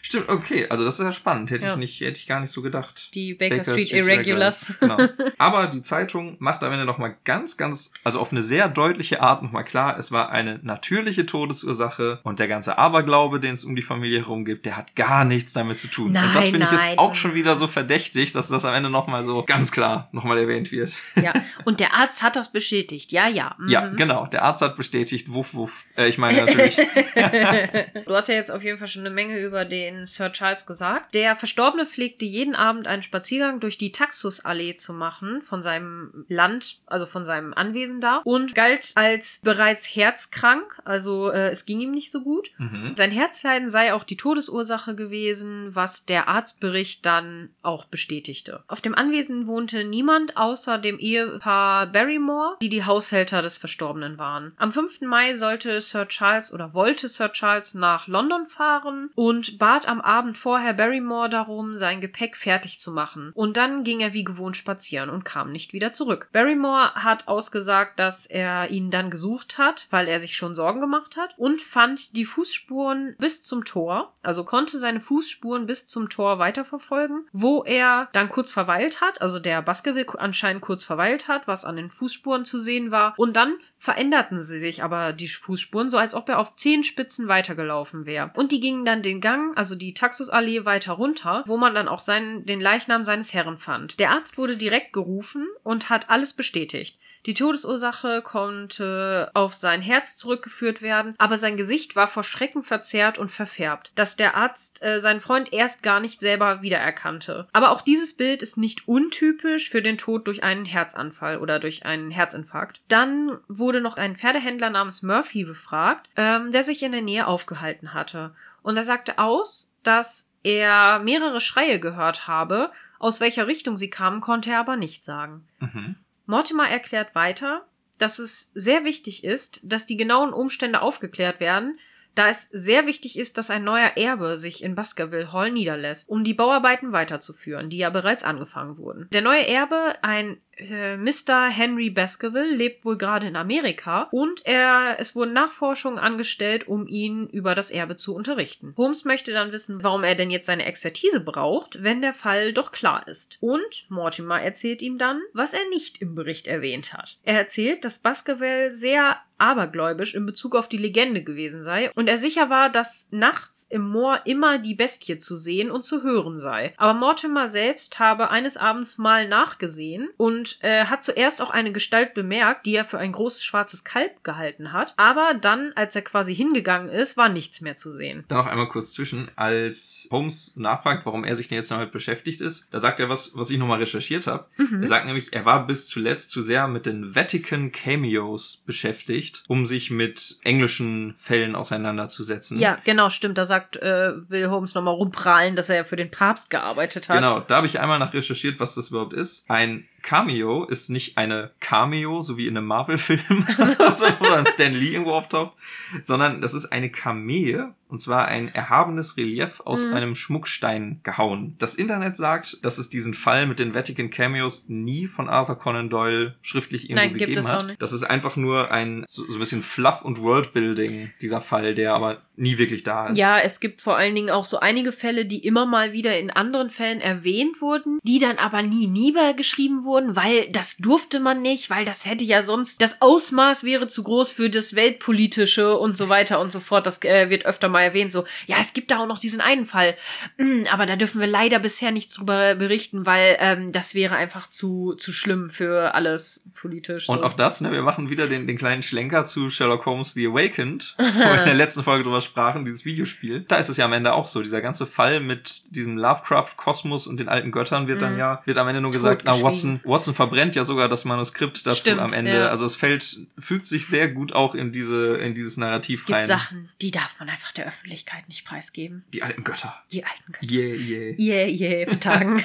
Stimmt, 0.02 0.28
okay, 0.28 0.66
also 0.68 0.84
das 0.84 1.00
ist 1.00 1.04
ja 1.04 1.12
spannend. 1.12 1.50
Hätte 1.50 1.66
Ja. 1.66 1.72
ich 1.72 1.78
nicht, 1.78 2.00
hätte 2.00 2.18
ich 2.18 2.26
gar 2.28 2.38
nicht 2.40 2.50
so 2.52 2.62
gedacht. 2.62 3.12
Die 3.14 3.34
Baker, 3.34 3.64
Street, 3.64 3.90
Irregulars. 3.92 4.74
Genau. 4.78 4.98
Aber 5.38 5.66
die 5.66 5.82
Zeitung 5.82 6.36
macht 6.38 6.62
am 6.62 6.70
Ende 6.72 6.84
nochmal 6.84 7.16
ganz, 7.24 7.56
ganz, 7.56 7.92
also 8.04 8.20
auf 8.20 8.30
eine 8.30 8.42
sehr 8.44 8.68
deutliche 8.68 9.20
Art 9.20 9.42
nochmal 9.42 9.64
klar, 9.64 9.98
es 9.98 10.12
war 10.12 10.30
eine 10.30 10.60
natürliche 10.62 11.26
Todesursache 11.26 12.20
und 12.22 12.38
der 12.38 12.46
ganze 12.46 12.78
Aberglaube, 12.78 13.40
den 13.40 13.54
es 13.54 13.64
um 13.64 13.74
die 13.74 13.82
Familie 13.82 14.20
herum 14.20 14.44
gibt, 14.44 14.64
der 14.66 14.76
hat 14.76 14.94
gar 14.94 15.24
nichts 15.24 15.52
damit 15.52 15.80
zu 15.80 15.88
tun. 15.88 16.08
und 16.08 16.14
das 16.14 16.32
Nein, 16.34 16.42
finde 16.52 16.66
ich 16.66 16.72
nein. 16.72 16.90
ist 16.92 16.98
auch 16.98 17.14
schon 17.16 17.34
wieder 17.34 17.56
so 17.56 17.66
verdächtig, 17.66 18.30
dass 18.32 18.46
das 18.48 18.64
am 18.64 18.74
Ende 18.74 18.90
nochmal 18.90 19.24
so 19.24 19.42
ganz 19.42 19.72
klar 19.72 20.08
nochmal 20.12 20.38
erwähnt 20.38 20.70
wird. 20.70 20.92
ja, 21.16 21.32
und 21.64 21.80
der 21.80 21.94
Arzt 21.94 22.22
hat 22.22 22.36
das 22.36 22.52
bestätigt. 22.52 23.10
Ja, 23.10 23.26
ja. 23.28 23.56
mhm. 23.58 23.68
Ja, 23.68 23.88
genau. 23.88 24.26
Der 24.26 24.44
Arzt 24.44 24.62
hat 24.62 24.76
bestätigt, 24.76 25.32
wuff, 25.32 25.54
wuff. 25.54 25.84
Äh, 25.96 26.06
ich 26.08 26.18
meine 26.18 26.44
natürlich, 26.44 26.76
Du 28.04 28.14
hast 28.14 28.28
ja 28.28 28.34
jetzt 28.34 28.50
auf 28.50 28.62
jeden 28.62 28.78
Fall 28.78 28.88
schon 28.88 29.06
eine 29.06 29.14
Menge 29.14 29.38
über 29.38 29.64
den 29.64 30.04
Sir 30.04 30.32
Charles 30.32 30.66
gesagt. 30.66 31.14
Der 31.14 31.36
Verstorbene 31.36 31.86
pflegte 31.86 32.24
jeden 32.24 32.54
Abend 32.54 32.86
einen 32.86 33.02
Spaziergang 33.02 33.60
durch 33.60 33.78
die 33.78 33.92
Taxusallee 33.92 34.76
zu 34.76 34.92
machen, 34.92 35.42
von 35.42 35.62
seinem 35.62 36.26
Land, 36.28 36.80
also 36.86 37.06
von 37.06 37.24
seinem 37.24 37.54
Anwesen 37.54 38.00
da, 38.00 38.20
und 38.24 38.54
galt 38.54 38.92
als 38.94 39.40
bereits 39.42 39.86
herzkrank, 39.86 40.80
also 40.84 41.30
äh, 41.30 41.50
es 41.50 41.66
ging 41.66 41.80
ihm 41.80 41.92
nicht 41.92 42.10
so 42.10 42.22
gut. 42.22 42.50
mhm. 42.58 42.92
Sein 42.96 43.10
Herzleiden 43.10 43.68
sei 43.68 43.94
auch 43.94 44.04
die 44.04 44.16
Todesursache 44.16 44.94
gewesen, 44.94 45.74
was 45.74 46.04
der 46.04 46.28
Arztbericht 46.28 47.06
dann 47.06 47.50
auch 47.62 47.86
bestätigte. 47.86 48.64
Auf 48.68 48.80
dem 48.80 48.94
Anwesen 48.94 49.46
wohnte 49.46 49.84
niemand 49.84 50.36
außer 50.36 50.78
dem 50.78 50.98
Ehepaar 50.98 51.86
Barrymore, 51.86 52.56
die 52.60 52.68
die 52.68 52.84
Haushälter 52.84 53.42
des 53.42 53.56
Verstorbenen 53.56 54.18
waren. 54.18 54.52
Am 54.56 54.72
5. 54.72 55.02
Mai 55.02 55.34
sollte 55.34 55.80
Sir 55.80 56.08
Charles 56.08 56.52
oder 56.52 56.74
wollte 56.74 57.08
Sir 57.08 57.32
Charles 57.32 57.74
nach 57.74 57.85
London 58.06 58.46
fahren 58.48 59.10
und 59.14 59.58
bat 59.58 59.88
am 59.88 60.00
Abend 60.00 60.36
vorher 60.36 60.74
Barrymore 60.74 61.28
darum, 61.28 61.76
sein 61.76 62.00
Gepäck 62.00 62.36
fertig 62.36 62.78
zu 62.78 62.92
machen. 62.92 63.32
Und 63.34 63.56
dann 63.56 63.84
ging 63.84 64.00
er 64.00 64.12
wie 64.12 64.24
gewohnt 64.24 64.56
spazieren 64.56 65.10
und 65.10 65.24
kam 65.24 65.52
nicht 65.52 65.72
wieder 65.72 65.92
zurück. 65.92 66.28
Barrymore 66.32 66.94
hat 66.94 67.28
ausgesagt, 67.28 67.98
dass 67.98 68.26
er 68.26 68.70
ihn 68.70 68.90
dann 68.90 69.10
gesucht 69.10 69.58
hat, 69.58 69.86
weil 69.90 70.08
er 70.08 70.20
sich 70.20 70.36
schon 70.36 70.54
Sorgen 70.54 70.80
gemacht 70.80 71.16
hat 71.16 71.34
und 71.36 71.62
fand 71.62 72.16
die 72.16 72.24
Fußspuren 72.24 73.16
bis 73.18 73.42
zum 73.42 73.64
Tor, 73.64 74.12
also 74.22 74.44
konnte 74.44 74.78
seine 74.78 75.00
Fußspuren 75.00 75.66
bis 75.66 75.86
zum 75.86 76.08
Tor 76.08 76.38
weiterverfolgen, 76.38 77.26
wo 77.32 77.62
er 77.64 78.08
dann 78.12 78.28
kurz 78.28 78.52
verweilt 78.52 79.00
hat, 79.00 79.22
also 79.22 79.38
der 79.38 79.62
Baskerville 79.62 80.06
anscheinend 80.18 80.62
kurz 80.62 80.84
verweilt 80.84 81.28
hat, 81.28 81.46
was 81.46 81.64
an 81.64 81.76
den 81.76 81.90
Fußspuren 81.90 82.44
zu 82.44 82.58
sehen 82.58 82.90
war 82.90 83.14
und 83.16 83.34
dann 83.36 83.54
veränderten 83.78 84.40
sie 84.40 84.58
sich 84.58 84.82
aber 84.82 85.12
die 85.12 85.28
Fußspuren, 85.28 85.90
so 85.90 85.98
als 85.98 86.14
ob 86.14 86.28
er 86.28 86.38
auf 86.38 86.54
Zehenspitzen 86.54 87.28
weitergelaufen 87.28 88.06
wäre. 88.06 88.30
Und 88.34 88.52
die 88.52 88.60
gingen 88.60 88.84
dann 88.84 89.02
den 89.02 89.20
Gang, 89.20 89.56
also 89.56 89.74
die 89.74 89.94
Taxusallee 89.94 90.64
weiter 90.64 90.94
runter, 90.94 91.44
wo 91.46 91.56
man 91.56 91.74
dann 91.74 91.88
auch 91.88 92.00
seinen, 92.00 92.46
den 92.46 92.60
Leichnam 92.60 93.04
seines 93.04 93.34
Herren 93.34 93.58
fand. 93.58 93.98
Der 94.00 94.10
Arzt 94.10 94.38
wurde 94.38 94.56
direkt 94.56 94.92
gerufen 94.92 95.46
und 95.62 95.90
hat 95.90 96.10
alles 96.10 96.32
bestätigt. 96.32 96.98
Die 97.26 97.34
Todesursache 97.34 98.22
konnte 98.22 99.30
auf 99.34 99.52
sein 99.52 99.82
Herz 99.82 100.14
zurückgeführt 100.14 100.80
werden, 100.80 101.14
aber 101.18 101.38
sein 101.38 101.56
Gesicht 101.56 101.96
war 101.96 102.06
vor 102.06 102.22
Schrecken 102.22 102.62
verzerrt 102.62 103.18
und 103.18 103.32
verfärbt, 103.32 103.90
dass 103.96 104.14
der 104.14 104.36
Arzt 104.36 104.80
äh, 104.82 105.00
seinen 105.00 105.20
Freund 105.20 105.52
erst 105.52 105.82
gar 105.82 105.98
nicht 105.98 106.20
selber 106.20 106.62
wiedererkannte. 106.62 107.48
Aber 107.52 107.72
auch 107.72 107.80
dieses 107.80 108.16
Bild 108.16 108.42
ist 108.42 108.56
nicht 108.56 108.86
untypisch 108.86 109.68
für 109.68 109.82
den 109.82 109.98
Tod 109.98 110.28
durch 110.28 110.44
einen 110.44 110.64
Herzanfall 110.64 111.38
oder 111.38 111.58
durch 111.58 111.84
einen 111.84 112.12
Herzinfarkt. 112.12 112.80
Dann 112.86 113.38
wurde 113.48 113.80
noch 113.80 113.96
ein 113.96 114.16
Pferdehändler 114.16 114.70
namens 114.70 115.02
Murphy 115.02 115.44
befragt, 115.44 116.08
ähm, 116.16 116.52
der 116.52 116.62
sich 116.62 116.82
in 116.84 116.92
der 116.92 117.02
Nähe 117.02 117.26
aufgehalten 117.26 117.92
hatte. 117.92 118.36
Und 118.62 118.76
er 118.76 118.84
sagte 118.84 119.18
aus, 119.18 119.74
dass 119.82 120.32
er 120.44 121.00
mehrere 121.00 121.40
Schreie 121.40 121.80
gehört 121.80 122.28
habe. 122.28 122.70
Aus 123.00 123.20
welcher 123.20 123.48
Richtung 123.48 123.76
sie 123.76 123.90
kamen, 123.90 124.20
konnte 124.20 124.50
er 124.50 124.60
aber 124.60 124.76
nicht 124.76 125.04
sagen. 125.04 125.46
Mhm. 125.58 125.96
Mortimer 126.26 126.68
erklärt 126.68 127.14
weiter, 127.14 127.66
dass 127.98 128.18
es 128.18 128.52
sehr 128.54 128.84
wichtig 128.84 129.24
ist, 129.24 129.60
dass 129.64 129.86
die 129.86 129.96
genauen 129.96 130.32
Umstände 130.32 130.82
aufgeklärt 130.82 131.40
werden, 131.40 131.78
da 132.14 132.28
es 132.28 132.48
sehr 132.50 132.86
wichtig 132.86 133.18
ist, 133.18 133.36
dass 133.36 133.50
ein 133.50 133.62
neuer 133.64 133.92
Erbe 133.96 134.36
sich 134.36 134.62
in 134.62 134.74
Baskerville 134.74 135.32
Hall 135.32 135.50
niederlässt, 135.50 136.08
um 136.08 136.24
die 136.24 136.34
Bauarbeiten 136.34 136.92
weiterzuführen, 136.92 137.68
die 137.68 137.76
ja 137.76 137.90
bereits 137.90 138.24
angefangen 138.24 138.78
wurden. 138.78 139.08
Der 139.12 139.20
neue 139.20 139.46
Erbe, 139.46 139.96
ein 140.02 140.38
äh, 140.56 140.96
Mr. 140.96 141.48
Henry 141.48 141.90
Baskerville, 141.90 142.54
lebt 142.54 142.84
wohl 142.84 142.96
gerade 142.96 143.26
in 143.26 143.36
Amerika 143.36 144.08
und 144.10 144.44
er, 144.44 144.96
es 144.98 145.14
wurden 145.14 145.32
Nachforschungen 145.32 145.98
angestellt, 145.98 146.68
um 146.68 146.86
ihn 146.86 147.28
über 147.28 147.54
das 147.54 147.70
Erbe 147.70 147.96
zu 147.96 148.14
unterrichten. 148.14 148.74
Holmes 148.76 149.04
möchte 149.04 149.32
dann 149.32 149.52
wissen, 149.52 149.82
warum 149.82 150.04
er 150.04 150.14
denn 150.14 150.30
jetzt 150.30 150.46
seine 150.46 150.64
Expertise 150.64 151.20
braucht, 151.20 151.82
wenn 151.82 152.00
der 152.00 152.14
Fall 152.14 152.52
doch 152.52 152.72
klar 152.72 153.06
ist. 153.06 153.38
Und 153.40 153.86
Mortimer 153.88 154.40
erzählt 154.40 154.82
ihm 154.82 154.98
dann, 154.98 155.20
was 155.32 155.52
er 155.52 155.68
nicht 155.70 156.00
im 156.00 156.14
Bericht 156.14 156.46
erwähnt 156.46 156.92
hat. 156.92 157.18
Er 157.22 157.38
erzählt, 157.38 157.84
dass 157.84 157.98
Baskerville 157.98 158.72
sehr 158.72 159.18
abergläubisch 159.38 160.14
in 160.14 160.26
Bezug 160.26 160.54
auf 160.54 160.68
die 160.68 160.76
Legende 160.76 161.22
gewesen 161.22 161.62
sei 161.62 161.90
und 161.92 162.08
er 162.08 162.18
sicher 162.18 162.48
war, 162.48 162.70
dass 162.70 163.08
nachts 163.10 163.66
im 163.68 163.82
Moor 163.82 164.20
immer 164.24 164.58
die 164.58 164.74
Bestie 164.74 165.18
zu 165.18 165.36
sehen 165.36 165.70
und 165.70 165.84
zu 165.84 166.02
hören 166.02 166.38
sei. 166.38 166.74
Aber 166.76 166.94
Mortimer 166.94 167.48
selbst 167.48 167.98
habe 167.98 168.30
eines 168.30 168.56
Abends 168.56 168.98
mal 168.98 169.28
nachgesehen 169.28 170.08
und 170.16 170.45
äh, 170.60 170.86
hat 170.86 171.02
zuerst 171.02 171.42
auch 171.42 171.50
eine 171.50 171.72
Gestalt 171.72 172.14
bemerkt, 172.14 172.66
die 172.66 172.74
er 172.74 172.84
für 172.84 172.98
ein 172.98 173.12
großes 173.12 173.44
schwarzes 173.44 173.84
Kalb 173.84 174.24
gehalten 174.24 174.72
hat, 174.72 174.94
aber 174.96 175.34
dann, 175.40 175.72
als 175.74 175.94
er 175.94 176.02
quasi 176.02 176.34
hingegangen 176.34 176.88
ist, 176.88 177.16
war 177.16 177.28
nichts 177.28 177.60
mehr 177.60 177.76
zu 177.76 177.90
sehen. 177.90 178.24
Da 178.28 178.36
noch 178.36 178.46
einmal 178.46 178.68
kurz 178.68 178.92
zwischen. 178.92 179.30
Als 179.36 180.08
Holmes 180.10 180.54
nachfragt, 180.56 181.06
warum 181.06 181.24
er 181.24 181.36
sich 181.36 181.48
denn 181.48 181.56
jetzt 181.56 181.70
damit 181.70 181.92
beschäftigt 181.92 182.40
ist, 182.40 182.72
da 182.72 182.78
sagt 182.78 183.00
er 183.00 183.08
was, 183.08 183.36
was 183.36 183.50
ich 183.50 183.58
nochmal 183.58 183.78
recherchiert 183.78 184.26
habe. 184.26 184.46
Mhm. 184.56 184.82
Er 184.82 184.86
sagt 184.86 185.06
nämlich, 185.06 185.32
er 185.32 185.44
war 185.44 185.66
bis 185.66 185.88
zuletzt 185.88 186.30
zu 186.30 186.42
sehr 186.42 186.68
mit 186.68 186.86
den 186.86 187.14
Vatican 187.14 187.72
Cameos 187.72 188.62
beschäftigt, 188.66 189.42
um 189.48 189.66
sich 189.66 189.90
mit 189.90 190.38
englischen 190.44 191.14
Fällen 191.18 191.54
auseinanderzusetzen. 191.54 192.58
Ja, 192.58 192.78
genau, 192.84 193.10
stimmt. 193.10 193.38
Da 193.38 193.44
sagt 193.44 193.76
äh, 193.76 194.12
Will 194.28 194.48
Holmes 194.48 194.74
nochmal 194.74 194.94
rumprallen, 194.94 195.56
dass 195.56 195.68
er 195.68 195.76
ja 195.76 195.84
für 195.84 195.96
den 195.96 196.10
Papst 196.10 196.50
gearbeitet 196.50 197.08
hat. 197.08 197.16
Genau, 197.16 197.40
da 197.40 197.56
habe 197.56 197.66
ich 197.66 197.80
einmal 197.80 197.98
nach 197.98 198.14
recherchiert, 198.14 198.60
was 198.60 198.74
das 198.74 198.90
überhaupt 198.90 199.12
ist. 199.12 199.50
Ein 199.50 199.86
Cameo 200.06 200.64
ist 200.64 200.88
nicht 200.88 201.18
eine 201.18 201.50
Cameo, 201.58 202.20
so 202.20 202.36
wie 202.36 202.46
in 202.46 202.56
einem 202.56 202.68
Marvel-Film, 202.68 203.44
also, 203.58 204.06
wo 204.20 204.24
dann 204.24 204.46
Stan 204.46 204.72
Lee 204.72 204.92
irgendwo 204.92 205.14
auftaucht, 205.14 205.54
sondern 206.00 206.40
das 206.40 206.54
ist 206.54 206.66
eine 206.66 206.90
Kamee, 206.90 207.64
und 207.88 208.00
zwar 208.00 208.26
ein 208.28 208.52
erhabenes 208.54 209.16
Relief 209.16 209.60
aus 209.64 209.84
Mhm. 209.84 209.94
einem 209.94 210.14
Schmuckstein 210.16 211.00
gehauen. 211.02 211.54
Das 211.58 211.74
Internet 211.74 212.16
sagt, 212.16 212.64
dass 212.64 212.78
es 212.78 212.88
diesen 212.90 213.14
Fall 213.14 213.46
mit 213.46 213.58
den 213.58 213.74
Vatican 213.74 214.10
Cameos 214.10 214.68
nie 214.68 215.06
von 215.06 215.28
Arthur 215.28 215.56
Conan 215.58 215.88
Doyle 215.90 216.34
schriftlich 216.42 216.84
irgendwo 216.90 217.00
Nein, 217.02 217.08
gibt 217.10 217.20
gegeben 217.20 217.40
es 217.40 217.46
auch 217.46 217.58
hat. 217.60 217.66
nicht. 217.66 217.82
Das 217.82 217.92
ist 217.92 218.04
einfach 218.04 218.36
nur 218.36 218.70
ein 218.70 219.04
so, 219.08 219.24
so 219.28 219.34
ein 219.36 219.40
bisschen 219.40 219.62
Fluff 219.62 220.02
und 220.02 220.20
Worldbuilding, 220.20 221.10
dieser 221.20 221.40
Fall, 221.40 221.74
der 221.74 221.94
aber 221.94 222.22
nie 222.38 222.58
wirklich 222.58 222.82
da 222.82 223.08
ist. 223.08 223.16
Ja, 223.18 223.38
es 223.40 223.60
gibt 223.60 223.80
vor 223.80 223.96
allen 223.96 224.14
Dingen 224.14 224.30
auch 224.30 224.44
so 224.44 224.58
einige 224.60 224.92
Fälle, 224.92 225.24
die 225.24 225.38
immer 225.44 225.64
mal 225.64 225.92
wieder 225.92 226.18
in 226.18 226.30
anderen 226.30 226.68
Fällen 226.70 227.00
erwähnt 227.00 227.62
wurden, 227.62 227.98
die 228.02 228.18
dann 228.18 228.36
aber 228.38 228.62
nie 228.62 228.86
niedergeschrieben 228.88 229.84
wurden, 229.84 230.16
weil 230.16 230.50
das 230.50 230.76
durfte 230.76 231.18
man 231.20 231.40
nicht, 231.40 231.70
weil 231.70 231.84
das 231.86 232.04
hätte 232.04 232.24
ja 232.24 232.42
sonst, 232.42 232.82
das 232.82 233.00
Ausmaß 233.00 233.64
wäre 233.64 233.86
zu 233.86 234.02
groß 234.02 234.32
für 234.32 234.50
das 234.50 234.74
Weltpolitische 234.74 235.76
und 235.78 235.96
so 235.96 236.08
weiter 236.08 236.40
und 236.40 236.52
so 236.52 236.60
fort. 236.60 236.86
Das 236.86 237.02
äh, 237.04 237.30
wird 237.30 237.46
öfter 237.46 237.68
mal 237.68 237.75
nochmal 237.76 237.88
erwähnt, 237.88 238.12
so, 238.12 238.24
ja, 238.46 238.56
es 238.60 238.72
gibt 238.72 238.90
da 238.90 238.98
auch 238.98 239.06
noch 239.06 239.18
diesen 239.18 239.40
einen 239.40 239.66
Fall, 239.66 239.96
mm, 240.38 240.64
aber 240.70 240.86
da 240.86 240.96
dürfen 240.96 241.20
wir 241.20 241.26
leider 241.26 241.58
bisher 241.58 241.90
nichts 241.90 242.14
drüber 242.14 242.54
berichten, 242.54 243.06
weil 243.06 243.36
ähm, 243.40 243.72
das 243.72 243.94
wäre 243.94 244.16
einfach 244.16 244.48
zu, 244.48 244.94
zu 244.94 245.12
schlimm 245.12 245.50
für 245.50 245.94
alles 245.94 246.48
politisch. 246.54 247.08
Und 247.08 247.18
so. 247.18 247.24
auch 247.24 247.34
das, 247.34 247.60
ne, 247.60 247.70
wir 247.72 247.82
machen 247.82 248.08
wieder 248.10 248.26
den, 248.26 248.46
den 248.46 248.56
kleinen 248.56 248.82
Schlenker 248.82 249.26
zu 249.26 249.50
Sherlock 249.50 249.84
Holmes 249.86 250.14
The 250.14 250.26
Awakened, 250.26 250.94
wo 250.98 251.04
wir 251.04 251.38
in 251.40 251.44
der 251.44 251.54
letzten 251.54 251.82
Folge 251.82 252.04
drüber 252.04 252.20
sprachen, 252.20 252.64
dieses 252.64 252.84
Videospiel. 252.84 253.44
Da 253.48 253.56
ist 253.56 253.68
es 253.68 253.76
ja 253.76 253.84
am 253.84 253.92
Ende 253.92 254.14
auch 254.14 254.26
so. 254.26 254.42
Dieser 254.42 254.62
ganze 254.62 254.86
Fall 254.86 255.20
mit 255.20 255.74
diesem 255.74 255.98
Lovecraft-Kosmos 255.98 257.06
und 257.06 257.18
den 257.18 257.28
alten 257.28 257.50
Göttern 257.52 257.86
wird 257.88 258.02
dann 258.02 258.06
Mhm. 258.14 258.18
ja, 258.18 258.42
wird 258.44 258.56
am 258.58 258.68
Ende 258.68 258.80
nur 258.80 258.92
gesagt, 258.92 259.22
na, 259.24 259.32
Totgeschwiegen. 259.32 259.80
Watson, 259.80 259.90
Watson 259.90 260.14
verbrennt 260.14 260.54
ja 260.54 260.64
sogar 260.64 260.88
das 260.88 261.04
Manuskript 261.04 261.66
dazu 261.66 261.80
Stimmt, 261.80 262.00
am 262.00 262.12
Ende. 262.12 262.34
ja. 262.34 262.48
Also 262.48 262.64
es 262.64 262.76
fällt, 262.76 263.18
fügt 263.38 263.66
sich 263.66 263.86
sehr 263.86 264.08
gut 264.08 264.32
auch 264.32 264.54
in 264.54 264.70
diese, 264.72 265.16
in 265.16 265.34
dieses 265.34 265.56
Narrativ 265.56 266.00
es 266.00 266.06
gibt 266.06 266.16
rein. 266.16 266.26
Sachen, 266.26 266.68
die 266.80 266.90
darf 266.92 267.16
man 267.18 267.28
einfach 267.28 267.52
der 267.52 267.65
Öffentlichkeit 267.66 268.28
nicht 268.28 268.44
preisgeben. 268.46 269.04
Die 269.12 269.22
alten 269.22 269.44
Götter. 269.44 269.74
Die 269.92 270.04
alten 270.04 270.32
Götter. 270.32 270.52
Yeah, 270.52 270.76
yeah. 270.76 271.46
Yeah, 271.46 271.46
yeah, 271.84 271.94
Tagen. 272.00 272.42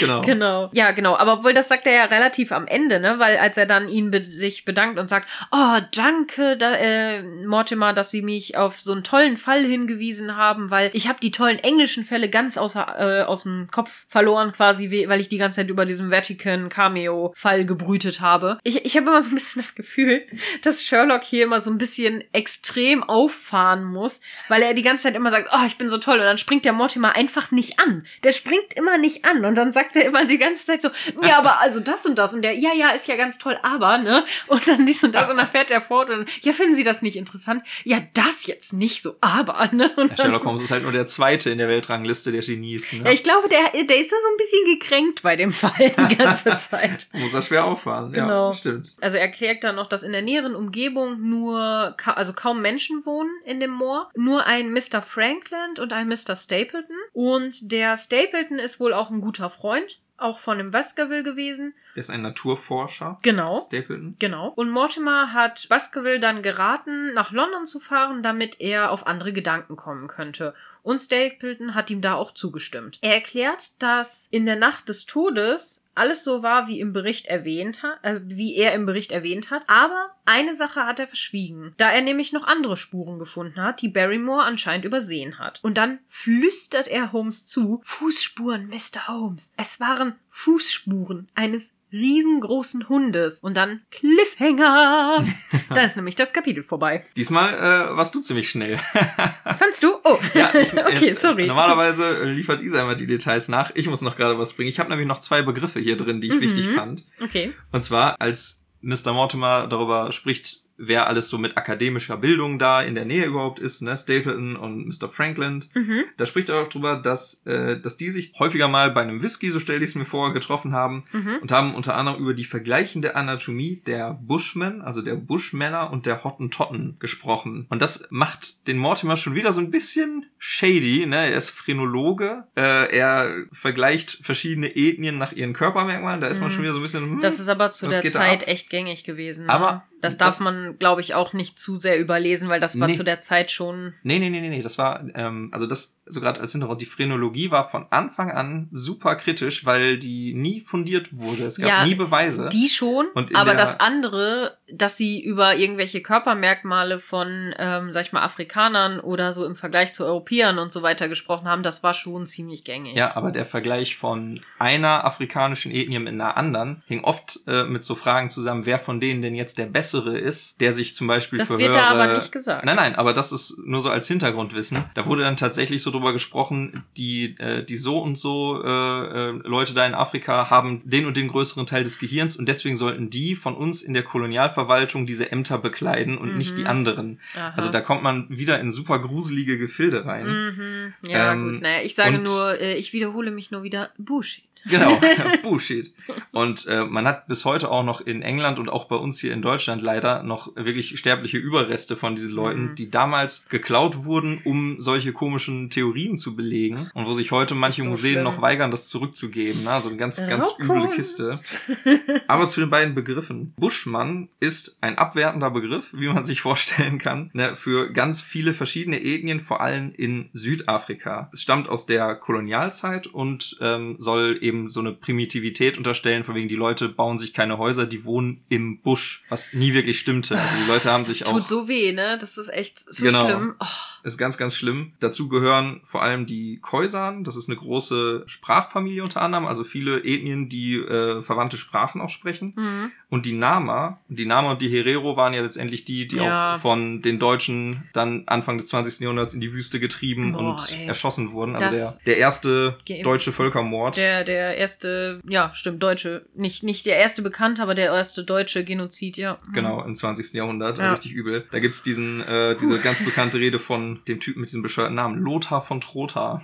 Genau. 0.00 0.20
Genau. 0.22 0.70
Ja, 0.72 0.90
genau. 0.92 1.16
Aber 1.16 1.34
obwohl 1.34 1.52
das 1.52 1.68
sagt 1.68 1.86
er 1.86 1.92
ja 1.94 2.04
relativ 2.04 2.52
am 2.52 2.66
Ende, 2.66 3.00
ne? 3.00 3.18
Weil 3.18 3.38
als 3.38 3.56
er 3.56 3.66
dann 3.66 3.88
ihn 3.88 4.10
be 4.10 4.22
sich 4.24 4.64
bedankt 4.64 4.98
und 4.98 5.08
sagt, 5.08 5.28
oh, 5.50 5.78
danke, 5.92 6.56
da, 6.56 6.74
äh, 6.74 7.22
Mortimer, 7.22 7.92
dass 7.92 8.10
Sie 8.10 8.22
mich 8.22 8.56
auf 8.56 8.80
so 8.80 8.92
einen 8.92 9.04
tollen 9.04 9.36
Fall 9.36 9.64
hingewiesen 9.64 10.36
haben, 10.36 10.70
weil 10.70 10.90
ich 10.92 11.08
habe 11.08 11.20
die 11.20 11.30
tollen 11.30 11.58
englischen 11.58 12.04
Fälle 12.04 12.28
ganz 12.28 12.56
außer, 12.58 13.20
äh, 13.20 13.22
aus 13.24 13.42
dem 13.44 13.68
Kopf 13.70 14.06
verloren 14.08 14.52
quasi, 14.52 14.90
we- 14.90 15.08
weil 15.08 15.20
ich 15.20 15.28
die 15.28 15.38
ganze 15.38 15.60
Zeit 15.60 15.68
über 15.70 15.86
diesem 15.86 16.10
Vatican 16.10 16.68
Cameo 16.68 17.32
Fall 17.36 17.64
gebrütet 17.64 18.20
habe. 18.20 18.58
Ich, 18.64 18.84
ich 18.84 18.96
habe 18.96 19.06
immer 19.08 19.22
so 19.22 19.30
ein 19.30 19.34
bisschen 19.34 19.62
das 19.62 19.74
Gefühl, 19.74 20.22
dass 20.62 20.82
Sherlock 20.84 21.24
hier 21.24 21.44
immer 21.44 21.60
so 21.60 21.70
ein 21.70 21.78
bisschen 21.78 22.22
extrem 22.32 23.02
auffahren 23.02 23.79
muss, 23.84 24.20
weil 24.48 24.62
er 24.62 24.74
die 24.74 24.82
ganze 24.82 25.04
Zeit 25.04 25.14
immer 25.14 25.30
sagt, 25.30 25.48
oh, 25.52 25.66
ich 25.66 25.78
bin 25.78 25.88
so 25.90 25.98
toll 25.98 26.18
und 26.18 26.24
dann 26.24 26.38
springt 26.38 26.64
der 26.64 26.72
Mortimer 26.72 27.14
einfach 27.14 27.50
nicht 27.50 27.78
an. 27.78 28.06
Der 28.24 28.32
springt 28.32 28.74
immer 28.74 28.98
nicht 28.98 29.24
an 29.24 29.44
und 29.44 29.54
dann 29.54 29.72
sagt 29.72 29.96
er 29.96 30.04
immer 30.04 30.24
die 30.24 30.38
ganze 30.38 30.66
Zeit 30.66 30.82
so, 30.82 30.90
ja, 31.22 31.38
aber 31.38 31.60
also 31.60 31.80
das 31.80 32.06
und 32.06 32.16
das 32.16 32.34
und 32.34 32.42
der, 32.42 32.54
ja, 32.54 32.72
ja, 32.74 32.90
ist 32.90 33.08
ja 33.08 33.16
ganz 33.16 33.38
toll, 33.38 33.58
aber, 33.62 33.98
ne? 33.98 34.24
Und 34.46 34.66
dann 34.68 34.86
dies 34.86 35.02
und 35.04 35.14
das 35.14 35.28
und 35.30 35.36
dann 35.36 35.48
fährt 35.48 35.70
er 35.70 35.80
fort 35.80 36.10
und 36.10 36.28
ja, 36.44 36.52
finden 36.52 36.74
Sie 36.74 36.84
das 36.84 37.02
nicht 37.02 37.16
interessant? 37.16 37.64
Ja, 37.84 37.98
das 38.14 38.46
jetzt 38.46 38.72
nicht 38.72 39.02
so, 39.02 39.16
aber, 39.20 39.68
ne? 39.72 39.92
Und 39.96 40.10
Ja, 40.10 40.16
Sherlock 40.16 40.44
Holmes 40.44 40.62
ist 40.62 40.70
halt 40.70 40.82
nur 40.82 40.92
der 40.92 41.06
zweite 41.06 41.50
in 41.50 41.58
der 41.58 41.68
Weltrangliste 41.68 42.32
der 42.32 42.40
Genies. 42.42 42.92
Ne? 42.92 43.04
ja, 43.04 43.10
ich 43.12 43.22
glaube, 43.22 43.48
der, 43.48 43.84
der 43.84 43.96
ist 43.98 44.12
da 44.12 44.16
so 44.16 44.28
ein 44.32 44.36
bisschen 44.36 44.78
gekränkt 44.78 45.22
bei 45.22 45.36
dem 45.36 45.52
Fall 45.52 45.94
die 46.08 46.16
ganze 46.16 46.56
Zeit. 46.58 47.08
Muss 47.12 47.34
er 47.34 47.42
schwer 47.42 47.64
auffahren. 47.64 48.12
Genau. 48.12 48.48
Ja, 48.48 48.52
stimmt. 48.52 48.94
Also 49.00 49.16
er 49.16 49.22
erklärt 49.24 49.64
dann 49.64 49.76
noch, 49.76 49.88
dass 49.88 50.02
in 50.02 50.12
der 50.12 50.22
näheren 50.22 50.54
Umgebung 50.54 51.28
nur, 51.28 51.94
ka 51.96 52.12
also 52.12 52.32
kaum 52.32 52.60
Menschen 52.62 53.04
wohnen 53.06 53.30
in 53.44 53.60
dem 53.60 53.69
Moor. 53.70 54.10
Nur 54.14 54.46
ein 54.46 54.72
Mr. 54.72 55.02
Frankland 55.02 55.78
und 55.78 55.92
ein 55.92 56.08
Mr. 56.08 56.36
Stapleton. 56.36 56.96
Und 57.12 57.72
der 57.72 57.96
Stapleton 57.96 58.58
ist 58.58 58.80
wohl 58.80 58.92
auch 58.92 59.10
ein 59.10 59.20
guter 59.20 59.50
Freund, 59.50 60.00
auch 60.16 60.38
von 60.38 60.58
dem 60.58 60.70
Baskerville 60.70 61.22
gewesen. 61.22 61.74
Er 61.94 62.00
ist 62.00 62.10
ein 62.10 62.22
Naturforscher. 62.22 63.16
Genau. 63.22 63.60
Stapleton. 63.60 64.16
Genau. 64.18 64.48
Und 64.48 64.70
Mortimer 64.70 65.32
hat 65.32 65.68
Baskerville 65.68 66.20
dann 66.20 66.42
geraten, 66.42 67.14
nach 67.14 67.32
London 67.32 67.66
zu 67.66 67.80
fahren, 67.80 68.22
damit 68.22 68.60
er 68.60 68.90
auf 68.90 69.06
andere 69.06 69.32
Gedanken 69.32 69.76
kommen 69.76 70.08
könnte. 70.08 70.54
Und 70.82 70.98
Stapleton 70.98 71.74
hat 71.74 71.90
ihm 71.90 72.00
da 72.00 72.14
auch 72.14 72.32
zugestimmt. 72.32 72.98
Er 73.02 73.14
erklärt, 73.14 73.82
dass 73.82 74.28
in 74.30 74.46
der 74.46 74.56
Nacht 74.56 74.88
des 74.88 75.06
Todes 75.06 75.84
alles 76.00 76.24
so 76.24 76.42
war, 76.42 76.66
wie 76.66 76.80
im 76.80 76.92
Bericht 76.92 77.26
erwähnt 77.26 77.82
hat, 77.82 78.02
äh, 78.02 78.20
wie 78.24 78.56
er 78.56 78.74
im 78.74 78.86
Bericht 78.86 79.12
erwähnt 79.12 79.50
hat. 79.50 79.62
Aber 79.68 80.16
eine 80.24 80.54
Sache 80.54 80.86
hat 80.86 80.98
er 80.98 81.06
verschwiegen, 81.06 81.74
da 81.76 81.90
er 81.90 82.00
nämlich 82.00 82.32
noch 82.32 82.44
andere 82.44 82.76
Spuren 82.76 83.18
gefunden 83.18 83.62
hat, 83.62 83.82
die 83.82 83.88
Barrymore 83.88 84.44
anscheinend 84.44 84.84
übersehen 84.84 85.38
hat. 85.38 85.60
Und 85.62 85.76
dann 85.76 85.98
flüstert 86.08 86.88
er 86.88 87.12
Holmes 87.12 87.46
zu: 87.46 87.82
Fußspuren, 87.84 88.68
Mr. 88.68 89.08
Holmes. 89.08 89.52
Es 89.56 89.78
waren 89.78 90.14
Fußspuren 90.30 91.28
eines 91.34 91.76
riesengroßen 91.92 92.88
Hundes. 92.88 93.40
Und 93.40 93.56
dann 93.56 93.80
Cliffhanger. 93.90 95.24
da 95.70 95.80
ist 95.82 95.96
nämlich 95.96 96.16
das 96.16 96.32
Kapitel 96.32 96.62
vorbei. 96.62 97.04
Diesmal 97.16 97.54
äh, 97.54 97.96
warst 97.96 98.14
du 98.14 98.20
ziemlich 98.20 98.48
schnell. 98.50 98.78
Fandst 99.58 99.82
du? 99.82 99.94
Oh. 100.04 100.18
Ja, 100.34 100.54
ich, 100.54 100.72
okay, 100.72 101.06
jetzt, 101.06 101.20
sorry. 101.22 101.46
Normalerweise 101.46 102.22
äh, 102.22 102.24
liefert 102.30 102.62
Isa 102.62 102.82
immer 102.82 102.94
die 102.94 103.06
Details 103.06 103.48
nach. 103.48 103.70
Ich 103.74 103.88
muss 103.88 104.02
noch 104.02 104.16
gerade 104.16 104.38
was 104.38 104.52
bringen. 104.54 104.68
Ich 104.70 104.78
habe 104.78 104.90
nämlich 104.90 105.08
noch 105.08 105.20
zwei 105.20 105.42
Begriffe 105.42 105.80
hier 105.80 105.96
drin, 105.96 106.20
die 106.20 106.28
ich 106.28 106.34
Mhm. 106.34 106.40
wichtig 106.40 106.68
fand. 106.68 107.04
Okay. 107.20 107.52
Und 107.72 107.82
zwar, 107.82 108.16
als 108.20 108.66
Mr. 108.82 109.12
Mortimer 109.12 109.66
darüber 109.66 110.10
spricht, 110.12 110.62
wer 110.82 111.06
alles 111.06 111.28
so 111.28 111.38
mit 111.38 111.56
akademischer 111.56 112.16
Bildung 112.16 112.58
da 112.58 112.80
in 112.82 112.94
der 112.94 113.04
Nähe 113.04 113.26
überhaupt 113.26 113.58
ist, 113.58 113.82
ne? 113.82 113.96
Stapleton 113.96 114.56
und 114.56 114.86
Mr. 114.86 115.08
Frankland. 115.08 115.68
Mhm. 115.74 116.04
Da 116.16 116.26
spricht 116.26 116.48
er 116.48 116.62
auch 116.62 116.68
drüber, 116.68 116.96
dass, 116.96 117.44
äh, 117.46 117.78
dass 117.80 117.96
die 117.96 118.10
sich 118.10 118.32
häufiger 118.38 118.68
mal 118.68 118.90
bei 118.90 119.02
einem 119.02 119.22
Whisky, 119.22 119.50
so 119.50 119.60
stelle 119.60 119.84
ich 119.84 119.90
es 119.90 119.94
mir 119.94 120.04
vor, 120.06 120.32
getroffen 120.32 120.72
haben 120.72 121.04
Mhm. 121.12 121.36
und 121.42 121.52
haben 121.52 121.74
unter 121.74 121.94
anderem 121.96 122.20
über 122.20 122.34
die 122.34 122.44
vergleichende 122.44 123.14
Anatomie 123.16 123.82
der 123.86 124.14
Bushmen, 124.14 124.82
also 124.82 125.02
der 125.02 125.16
Bushmänner 125.16 125.90
und 125.92 126.06
der 126.06 126.24
Hottentotten 126.24 126.96
gesprochen. 126.98 127.66
Und 127.68 127.82
das 127.82 128.08
macht 128.10 128.66
den 128.66 128.78
Mortimer 128.78 129.16
schon 129.16 129.34
wieder 129.34 129.52
so 129.52 129.60
ein 129.60 129.70
bisschen 129.70 130.26
shady. 130.38 131.06
Ne? 131.06 131.16
Er 131.30 131.36
ist 131.36 131.50
Phrenologe, 131.50 132.44
äh, 132.56 132.96
er 132.96 133.44
vergleicht 133.52 134.18
verschiedene 134.22 134.74
Ethnien 134.74 135.18
nach 135.18 135.32
ihren 135.32 135.52
Körpermerkmalen. 135.52 136.20
Da 136.20 136.28
ist 136.28 136.40
man 136.40 136.48
Mhm. 136.50 136.54
schon 136.54 136.62
wieder 136.64 136.72
so 136.72 136.78
ein 136.78 136.82
bisschen. 136.82 137.02
Hm, 137.04 137.20
Das 137.20 137.40
ist 137.40 137.48
aber 137.48 137.70
zu 137.70 137.88
der 137.88 138.02
Zeit 138.08 138.46
echt 138.48 138.70
gängig 138.70 139.04
gewesen. 139.04 139.46
Ne? 139.46 139.52
Aber 139.52 139.84
das 140.00 140.16
darf 140.16 140.28
das- 140.28 140.40
man, 140.40 140.78
glaube 140.78 141.00
ich, 141.00 141.14
auch 141.14 141.32
nicht 141.32 141.58
zu 141.58 141.76
sehr 141.76 141.98
überlesen, 141.98 142.48
weil 142.48 142.60
das 142.60 142.78
war 142.80 142.88
Nee. 142.88 142.94
zu 142.94 143.04
der 143.04 143.20
Zeit 143.20 143.50
schon. 143.50 143.94
Nee, 144.02 144.18
nee, 144.18 144.30
nee, 144.30 144.40
nee, 144.40 144.48
nee, 144.48 144.62
das 144.62 144.78
war, 144.78 145.04
ähm, 145.14 145.48
also 145.52 145.66
das, 145.66 145.98
so 146.06 146.20
gerade 146.20 146.40
als 146.40 146.52
Hintergrund, 146.52 146.80
die 146.80 146.86
Phrenologie 146.86 147.50
war 147.50 147.68
von 147.68 147.86
Anfang 147.90 148.30
an 148.32 148.68
super 148.72 149.14
kritisch, 149.16 149.64
weil 149.64 149.98
die 149.98 150.34
nie 150.34 150.60
fundiert 150.60 151.08
wurde. 151.16 151.44
Es 151.44 151.58
gab 151.58 151.68
Ja, 151.68 151.86
nie 151.86 151.94
Beweise. 151.94 152.48
Die 152.48 152.68
schon, 152.68 153.06
aber 153.14 153.26
der- 153.50 153.54
das 153.54 153.78
andere, 153.80 154.56
dass 154.72 154.96
sie 154.96 155.20
über 155.22 155.56
irgendwelche 155.56 156.00
Körpermerkmale 156.00 156.98
von, 157.00 157.54
ähm, 157.58 157.92
sag 157.92 158.06
ich 158.06 158.12
mal, 158.12 158.22
Afrikanern 158.22 159.00
oder 159.00 159.32
so 159.32 159.44
im 159.44 159.54
Vergleich 159.56 159.92
zu 159.92 160.04
Europäern 160.04 160.58
und 160.58 160.72
so 160.72 160.82
weiter 160.82 161.08
gesprochen 161.08 161.46
haben, 161.48 161.62
das 161.62 161.82
war 161.82 161.94
schon 161.94 162.26
ziemlich 162.26 162.64
gängig. 162.64 162.96
Ja, 162.96 163.16
aber 163.16 163.30
der 163.30 163.44
Vergleich 163.44 163.96
von 163.96 164.40
einer 164.58 165.04
afrikanischen 165.04 165.72
Ethnie 165.72 165.98
mit 165.98 166.12
einer 166.12 166.36
anderen 166.36 166.82
hing 166.86 167.04
oft 167.04 167.40
äh, 167.46 167.64
mit 167.64 167.84
so 167.84 167.94
Fragen 167.94 168.30
zusammen, 168.30 168.66
wer 168.66 168.78
von 168.78 169.00
denen 169.00 169.22
denn 169.22 169.34
jetzt 169.34 169.58
der 169.58 169.66
bessere 169.90 170.18
ist, 170.18 170.60
der 170.60 170.72
sich 170.72 170.94
zum 170.94 171.06
Beispiel 171.06 171.38
Das 171.38 171.48
für 171.48 171.58
wird 171.58 171.74
höhere... 171.74 171.78
da 171.82 171.90
aber 171.90 172.14
nicht 172.14 172.32
gesagt. 172.32 172.64
Nein, 172.64 172.76
nein, 172.76 172.94
aber 172.94 173.12
das 173.12 173.32
ist 173.32 173.58
nur 173.64 173.80
so 173.80 173.90
als 173.90 174.06
Hintergrundwissen. 174.08 174.78
Da 174.94 175.06
wurde 175.06 175.22
dann 175.22 175.36
tatsächlich 175.36 175.82
so 175.82 175.90
drüber 175.90 176.12
gesprochen, 176.12 176.84
die, 176.96 177.36
äh, 177.38 177.64
die 177.64 177.76
so 177.76 177.98
und 177.98 178.16
so 178.18 178.62
äh, 178.62 178.68
äh, 178.68 179.30
Leute 179.44 179.74
da 179.74 179.86
in 179.86 179.94
Afrika 179.94 180.50
haben 180.50 180.82
den 180.84 181.06
und 181.06 181.16
den 181.16 181.28
größeren 181.28 181.66
Teil 181.66 181.82
des 181.84 181.98
Gehirns 181.98 182.36
und 182.36 182.46
deswegen 182.48 182.76
sollten 182.76 183.10
die 183.10 183.34
von 183.34 183.54
uns 183.54 183.82
in 183.82 183.94
der 183.94 184.02
Kolonialverwaltung 184.02 185.06
diese 185.06 185.32
Ämter 185.32 185.58
bekleiden 185.58 186.18
und 186.18 186.36
nicht 186.36 186.52
Mhm. 186.52 186.56
die 186.56 186.66
anderen. 186.66 187.20
Aha. 187.34 187.52
Also 187.56 187.70
da 187.70 187.80
kommt 187.80 188.02
man 188.02 188.26
wieder 188.28 188.60
in 188.60 188.70
super 188.72 188.98
gruselige 188.98 189.58
Gefilde 189.58 190.04
rein. 190.06 190.26
Mhm. 190.26 191.10
Ja, 191.10 191.32
Ähm, 191.32 191.52
gut. 191.54 191.62
Naja, 191.62 191.82
ich 191.82 191.94
sage 191.94 192.18
nur, 192.18 192.60
äh, 192.60 192.74
ich 192.74 192.92
wiederhole 192.92 193.30
mich 193.30 193.50
nur 193.50 193.62
wieder 193.62 193.90
Bullshit. 193.98 194.44
Genau, 194.66 194.98
Bullshit. 195.42 195.92
Und 196.32 196.66
äh, 196.66 196.84
man 196.84 197.06
hat 197.06 197.26
bis 197.28 197.44
heute 197.44 197.70
auch 197.70 197.84
noch 197.84 198.00
in 198.00 198.22
England 198.22 198.58
und 198.58 198.68
auch 198.68 198.86
bei 198.86 198.96
uns 198.96 199.20
hier 199.20 199.32
in 199.32 199.42
Deutschland 199.42 199.80
leider 199.82 200.22
noch 200.22 200.54
wirklich 200.56 200.98
sterbliche 200.98 201.38
Überreste 201.38 201.96
von 201.96 202.14
diesen 202.14 202.32
Leuten, 202.32 202.60
Mhm. 202.70 202.74
die 202.74 202.90
damals 202.90 203.48
geklaut 203.48 204.04
wurden, 204.04 204.40
um 204.44 204.80
solche 204.80 205.12
komischen 205.12 205.70
Theorien 205.70 206.18
zu 206.18 206.34
belegen 206.36 206.90
und 206.94 207.06
wo 207.06 207.12
sich 207.12 207.30
heute 207.32 207.54
manche 207.54 207.82
so 207.82 207.88
Museen 207.90 208.12
schlimm. 208.14 208.24
noch 208.24 208.42
weigern, 208.42 208.70
das 208.70 208.88
zurückzugeben. 208.88 209.64
Ne? 209.64 209.70
Also 209.70 209.88
eine 209.88 209.98
ganz, 209.98 210.16
ganz 210.26 210.46
üble 210.58 210.76
Rauchkunst. 210.78 210.96
Kiste. 210.96 211.40
Aber 212.28 212.48
zu 212.48 212.60
den 212.60 212.70
beiden 212.70 212.94
Begriffen. 212.94 213.54
Buschmann 213.56 214.28
ist 214.40 214.78
ein 214.80 214.98
abwertender 214.98 215.50
Begriff, 215.50 215.92
wie 215.92 216.08
man 216.08 216.24
sich 216.24 216.40
vorstellen 216.40 216.98
kann, 216.98 217.30
ne, 217.32 217.54
für 217.56 217.92
ganz 217.92 218.20
viele 218.20 218.52
verschiedene 218.54 219.02
Ethnien, 219.02 219.40
vor 219.40 219.60
allem 219.60 219.92
in 219.96 220.28
Südafrika. 220.32 221.30
Es 221.32 221.42
stammt 221.42 221.68
aus 221.68 221.86
der 221.86 222.14
Kolonialzeit 222.16 223.06
und 223.06 223.56
ähm, 223.60 223.96
soll 223.98 224.38
eben 224.40 224.49
so 224.68 224.80
eine 224.80 224.92
Primitivität 224.92 225.78
unterstellen, 225.78 226.24
von 226.24 226.34
wegen 226.34 226.48
die 226.48 226.56
Leute 226.56 226.88
bauen 226.88 227.18
sich 227.18 227.32
keine 227.34 227.58
Häuser, 227.58 227.86
die 227.86 228.04
wohnen 228.04 228.42
im 228.48 228.80
Busch, 228.80 229.24
was 229.28 229.52
nie 229.52 229.72
wirklich 229.74 229.98
stimmte. 229.98 230.38
Also 230.38 230.56
die 230.62 230.68
Leute 230.70 230.90
haben 230.90 231.04
Das 231.04 231.12
sich 231.14 231.24
tut 231.24 231.42
auch 231.42 231.46
so 231.46 231.68
weh, 231.68 231.92
ne? 231.92 232.18
Das 232.20 232.38
ist 232.38 232.48
echt 232.48 232.78
so 232.92 233.04
Genau. 233.04 233.24
schlimm. 233.26 233.54
Oh. 233.60 233.66
Ist 234.02 234.18
ganz, 234.18 234.38
ganz 234.38 234.54
schlimm. 234.56 234.92
Dazu 235.00 235.28
gehören 235.28 235.80
vor 235.84 236.02
allem 236.02 236.26
die 236.26 236.58
Khoisan. 236.62 237.24
Das 237.24 237.36
ist 237.36 237.48
eine 237.48 237.56
große 237.58 238.24
Sprachfamilie 238.26 239.02
unter 239.02 239.22
anderem, 239.22 239.46
also 239.46 239.64
viele 239.64 239.98
Ethnien, 240.04 240.48
die 240.48 240.76
äh, 240.76 241.22
verwandte 241.22 241.56
Sprachen 241.56 242.00
auch 242.00 242.08
sprechen. 242.10 242.54
Mhm. 242.56 242.92
Und 243.10 243.26
die 243.26 243.32
Nama, 243.32 244.00
die 244.08 244.24
Nama 244.26 244.52
und 244.52 244.62
die 244.62 244.68
Herero 244.68 245.16
waren 245.16 245.32
ja 245.34 245.42
letztendlich 245.42 245.84
die, 245.84 246.06
die 246.06 246.16
Ja. 246.16 246.54
auch 246.54 246.60
von 246.60 247.02
den 247.02 247.18
Deutschen 247.18 247.88
dann 247.92 248.22
Anfang 248.26 248.56
des 248.58 248.68
20. 248.68 249.00
Jahrhunderts 249.00 249.34
in 249.34 249.40
die 249.40 249.52
Wüste 249.52 249.80
getrieben 249.80 250.32
Boah, 250.32 250.38
und 250.40 250.72
ey. 250.72 250.86
erschossen 250.86 251.32
wurden. 251.32 251.56
Also 251.56 251.70
der, 251.70 251.80
Das- 251.80 251.98
der 252.04 252.16
erste 252.18 252.78
deutsche 253.02 253.32
Völkermord. 253.32 253.96
Der, 253.96 254.24
der 254.24 254.56
erste, 254.56 255.20
ja, 255.28 255.50
stimmt, 255.54 255.82
deutsche, 255.82 256.24
nicht, 256.34 256.62
nicht 256.62 256.86
der 256.86 256.96
erste 256.96 257.22
bekannte, 257.22 257.62
aber 257.62 257.74
der 257.74 257.86
erste 257.86 258.22
deutsche 258.24 258.64
Genozid, 258.64 259.16
ja. 259.16 259.38
Genau, 259.52 259.82
im 259.84 259.96
20. 259.96 260.32
Jahrhundert, 260.34 260.78
Ja. 260.78 260.92
richtig 260.92 261.12
übel. 261.12 261.46
Da 261.50 261.58
gibt's 261.58 261.82
diesen, 261.82 262.20
äh, 262.22 262.56
diese 262.56 262.78
ganz 262.78 263.04
bekannte 263.04 263.38
Rede 263.38 263.58
von 263.58 263.89
dem 264.08 264.20
Typen 264.20 264.40
mit 264.40 264.50
diesem 264.50 264.62
bescheuerten 264.62 264.96
Namen, 264.96 265.18
Lothar 265.18 265.62
von 265.62 265.80
Trotha. 265.80 266.42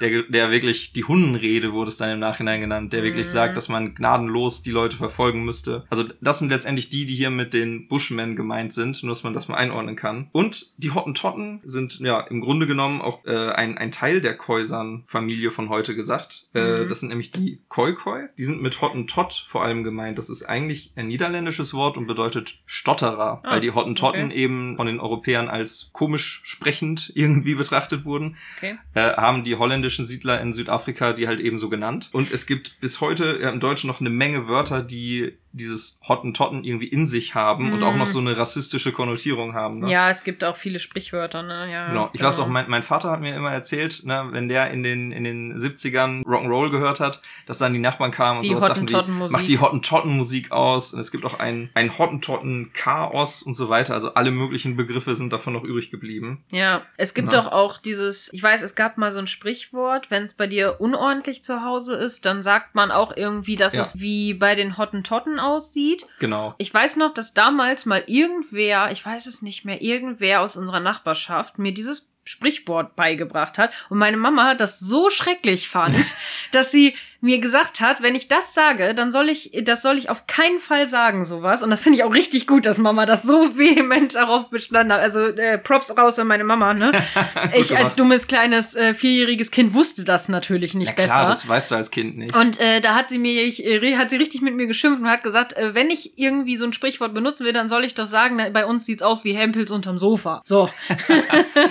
Der, 0.00 0.22
der 0.22 0.50
wirklich, 0.50 0.92
die 0.92 1.04
Hundenrede 1.04 1.72
wurde 1.72 1.88
es 1.88 1.96
dann 1.96 2.10
im 2.10 2.18
Nachhinein 2.18 2.60
genannt, 2.60 2.92
der 2.92 3.02
wirklich 3.02 3.26
Mhm. 3.26 3.32
sagt, 3.32 3.56
dass 3.56 3.68
man 3.68 3.94
gnadenlos 3.94 4.62
die 4.62 4.70
Leute 4.70 4.96
verfolgen 4.96 5.44
müsste. 5.44 5.84
Also 5.90 6.04
das 6.20 6.38
sind 6.38 6.50
letztendlich 6.50 6.88
die, 6.90 7.06
die 7.06 7.14
hier 7.14 7.30
mit 7.30 7.52
den 7.54 7.88
Bushmen 7.88 8.36
gemeint 8.36 8.72
sind, 8.72 9.02
nur 9.02 9.10
dass 9.12 9.24
man 9.24 9.32
das 9.32 9.48
mal 9.48 9.56
einordnen 9.56 9.96
kann. 9.96 10.28
Und 10.32 10.66
die 10.76 10.90
Hottentotten 10.92 11.60
sind 11.64 11.98
ja 12.00 12.20
im 12.20 12.40
Grunde 12.40 12.66
genommen 12.66 13.00
auch 13.00 13.24
äh, 13.26 13.50
ein, 13.50 13.76
ein 13.78 13.90
Teil 13.92 14.20
der 14.20 14.36
Khoisan-Familie 14.36 15.50
von 15.50 15.68
heute 15.68 15.94
gesagt. 15.94 16.46
Äh, 16.54 16.82
Mhm. 16.82 16.88
das 16.88 17.00
sind 17.00 17.08
nämlich 17.08 17.30
die 17.32 17.60
Khoikhoi. 17.68 18.28
Die 18.38 18.44
sind 18.44 18.62
mit 18.62 18.80
Hottentott 18.80 19.46
vor 19.48 19.62
allem 19.64 19.84
gemeint. 19.84 20.18
Das 20.18 20.30
ist 20.30 20.44
eigentlich 20.44 20.92
ein 20.96 21.08
niederländisches 21.08 21.74
Wort 21.74 21.96
und 21.96 22.06
bedeutet 22.06 22.58
Stotterer, 22.66 23.40
Ah, 23.42 23.50
weil 23.52 23.60
die 23.60 23.70
Hottentotten 23.72 24.26
okay. 24.26 24.36
eben 24.36 24.76
von 24.76 24.86
den 24.86 25.00
Europäern 25.00 25.48
als 25.48 25.90
komisch 25.92 26.40
sprechend 26.44 27.12
irgendwie 27.14 27.54
betrachtet 27.54 28.04
wurden 28.04 28.36
Okay. 28.58 28.76
äh, 28.94 29.12
haben 29.14 29.44
die 29.44 29.56
holländischen 29.88 30.06
Siedler 30.06 30.40
in 30.40 30.52
Südafrika 30.52 31.12
die 31.12 31.26
halt 31.26 31.40
eben 31.40 31.58
so 31.58 31.68
genannt. 31.68 32.10
Und 32.12 32.30
es 32.30 32.46
gibt 32.46 32.80
bis 32.80 33.00
heute 33.00 33.24
im 33.24 33.60
Deutschen 33.60 33.88
noch 33.88 34.00
eine 34.00 34.10
Menge 34.10 34.46
Wörter, 34.48 34.82
die 34.82 35.32
dieses 35.52 35.98
Hottentotten 36.06 36.62
irgendwie 36.64 36.88
in 36.88 37.06
sich 37.06 37.34
haben 37.34 37.72
und 37.72 37.80
Mm. 37.80 37.84
auch 37.84 37.96
noch 37.96 38.06
so 38.06 38.18
eine 38.18 38.36
rassistische 38.36 38.92
Konnotierung 38.92 39.54
haben. 39.54 39.80
Ne? 39.80 39.90
Ja, 39.90 40.10
es 40.10 40.22
gibt 40.24 40.44
auch 40.44 40.56
viele 40.56 40.78
Sprichwörter, 40.78 41.42
ne? 41.42 41.70
Ja, 41.72 41.88
Genau. 41.88 42.10
Ich 42.12 42.22
weiß 42.22 42.38
auch, 42.40 42.48
mein, 42.48 42.68
mein 42.68 42.82
Vater 42.82 43.10
hat 43.10 43.20
mir 43.20 43.34
immer 43.34 43.50
erzählt, 43.50 44.04
ne, 44.04 44.26
wenn 44.30 44.48
der 44.48 44.70
in 44.70 44.82
den, 44.82 45.10
in 45.12 45.24
den 45.24 45.56
70ern 45.56 46.22
Rock'n'Roll 46.24 46.70
gehört 46.70 47.00
hat, 47.00 47.22
dass 47.46 47.58
dann 47.58 47.72
die 47.72 47.78
Nachbarn 47.78 48.10
kamen 48.10 48.38
und 48.38 48.42
Die 48.44 48.48
sowas 48.48 48.66
sagten 48.68 48.88
wie, 48.88 48.94
Hottentottenmusik. 48.94 49.36
mach 49.36 49.44
die 49.46 49.58
Hottentotten-Musik 49.58 50.52
aus. 50.52 50.92
Und 50.94 51.00
es 51.00 51.10
gibt 51.10 51.24
auch 51.24 51.38
ein, 51.38 51.70
ein 51.74 51.96
Hottentotten-Chaos 51.98 53.42
und 53.42 53.54
so 53.54 53.68
weiter. 53.68 53.94
Also 53.94 54.14
alle 54.14 54.30
möglichen 54.30 54.76
Begriffe 54.76 55.14
sind 55.14 55.32
davon 55.32 55.52
noch 55.52 55.64
übrig 55.64 55.90
geblieben. 55.90 56.44
Ja, 56.50 56.82
es 56.96 57.14
gibt 57.14 57.32
doch 57.32 57.46
auch 57.50 57.78
dieses, 57.78 58.32
ich 58.32 58.42
weiß, 58.42 58.62
es 58.62 58.74
gab 58.74 58.98
mal 58.98 59.12
so 59.12 59.18
ein 59.20 59.26
Sprichwort, 59.26 60.10
wenn 60.10 60.24
es 60.24 60.34
bei 60.34 60.46
dir 60.46 60.80
unordentlich 60.80 61.42
zu 61.42 61.62
Hause 61.64 61.96
ist, 61.96 62.26
dann 62.26 62.42
sagt 62.42 62.74
man 62.74 62.90
auch 62.90 63.16
irgendwie, 63.16 63.56
dass 63.56 63.74
Ja. 63.74 63.82
es 63.82 64.00
wie 64.00 64.34
bei 64.34 64.54
den 64.54 64.76
Hottentotten 64.78 65.37
aussieht. 65.38 66.06
Genau. 66.18 66.54
Ich 66.58 66.72
weiß 66.72 66.96
noch, 66.96 67.14
dass 67.14 67.34
damals 67.34 67.86
mal 67.86 68.04
irgendwer, 68.06 68.90
ich 68.90 69.04
weiß 69.04 69.26
es 69.26 69.42
nicht 69.42 69.64
mehr, 69.64 69.82
irgendwer 69.82 70.40
aus 70.40 70.56
unserer 70.56 70.80
Nachbarschaft 70.80 71.58
mir 71.58 71.72
dieses 71.72 72.12
Sprichwort 72.24 72.94
beigebracht 72.94 73.56
hat 73.56 73.70
und 73.88 73.96
meine 73.96 74.18
Mama 74.18 74.54
das 74.54 74.80
so 74.80 75.08
schrecklich 75.08 75.68
fand, 75.68 75.96
dass 76.52 76.70
sie 76.70 76.94
mir 77.20 77.38
gesagt 77.40 77.80
hat, 77.80 78.00
wenn 78.00 78.14
ich 78.14 78.28
das 78.28 78.54
sage, 78.54 78.94
dann 78.94 79.10
soll 79.10 79.28
ich, 79.28 79.50
das 79.62 79.82
soll 79.82 79.98
ich 79.98 80.08
auf 80.08 80.26
keinen 80.28 80.60
Fall 80.60 80.86
sagen, 80.86 81.24
sowas. 81.24 81.62
Und 81.64 81.70
das 81.70 81.80
finde 81.80 81.98
ich 81.98 82.04
auch 82.04 82.14
richtig 82.14 82.46
gut, 82.46 82.64
dass 82.64 82.78
Mama 82.78 83.06
das 83.06 83.22
so 83.24 83.56
vehement 83.58 84.14
darauf 84.14 84.50
bestanden 84.50 84.92
hat. 84.92 85.00
Also 85.00 85.26
äh, 85.26 85.58
Props 85.58 85.96
raus 85.96 86.18
an 86.18 86.28
meine 86.28 86.44
Mama, 86.44 86.74
ne? 86.74 86.92
ich 87.54 87.76
als 87.76 87.96
dummes 87.96 88.28
kleines 88.28 88.76
äh, 88.76 88.94
vierjähriges 88.94 89.50
Kind 89.50 89.74
wusste 89.74 90.04
das 90.04 90.28
natürlich 90.28 90.74
nicht 90.74 90.88
Ja 90.88 90.94
besser. 90.94 91.14
klar, 91.14 91.26
das 91.26 91.48
weißt 91.48 91.70
du 91.72 91.74
als 91.74 91.90
Kind 91.90 92.16
nicht. 92.18 92.36
Und 92.36 92.60
äh, 92.60 92.80
da 92.80 92.94
hat 92.94 93.08
sie 93.08 93.18
mir, 93.18 93.42
ich, 93.42 93.64
äh, 93.64 93.96
hat 93.96 94.10
sie 94.10 94.16
richtig 94.16 94.40
mit 94.40 94.54
mir 94.54 94.68
geschimpft 94.68 95.02
und 95.02 95.08
hat 95.08 95.24
gesagt, 95.24 95.54
äh, 95.56 95.74
wenn 95.74 95.90
ich 95.90 96.16
irgendwie 96.18 96.56
so 96.56 96.66
ein 96.66 96.72
Sprichwort 96.72 97.14
benutzen 97.14 97.44
will, 97.44 97.52
dann 97.52 97.68
soll 97.68 97.84
ich 97.84 97.94
doch 97.94 98.06
sagen, 98.06 98.40
bei 98.52 98.64
uns 98.64 98.86
sieht's 98.86 99.02
aus 99.02 99.24
wie 99.24 99.32
Hempels 99.32 99.70
unterm 99.72 99.98
Sofa. 99.98 100.40
So. 100.44 100.70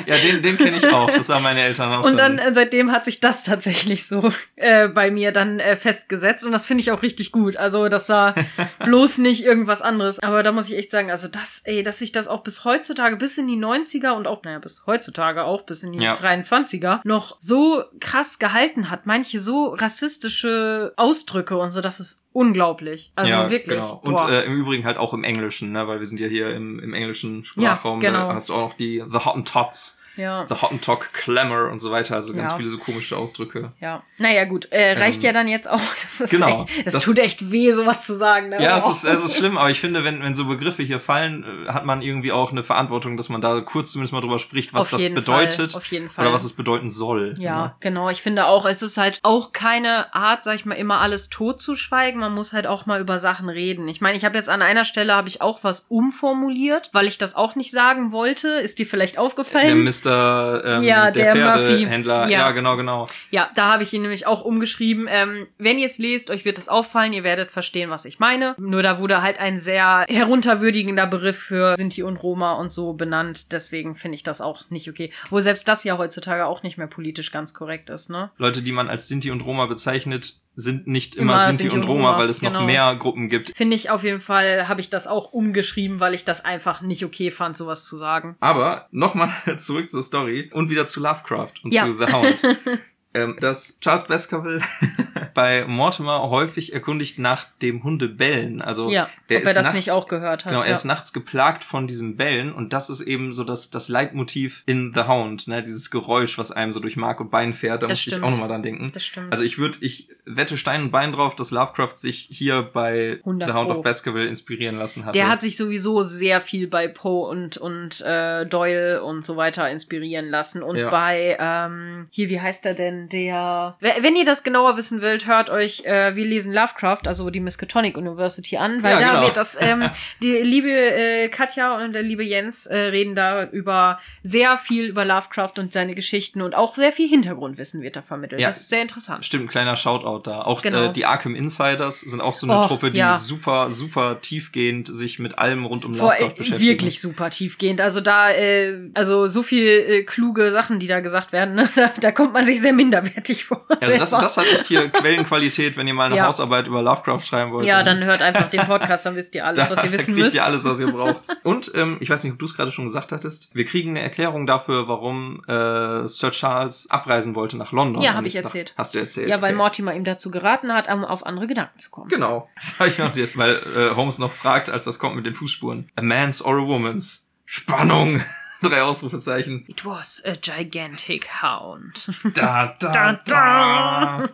Ja, 0.05 0.17
den, 0.17 0.41
den 0.41 0.57
kenne 0.57 0.77
ich 0.77 0.87
auch. 0.87 1.09
Das 1.09 1.29
haben 1.29 1.43
meine 1.43 1.61
Eltern 1.61 1.93
auch. 1.93 2.03
Und 2.03 2.17
dann 2.17 2.37
äh, 2.39 2.53
seitdem 2.53 2.91
hat 2.91 3.05
sich 3.05 3.19
das 3.19 3.43
tatsächlich 3.43 4.07
so 4.07 4.31
äh, 4.55 4.87
bei 4.87 5.11
mir 5.11 5.31
dann 5.38 5.59
äh, 5.59 5.75
festgesetzt 5.75 6.45
und 6.45 6.51
das 6.51 6.65
finde 6.65 6.81
ich 6.81 6.91
auch 6.91 7.01
richtig 7.01 7.31
gut. 7.31 7.55
Also 7.55 7.88
das 7.88 8.09
war 8.09 8.35
bloß 8.85 9.19
nicht 9.19 9.43
irgendwas 9.45 9.81
anderes. 9.81 10.19
Aber 10.19 10.43
da 10.43 10.51
muss 10.51 10.69
ich 10.69 10.75
echt 10.75 10.91
sagen, 10.91 11.09
also 11.11 11.27
das, 11.27 11.61
ey, 11.65 11.83
dass 11.83 11.99
sich 11.99 12.11
das 12.11 12.27
auch 12.27 12.43
bis 12.43 12.65
heutzutage, 12.65 13.15
bis 13.15 13.38
in 13.38 13.47
die 13.47 13.57
90er 13.57 14.11
und 14.11 14.27
auch, 14.27 14.43
naja, 14.43 14.59
bis 14.59 14.83
heutzutage 14.85 15.43
auch, 15.43 15.61
bis 15.61 15.83
in 15.83 15.93
die 15.93 15.99
Ja. 15.99 16.13
23er 16.13 16.99
noch 17.03 17.38
so 17.39 17.83
krass 17.99 18.39
gehalten 18.39 18.89
hat. 18.89 19.05
Manche 19.05 19.39
so 19.39 19.67
rassistische 19.73 20.93
Ausdrücke 20.95 21.57
und 21.57 21.71
so, 21.71 21.81
das 21.81 21.99
ist 21.99 22.25
unglaublich. 22.33 23.11
Also 23.15 23.31
ja, 23.31 23.49
wirklich. 23.49 23.79
Genau. 23.79 24.01
Und 24.03 24.29
äh, 24.31 24.43
im 24.43 24.53
Übrigen 24.53 24.85
halt 24.85 24.97
auch 24.97 25.13
im 25.13 25.23
Englischen, 25.23 25.71
ne? 25.71 25.88
weil 25.88 25.99
wir 25.99 26.05
sind 26.05 26.19
ja 26.19 26.27
hier 26.27 26.49
im, 26.55 26.79
im 26.79 26.93
englischen 26.93 27.45
Sprachraum. 27.45 27.99
genau. 27.99 28.27
Da 28.29 28.33
hast 28.35 28.49
du 28.49 28.53
auch 28.53 28.69
noch 28.69 28.77
die 28.77 29.03
The 29.11 29.19
Hottentots, 29.25 29.96
ja. 30.18 30.45
The 30.49 30.55
Hottentot 30.61 31.13
Clamor 31.13 31.70
und 31.72 31.80
so 31.80 31.91
weiter. 31.91 32.15
Also 32.15 32.34
ganz 32.34 32.51
Ja. 32.51 32.57
viele 32.57 32.70
so 32.72 32.78
komische 32.78 33.15
Ausdrücke. 33.18 33.72
Ja, 33.80 34.03
naja, 34.18 34.45
gut. 34.45 34.72
Äh, 34.72 34.93
reicht 34.99 35.20
Ähm, 35.20 35.26
ja 35.28 35.34
dann 35.34 35.47
jetzt 35.47 35.70
auch. 35.70 35.80
Das, 36.03 36.22
ist 36.22 36.32
genau. 36.32 36.65
echt, 36.65 36.86
das, 36.86 36.93
Das- 36.95 37.03
tut 37.03 37.20
echt 37.20 37.51
weh, 37.51 37.72
sowas 37.72 38.05
zu 38.05 38.15
sagen. 38.15 38.49
Ne? 38.49 38.61
Ja, 38.61 38.78
es 38.78 38.86
Oh. 38.86 38.91
ist, 38.91 39.03
es 39.05 39.24
ist 39.24 39.36
schlimm, 39.38 39.57
aber 39.57 39.70
ich 39.70 39.80
finde, 39.80 40.03
wenn, 40.03 40.22
wenn 40.24 40.36
so 40.36 40.45
Begriffe 40.45 40.84
hier 40.84 40.99
fallen, 40.99 41.65
äh, 41.68 41.72
hat 41.72 41.86
man 41.86 42.01
irgendwie 42.01 42.32
auch 42.32 42.51
eine 42.51 42.63
Verantwortung, 42.63 43.18
dass 43.18 43.30
man 43.30 43.41
da 43.41 43.59
kurz 43.61 43.91
zumindest 43.91 44.13
mal 44.13 44.22
drüber 44.22 44.39
spricht, 44.39 44.74
was 44.74 44.89
das 44.89 45.01
bedeutet 45.09 45.72
Fall, 45.74 45.78
auf 45.78 45.86
jeden 45.88 46.09
Fall. 46.09 46.26
oder 46.26 46.34
was 46.34 46.43
es 46.43 46.53
bedeuten 46.53 46.89
soll. 46.89 47.34
Ja, 47.39 47.65
ne? 47.65 47.76
genau. 47.80 48.09
Ich 48.09 48.22
finde 48.22 48.45
auch, 48.47 48.65
es 48.65 48.82
ist 48.82 48.97
halt 48.97 49.20
auch 49.24 49.51
keine 49.51 50.13
Art, 50.15 50.43
sag 50.43 50.55
ich 50.55 50.65
mal, 50.65 50.76
immer 50.76 50.99
alles 51.01 51.30
totzuschweigen. 51.30 52.20
Man 52.20 52.34
muss 52.34 52.53
halt 52.53 52.68
auch 52.68 52.86
mal 52.86 52.99
über 53.01 53.20
Sachen 53.20 53.49
reden. 53.49 53.88
Ich 53.88 54.01
meine, 54.01 54.18
ich 54.18 54.26
habe 54.26 54.36
jetzt 54.38 54.49
an 54.49 54.61
einer 54.61 54.86
Stelle 54.86 55.13
habe 55.13 55.28
ich 55.28 55.41
auch 55.41 55.63
was 55.63 55.82
umformuliert, 55.89 56.89
weil 56.93 57.07
ich 57.07 57.18
das 57.18 57.36
auch 57.36 57.55
nicht 57.55 57.72
sagen 57.72 58.11
wollte. 58.11 58.49
Ist 58.49 58.80
dir 58.80 58.86
vielleicht 58.86 59.15
Der 59.15 59.24
aufgefallen? 59.24 59.84
Mr. 60.08 60.64
Ähm, 60.66 60.84
Ja, 60.84 61.12
der, 61.12 61.34
der. 61.34 61.58
Pferdehändler. 61.58 62.30
Ja. 62.30 62.39
Ja. 62.39 62.51
genau, 62.51 62.78
genau. 62.78 63.08
Ja, 63.32 63.49
da 63.55 63.72
habe 63.72 63.84
ich 63.84 63.93
ihn 63.93 64.01
nämlich 64.01 64.28
auch 64.28 64.43
umgeschrieben. 64.43 65.08
Ähm, 65.10 65.47
wenn 65.58 65.80
ihr 65.80 65.86
es 65.86 65.97
lest, 65.97 66.30
euch 66.30 66.45
wird 66.45 66.58
es 66.58 66.70
auffallen, 66.70 67.14
ihr 67.14 67.24
werdet 67.24 67.51
verstehen, 67.51 67.89
was 67.89 68.05
ich 68.05 68.20
meine. 68.20 68.55
Nur 68.58 68.84
da 68.84 68.99
wurde 68.99 69.22
halt 69.22 69.39
ein 69.39 69.60
sehr 69.60 70.05
herunterwürdigender 70.08 71.08
Begriff 71.08 71.38
für 71.38 71.76
Sinti 71.76 72.03
und 72.03 72.18
Roma 72.18 72.53
und 72.53 72.72
so 72.72 72.93
benannt. 72.93 73.51
Deswegen 73.51 73.95
finde 73.95 74.16
ich 74.16 74.24
das 74.24 74.41
auch 74.41 74.70
nicht 74.70 74.89
okay. 74.89 75.12
Wo 75.30 75.39
selbst 75.39 75.68
das 75.68 75.84
ja 75.84 75.97
heutzutage 75.97 76.45
auch 76.45 76.64
nicht 76.64 76.78
mehr 76.78 76.88
politisch 76.88 77.32
ganz 77.32 77.53
korrekt 77.53 77.89
ist, 77.89 78.10
ne? 78.10 78.32
Leute, 78.38 78.62
die 78.62 78.72
man 78.72 78.88
als 78.89 79.08
Sinti 79.08 79.32
und 79.32 79.41
Roma 79.41 79.66
bezeichnet, 79.66 80.39
sind 80.60 80.88
nicht 80.88 81.16
immer, 81.16 81.34
Immer 81.36 81.53
Sinti, 81.53 81.74
und 81.74 81.84
Roma, 81.84 82.18
weil 82.18 82.30
es 82.30 82.39
genau. 82.39 82.62
noch 82.62 82.66
mehr 82.66 82.95
Gruppen 82.95 83.30
gibt. 83.30 83.55
Finde 83.55 83.76
ich 83.76 83.91
auf 83.91 84.03
jeden 84.03 84.20
Fall, 84.20 84.68
habe 84.68 84.82
ich 84.82 84.89
das 84.89 85.05
auch 85.05 85.32
umgeschrieben, 85.32 85.99
weil 85.99 86.16
ich 86.16 86.26
das 86.26 86.43
einfach 86.43 86.82
nicht 86.82 87.05
okay 87.05 87.30
fand, 87.30 87.55
sowas 87.55 87.86
zu 87.86 87.95
sagen. 87.95 88.36
Aber 88.39 88.88
nochmal 88.89 89.30
zurück 89.60 89.88
zur 89.88 90.01
Story 90.01 90.49
und 90.51 90.72
wieder 90.72 90.88
zu 90.88 90.99
Lovecraft 90.99 91.53
und 91.64 91.76
Ja. 91.76 91.86
zu 91.86 91.95
The 92.03 92.12
Hound. 92.12 92.41
ähm, 93.24 93.38
dass 93.39 93.80
Charles 93.80 94.05
Baskerville 94.05 94.61
bei 95.34 95.65
Mortimer 95.68 96.30
häufig 96.30 96.74
erkundigt 96.74 97.20
nach 97.20 97.45
dem 97.61 97.84
Hundebellen. 97.84 98.61
Also 98.61 98.89
ja, 98.89 99.03
er 99.28 99.38
ob 99.38 99.43
er 99.43 99.49
ist 99.49 99.55
das 99.55 99.55
nachts- 99.65 99.76
nicht 99.76 99.91
auch 99.91 100.07
gehört 100.07 100.45
hat. 100.45 100.51
Genau, 100.51 100.61
er 100.63 100.68
ja. 100.70 100.74
ist 100.74 100.86
nachts 100.86 101.13
geplagt 101.13 101.63
von 101.63 101.88
diesem 101.88 102.18
Bellen 102.18 102.51
und 102.53 102.74
das 102.74 102.89
ist 102.89 103.01
eben 103.01 103.34
so 103.34 103.43
das, 103.43 103.70
das 103.70 103.89
Leitmotiv 103.89 104.63
in 104.65 104.93
The 104.95 105.01
Hound, 105.03 105.47
ne? 105.47 105.63
Dieses 105.63 105.91
Geräusch, 105.91 106.38
was 106.38 106.51
einem 106.51 106.74
so 106.74 106.80
durch 106.80 106.97
Mark 106.97 107.20
und 107.20 107.32
Bein 107.32 107.53
fährt, 107.53 107.84
da 107.84 107.88
Das 107.88 107.97
muss 107.99 108.07
ich 108.07 108.13
stimmt. 108.13 108.24
auch 108.26 108.32
nochmal 108.32 108.47
dran 108.49 108.63
denken. 108.63 108.91
das 108.93 109.03
stimmt. 109.03 109.32
Also 109.32 109.43
ich 109.43 109.57
würde, 109.57 109.78
ich 109.82 110.09
wette 110.26 110.57
Stein 110.57 110.82
und 110.84 110.91
Bein 110.91 111.11
drauf, 111.11 111.36
dass 111.36 111.51
Lovecraft 111.51 111.95
sich 111.97 112.28
hier 112.32 112.61
bei 112.61 113.20
100 113.20 113.49
The 113.49 113.53
Hound 113.55 113.70
Pro. 113.70 113.78
of 113.78 113.84
Baskerville 113.84 114.28
inspirieren 114.28 114.78
lassen 114.78 115.05
hatte. 115.05 115.18
Der 115.18 115.30
hat 115.30 115.41
sich 115.41 115.57
sowieso 115.57 116.01
sehr 116.01 116.41
viel 116.41 116.68
bei 116.68 116.88
Poe 116.88 117.28
und, 117.30 117.57
und 117.57 118.01
äh, 118.01 118.45
Doyle 118.45 119.03
und 119.03 119.26
so 119.26 119.38
weiter 119.38 119.70
inspirieren 119.70 120.30
lassen. 120.30 120.63
Und 120.63 120.78
Ja. 120.78 120.89
bei, 120.89 121.38
ähm, 121.39 122.07
hier, 122.11 122.30
wie 122.30 122.39
heißt 122.41 122.65
er 122.65 122.74
denn, 122.74 123.07
der... 123.10 123.76
Wenn 123.80 124.16
ihr 124.16 124.26
das 124.26 124.43
genauer 124.43 124.78
wissen 124.78 125.01
wollt, 125.01 125.28
hört 125.28 125.49
euch, 125.49 125.86
äh, 125.86 126.16
wir 126.16 126.26
lesen 126.26 126.53
Lovecraft, 126.53 127.01
also 127.08 127.30
die 127.30 127.39
Miskatonic 127.39 127.97
University 127.97 128.58
an, 128.58 128.84
weil 128.84 128.93
Ja, 128.93 128.99
da 128.99 129.10
genau. 129.12 129.22
wird 129.24 129.38
das, 129.38 129.58
ähm, 129.60 129.89
die 130.22 130.32
liebe 130.34 130.70
äh, 130.70 131.30
Katja 131.30 131.78
und 131.84 131.93
der 131.93 132.03
liebe 132.03 132.24
Jens 132.24 132.66
äh, 132.66 132.78
reden 132.78 133.16
da 133.16 133.45
über 133.45 133.99
sehr 134.24 134.58
viel 134.58 134.86
über 134.86 135.05
Lovecraft 135.05 135.53
und 135.58 135.74
seine 135.74 135.95
Geschichten 135.95 136.41
und 136.41 136.55
auch 136.55 136.76
sehr 136.76 136.91
viel 136.91 137.08
Hintergrundwissen 137.10 137.82
wird 137.82 137.95
da 137.95 138.01
vermittelt. 138.01 138.41
Ja. 138.41 138.47
Das 138.47 138.58
ist 138.62 138.70
sehr 138.70 138.82
interessant. 138.82 139.26
Stimmt, 139.26 139.45
ein 139.45 139.49
kleiner 139.49 139.76
Shoutout 139.76 140.30
da. 140.30 140.41
Auch 140.41 140.62
Genau. 140.62 140.84
äh, 140.86 140.93
die 140.93 141.05
Arkham 141.05 141.36
Insiders 141.36 142.01
sind 142.01 142.22
auch 142.22 142.36
so 142.36 142.47
eine 142.47 142.60
Och, 142.60 142.68
Truppe, 142.68 142.91
die 142.91 142.99
ja. 142.99 143.18
super, 143.18 143.72
super 143.72 144.20
tiefgehend 144.22 144.88
sich 144.88 145.20
mit 145.20 145.38
allem 145.38 145.66
rund 145.66 145.86
um 145.86 145.93
Vor, 145.93 146.10
Lovecraft 146.12 146.32
äh, 146.34 146.38
beschäftigen. 146.38 146.70
wirklich 146.70 147.01
super 147.01 147.30
tiefgehend. 147.30 147.82
Also 147.82 148.01
da, 148.01 148.32
äh, 148.32 148.89
also 148.93 149.28
so 149.28 149.43
viel 149.43 149.68
äh, 149.68 150.03
kluge 150.03 150.51
Sachen, 150.51 150.80
die 150.80 150.88
da 150.88 150.99
gesagt 150.99 151.32
werden, 151.32 151.55
ne? 151.55 151.70
da, 151.76 151.91
da 151.99 152.12
kommt 152.12 152.34
man 152.34 152.45
sich 152.45 152.62
sehr 152.62 152.74
minderwertig 153.01 153.45
vor. 153.45 153.65
Also 153.69 153.97
das, 153.97 154.09
das 154.11 154.37
hat 154.37 154.45
echt 154.47 154.65
hier 154.67 154.89
Quellenqualität, 154.89 155.77
wenn 155.77 155.87
ihr 155.87 155.93
mal 155.93 156.05
eine 156.05 156.17
Ja. 156.17 156.25
Hausarbeit 156.27 156.67
über 156.67 156.81
Lovecraft 156.81 157.21
schreiben 157.21 157.51
wollt. 157.51 157.65
ja, 157.65 157.83
dann 157.83 158.03
hört 158.03 158.21
einfach 158.21 158.49
den 158.49 158.61
Podcast, 158.61 159.05
dann 159.05 159.15
wisst 159.17 159.35
ihr 159.35 159.45
alles, 159.45 159.67
da, 159.67 159.75
was 159.75 159.83
ihr 159.83 159.91
wissen 159.91 160.11
da 160.11 160.13
kriegt 160.13 160.17
müsst. 160.25 160.35
ihr 160.35 160.45
alles, 160.45 160.65
was 160.65 160.79
ihr 160.79 160.91
braucht. 160.91 161.21
Und 161.43 161.71
ähm, 161.75 161.97
ich 161.99 162.09
weiß 162.09 162.23
nicht, 162.23 162.33
ob 162.33 162.39
du 162.39 162.45
es 162.45 162.55
gerade 162.55 162.71
schon 162.71 162.85
gesagt 162.85 163.11
hattest. 163.11 163.53
Wir 163.55 163.65
kriegen 163.65 163.91
eine 163.91 164.01
Erklärung 164.01 164.47
dafür, 164.47 164.87
warum 164.87 165.41
äh, 165.47 166.07
Sir 166.07 166.31
Charles 166.31 166.89
abreisen 166.89 167.35
wollte 167.35 167.57
nach 167.57 167.71
London. 167.71 168.01
Ja, 168.01 168.11
am 168.11 168.17
hab 168.17 168.25
ich 168.25 168.35
erzählt. 168.35 168.73
Hast 168.77 168.95
du 168.95 168.99
erzählt? 168.99 169.29
ja, 169.29 169.41
weil 169.41 169.51
okay. 169.53 169.57
Mortimer 169.57 169.93
ihm 169.93 170.03
dazu 170.03 170.31
geraten 170.31 170.73
hat, 170.73 170.89
um 170.89 171.05
auf 171.05 171.25
andere 171.25 171.47
Gedanken 171.47 171.77
zu 171.79 171.89
kommen. 171.89 172.09
Genau. 172.09 172.49
Das 172.57 172.79
habe 172.79 172.89
ich 172.89 173.15
nicht, 173.15 173.37
weil 173.37 173.55
äh, 173.75 173.95
Holmes 173.95 174.19
noch 174.19 174.31
fragt, 174.31 174.69
als 174.69 174.85
das 174.85 174.99
kommt 174.99 175.15
mit 175.15 175.25
den 175.25 175.33
Fußspuren. 175.33 175.89
A 175.95 176.01
man's 176.01 176.43
or 176.43 176.57
a 176.57 176.65
woman's? 176.67 177.29
Spannung! 177.45 178.21
Drei 178.62 178.82
Ausrufezeichen. 178.82 179.66
It 179.68 179.86
was 179.86 180.22
a 180.26 180.36
gigantic 180.36 181.28
hound. 181.41 182.10
Da, 182.34 182.76
da, 182.80 182.91
Da, 182.91 183.14
da. 183.26 184.30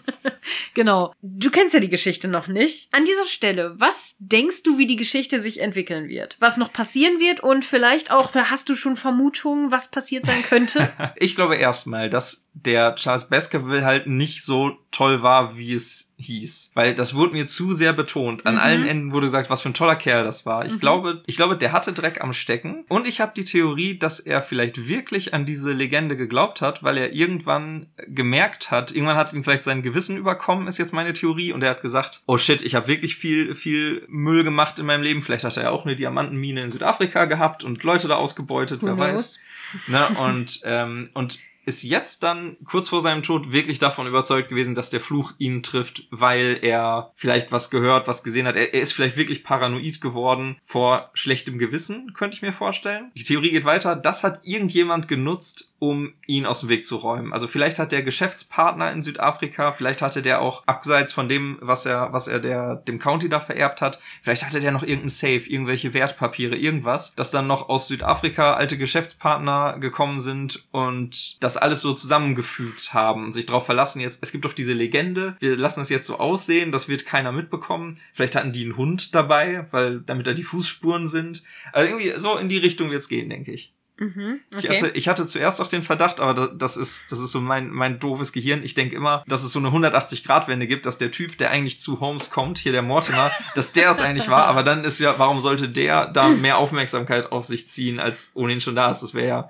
Genau. 0.74 1.14
Du 1.22 1.50
kennst 1.50 1.74
ja 1.74 1.80
die 1.80 1.90
Geschichte 1.90 2.28
noch 2.28 2.48
nicht. 2.48 2.88
An 2.92 3.06
dieser 3.06 3.26
Stelle, 3.26 3.76
was 3.78 4.16
denkst 4.20 4.64
du, 4.64 4.78
wie 4.78 4.88
die 4.88 4.96
Geschichte 4.96 5.40
sich 5.40 5.62
entwickeln 5.62 6.10
wird? 6.10 6.38
Was 6.40 6.58
noch 6.58 6.72
passieren 6.72 7.20
wird 7.20 7.42
und 7.42 7.66
vielleicht 7.66 8.12
auch, 8.12 8.34
hast 8.36 8.70
du 8.70 8.76
schon 8.76 8.96
Vermutungen, 8.96 9.72
was 9.72 9.92
passiert 9.92 10.26
sein 10.26 10.44
könnte? 10.44 10.90
ich 11.18 11.36
glaube 11.36 11.56
erstmal, 11.56 12.10
dass 12.10 12.44
der 12.54 12.96
Charles 12.96 13.30
Baskerville 13.30 13.84
halt 13.84 14.08
nicht 14.08 14.44
so 14.44 14.78
toll 14.92 15.24
war, 15.24 15.58
wie 15.58 15.74
es 15.74 16.14
hieß. 16.18 16.72
Weil 16.76 16.94
das 16.94 17.16
wurde 17.16 17.34
mir 17.34 17.48
zu 17.48 17.74
sehr 17.74 17.94
betont. 17.94 18.46
An 18.46 18.56
mhm. 18.56 18.62
allen 18.62 18.88
Enden 18.88 19.12
wurde 19.12 19.26
gesagt, 19.26 19.50
was 19.50 19.64
für 19.64 19.70
ein 19.70 19.74
toller 19.74 19.96
Kerl 19.96 20.24
das 20.24 20.46
war. 20.46 20.66
Ich 20.66 20.74
mhm. 20.74 20.80
glaube, 20.80 21.24
ich 21.26 21.36
glaube, 21.36 21.58
der 21.58 21.72
hatte 21.72 21.94
Dreck 21.94 22.22
am 22.22 22.32
Stecken. 22.32 22.86
Und 22.90 23.08
ich 23.08 23.20
habe 23.20 23.34
die 23.36 23.44
Theorie, 23.44 23.98
dass 23.98 24.20
er 24.20 24.44
vielleicht 24.44 24.88
wirklich 24.88 25.34
an 25.34 25.46
diese 25.46 25.74
Legende 25.74 26.16
geglaubt 26.16 26.62
hat, 26.62 26.84
weil 26.84 26.98
er 26.98 27.14
irgendwann 27.14 27.88
gemerkt 28.08 28.70
hat, 28.70 28.92
irgendwann 28.92 29.18
hat 29.18 29.34
ihm 29.34 29.44
vielleicht 29.44 29.64
sein 29.64 29.82
Gewissen 29.82 30.18
überkommen, 30.34 30.68
ist 30.68 30.78
jetzt 30.78 30.94
meine 30.94 31.14
Theorie. 31.14 31.54
Und 31.54 31.64
er 31.64 31.72
hat 31.72 31.82
gesagt, 31.82 32.22
oh 32.26 32.38
shit, 32.38 32.62
ich 32.64 32.76
habe 32.76 32.88
wirklich 32.88 33.16
viel, 33.16 33.56
viel 33.56 34.06
Müll 34.08 34.44
gemacht 34.44 34.80
in 34.80 34.86
meinem 34.86 35.04
Leben. 35.04 35.22
Vielleicht 35.22 35.44
hat 35.44 35.58
er 35.58 35.64
ja 35.64 35.70
auch 35.70 35.86
eine 35.86 35.96
Diamantenmine 35.96 36.64
in 36.64 36.70
Südafrika 36.70 37.26
gehabt 37.26 37.64
und 37.64 37.84
Leute 37.84 38.08
da 38.08 38.16
ausgebeutet, 38.16 38.82
Who 38.82 38.88
wer 38.88 38.96
knows? 38.96 39.08
weiß. 39.08 39.40
Ne? 39.88 40.08
Und, 40.20 40.62
ähm, 40.66 41.10
und 41.14 41.40
ist 41.66 41.84
jetzt 41.84 42.24
dann 42.24 42.58
kurz 42.66 42.90
vor 42.90 43.02
seinem 43.02 43.24
Tod 43.24 43.52
wirklich 43.52 43.80
davon 43.80 44.06
überzeugt 44.06 44.50
gewesen, 44.50 44.76
dass 44.76 44.90
der 44.90 45.00
Fluch 45.00 45.34
ihn 45.38 45.64
trifft, 45.64 46.08
weil 46.12 46.60
er 46.62 47.14
vielleicht 47.16 47.52
was 47.52 47.70
gehört, 47.70 48.08
was 48.08 48.24
gesehen 48.24 48.48
hat. 48.48 48.58
Er, 48.58 48.74
er, 48.74 48.82
ist 48.82 48.92
vielleicht 48.92 49.16
wirklich 49.16 49.46
paranoid 49.46 50.02
geworden 50.02 50.58
vor 50.66 51.10
schlechtem 51.14 51.58
Gewissen, 51.58 52.14
könnte 52.14 52.36
ich 52.36 52.42
mir 52.42 52.52
vorstellen. 52.52 53.12
Die 53.16 53.24
Theorie 53.24 53.52
geht 53.52 53.64
weiter. 53.66 53.96
Das 53.96 54.26
hat 54.26 54.42
irgendjemand 54.44 55.08
genutzt, 55.08 55.73
um 55.84 56.14
ihn 56.28 56.46
aus 56.46 56.62
dem 56.62 56.70
Weg 56.70 56.86
zu 56.86 56.96
räumen. 56.96 57.34
Also 57.34 57.46
vielleicht 57.46 57.78
hat 57.78 57.92
der 57.92 58.04
Geschäftspartner 58.04 58.94
in 58.94 59.02
Südafrika, 59.02 59.74
vielleicht 59.74 60.02
hatte 60.02 60.22
der 60.22 60.40
auch 60.40 60.66
abseits 60.66 61.12
von 61.12 61.28
dem, 61.28 61.58
was 61.60 61.86
er, 61.86 62.14
was 62.14 62.30
er 62.30 62.40
der, 62.40 62.78
dem 62.78 63.00
County 63.00 63.28
da 63.28 63.42
vererbt 63.42 63.82
hat, 63.82 64.00
vielleicht 64.22 64.46
hatte 64.46 64.62
der 64.62 64.72
noch 64.72 64.84
irgendein 64.84 65.10
Safe, 65.10 65.42
irgendwelche 65.46 65.94
Wertpapiere, 65.94 66.56
irgendwas, 66.56 67.16
dass 67.16 67.32
dann 67.32 67.48
noch 67.48 67.68
aus 67.68 67.90
Südafrika 67.90 68.54
alte 68.54 68.78
Geschäftspartner 68.78 69.78
gekommen 69.82 70.22
sind 70.22 70.64
und 70.72 71.44
das 71.44 71.58
alles 71.58 71.82
so 71.82 71.92
zusammengefügt 71.92 72.94
haben 72.94 73.26
und 73.26 73.34
sich 73.34 73.46
darauf 73.46 73.66
verlassen 73.66 74.00
jetzt, 74.00 74.24
es 74.24 74.32
gibt 74.32 74.46
doch 74.46 74.54
diese 74.54 74.72
Legende, 74.72 75.36
wir 75.40 75.58
lassen 75.58 75.82
es 75.82 75.90
jetzt 75.90 76.08
so 76.08 76.18
aussehen, 76.18 76.72
das 76.72 76.88
wird 76.88 77.06
keiner 77.06 77.34
mitbekommen. 77.34 78.00
Vielleicht 78.14 78.38
hatten 78.38 78.54
die 78.54 78.64
einen 78.64 78.78
Hund 78.78 79.14
dabei, 79.14 79.68
weil, 79.72 80.00
damit 80.00 80.28
da 80.28 80.34
die 80.34 80.44
Fußspuren 80.44 81.10
sind. 81.10 81.44
Also 81.74 81.90
irgendwie 81.90 82.18
so 82.18 82.38
in 82.38 82.48
die 82.48 82.58
Richtung 82.58 82.90
wird's 82.90 83.10
gehen, 83.10 83.30
denke 83.30 83.52
ich. 83.52 83.74
Mhm, 83.98 84.40
okay. 84.56 84.60
ich, 84.60 84.70
hatte, 84.70 84.90
ich 84.96 85.08
hatte 85.08 85.28
zuerst 85.28 85.62
auch 85.62 85.68
den 85.68 85.84
Verdacht, 85.84 86.20
aber 86.20 86.48
das 86.48 86.78
ist, 86.78 87.12
das 87.12 87.20
ist 87.20 87.32
so 87.32 87.40
mein, 87.40 87.70
mein 87.70 88.00
doofes 88.00 88.34
Gehirn. 88.34 88.64
Ich 88.64 88.74
denke 88.74 88.96
immer, 88.96 89.24
dass 89.28 89.44
es 89.44 89.54
so 89.54 89.60
eine 89.60 89.70
180-Grad-Wende 89.70 90.66
gibt, 90.66 90.86
dass 90.88 90.98
der 90.98 91.12
Typ, 91.12 91.38
der 91.38 91.52
eigentlich 91.52 91.80
zu 91.80 92.00
Holmes 92.00 92.32
kommt, 92.32 92.58
hier 92.58 92.72
der 92.72 92.82
Mortimer, 92.82 93.32
dass 93.56 93.72
der 93.72 93.92
es 93.92 94.02
eigentlich 94.02 94.30
war, 94.30 94.46
aber 94.46 94.64
dann 94.64 94.84
ist 94.84 95.00
ja, 95.00 95.20
warum 95.20 95.42
sollte 95.42 95.70
der 95.70 96.08
da 96.08 96.28
mehr 96.30 96.58
Aufmerksamkeit 96.58 97.32
auf 97.32 97.46
sich 97.46 97.68
ziehen, 97.70 98.00
als 98.00 98.32
ohnehin 98.34 98.62
schon 98.62 98.76
da 98.76 98.90
ist? 98.90 99.02
Das 99.02 99.14
wäre 99.14 99.28
ja. 99.28 99.50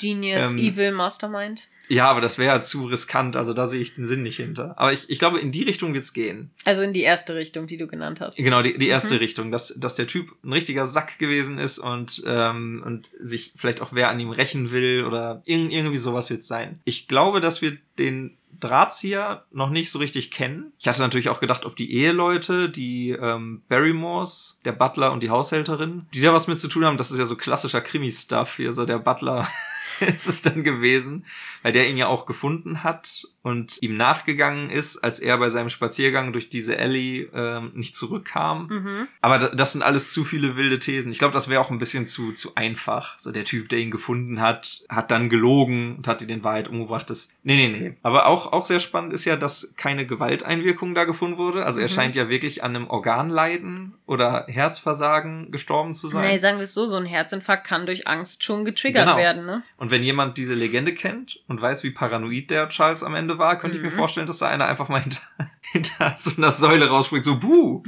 Genius, 0.00 0.52
ähm, 0.52 0.58
Evil 0.58 0.92
Mastermind. 0.92 1.68
Ja, 1.88 2.06
aber 2.06 2.20
das 2.20 2.38
wäre 2.38 2.54
ja 2.54 2.62
zu 2.62 2.86
riskant, 2.86 3.36
also 3.36 3.52
da 3.52 3.66
sehe 3.66 3.80
ich 3.80 3.94
den 3.94 4.06
Sinn 4.06 4.22
nicht 4.22 4.36
hinter. 4.36 4.78
Aber 4.78 4.92
ich, 4.92 5.10
ich 5.10 5.18
glaube, 5.18 5.40
in 5.40 5.52
die 5.52 5.62
Richtung 5.62 5.94
wird's 5.94 6.12
gehen. 6.12 6.50
Also 6.64 6.82
in 6.82 6.92
die 6.92 7.02
erste 7.02 7.34
Richtung, 7.34 7.66
die 7.66 7.76
du 7.76 7.86
genannt 7.86 8.20
hast. 8.20 8.36
Genau, 8.36 8.62
die, 8.62 8.78
die 8.78 8.88
erste 8.88 9.14
mhm. 9.14 9.20
Richtung, 9.20 9.52
dass, 9.52 9.74
dass 9.78 9.94
der 9.94 10.06
Typ 10.06 10.32
ein 10.44 10.52
richtiger 10.52 10.86
Sack 10.86 11.18
gewesen 11.18 11.58
ist 11.58 11.78
und, 11.78 12.22
ähm, 12.26 12.82
und 12.84 13.10
sich 13.20 13.52
vielleicht 13.56 13.80
auch 13.80 13.90
wer 13.92 14.08
an 14.08 14.20
ihm 14.20 14.30
rächen 14.30 14.70
will 14.70 15.04
oder 15.04 15.42
irg 15.44 15.72
irgendwie 15.72 15.98
sowas 15.98 16.30
wird's 16.30 16.48
sein. 16.48 16.80
Ich 16.84 17.08
glaube, 17.08 17.40
dass 17.40 17.62
wir 17.62 17.76
den 17.98 18.36
Drahtzieher 18.62 19.44
noch 19.50 19.70
nicht 19.70 19.90
so 19.90 19.98
richtig 19.98 20.30
kennen. 20.30 20.72
Ich 20.78 20.86
hatte 20.86 21.00
natürlich 21.00 21.28
auch 21.28 21.40
gedacht, 21.40 21.64
ob 21.66 21.76
die 21.76 21.92
Eheleute, 21.92 22.68
die 22.70 23.10
ähm, 23.10 23.62
Barrymores, 23.68 24.60
der 24.64 24.72
Butler 24.72 25.12
und 25.12 25.22
die 25.22 25.30
Haushälterin, 25.30 26.06
die 26.14 26.20
da 26.20 26.32
was 26.32 26.46
mit 26.46 26.58
zu 26.58 26.68
tun 26.68 26.84
haben, 26.84 26.96
das 26.96 27.10
ist 27.10 27.18
ja 27.18 27.24
so 27.24 27.36
klassischer 27.36 27.80
Krimi-Stuff 27.80 28.56
hier, 28.56 28.72
so 28.72 28.86
der 28.86 28.98
Butler 28.98 29.48
ist 30.00 30.28
es 30.28 30.42
dann 30.42 30.64
gewesen, 30.64 31.26
weil 31.62 31.72
der 31.72 31.88
ihn 31.88 31.96
ja 31.96 32.06
auch 32.06 32.26
gefunden 32.26 32.82
hat 32.82 33.26
und 33.42 33.78
ihm 33.82 33.96
nachgegangen 33.96 34.70
ist, 34.70 34.98
als 34.98 35.18
er 35.18 35.36
bei 35.38 35.48
seinem 35.48 35.68
Spaziergang 35.68 36.32
durch 36.32 36.48
diese 36.48 36.78
Alley 36.78 37.28
ähm, 37.34 37.72
nicht 37.74 37.96
zurückkam. 37.96 38.68
Mhm. 38.68 39.08
Aber 39.20 39.38
das 39.38 39.72
sind 39.72 39.82
alles 39.82 40.12
zu 40.12 40.24
viele 40.24 40.56
wilde 40.56 40.78
Thesen. 40.78 41.10
Ich 41.10 41.18
glaube, 41.18 41.34
das 41.34 41.48
wäre 41.48 41.60
auch 41.60 41.70
ein 41.70 41.80
bisschen 41.80 42.06
zu, 42.06 42.32
zu 42.32 42.54
einfach. 42.54 43.18
So 43.18 43.32
der 43.32 43.44
Typ, 43.44 43.68
der 43.68 43.80
ihn 43.80 43.90
gefunden 43.90 44.40
hat, 44.40 44.84
hat 44.88 45.10
dann 45.10 45.28
gelogen 45.28 45.96
und 45.96 46.06
hat 46.06 46.22
ihn 46.22 46.28
in 46.28 46.44
Wahrheit 46.44 46.68
umgebracht. 46.68 47.10
Das, 47.10 47.30
nee, 47.42 47.56
nee, 47.56 47.78
nee. 47.78 47.94
Aber 48.02 48.26
auch, 48.26 48.52
auch 48.52 48.64
sehr 48.64 48.80
spannend 48.80 49.12
ist 49.12 49.24
ja, 49.24 49.36
dass 49.36 49.74
keine 49.76 50.06
Gewalteinwirkung 50.06 50.94
da 50.94 51.04
gefunden 51.04 51.36
wurde. 51.36 51.66
Also 51.66 51.80
mhm. 51.80 51.86
er 51.86 51.88
scheint 51.88 52.14
ja 52.14 52.28
wirklich 52.28 52.62
an 52.62 52.76
einem 52.76 52.88
Organleiden 52.88 53.94
oder 54.06 54.46
Herzversagen 54.46 55.50
gestorben 55.50 55.94
zu 55.94 56.08
sein. 56.08 56.26
Nee, 56.26 56.38
sagen 56.38 56.58
wir 56.58 56.64
es 56.64 56.74
so, 56.74 56.86
so 56.86 56.96
ein 56.96 57.06
Herzinfarkt 57.06 57.66
kann 57.66 57.86
durch 57.86 58.06
Angst 58.06 58.44
schon 58.44 58.64
getriggert 58.64 59.06
genau. 59.06 59.16
werden, 59.16 59.46
ne? 59.46 59.62
Und 59.78 59.90
wenn 59.90 60.02
jemand 60.02 60.38
diese 60.38 60.54
Legende 60.54 60.94
kennt 60.94 61.40
und 61.48 61.60
weiß, 61.60 61.82
wie 61.82 61.90
paranoid 61.90 62.50
der 62.50 62.68
Charles 62.68 63.02
am 63.02 63.14
Ende 63.14 63.31
war, 63.38 63.58
könnte 63.58 63.78
mhm. 63.78 63.84
ich 63.84 63.90
mir 63.90 63.94
mhm. 63.94 63.98
vorstellen, 63.98 64.26
dass 64.26 64.38
da 64.38 64.48
einer 64.48 64.66
einfach 64.66 64.88
mal 64.88 65.02
hinter, 65.02 65.20
hinter 65.72 66.14
so 66.16 66.32
einer 66.36 66.52
Säule 66.52 66.88
rausspringt, 66.88 67.24
so 67.24 67.38
buh. 67.38 67.82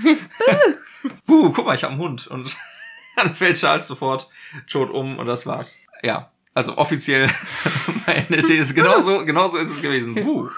buh, 1.26 1.52
guck 1.52 1.66
mal, 1.66 1.74
ich 1.74 1.84
hab 1.84 1.90
einen 1.90 2.00
Hund. 2.00 2.26
Und 2.26 2.56
dann 3.16 3.34
fällt 3.34 3.58
Charles 3.58 3.86
sofort 3.86 4.28
tot 4.68 4.90
um 4.90 5.18
und 5.18 5.26
das 5.26 5.46
war's. 5.46 5.80
Ja. 6.02 6.30
Also 6.56 6.78
offiziell 6.78 7.28
meine 8.06 8.40
These, 8.40 8.74
genauso, 8.74 9.24
genauso 9.24 9.58
ist 9.58 9.70
es 9.70 9.82
gewesen. 9.82 10.14
Buh. 10.14 10.50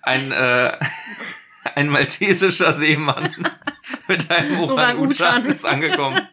ein, 0.00 0.32
äh, 0.32 0.78
ein 1.74 1.90
maltesischer 1.90 2.72
Seemann 2.72 3.50
mit 4.08 4.30
einem 4.30 4.60
Orang-Utan 4.60 5.44
ist 5.46 5.66
angekommen. 5.66 6.26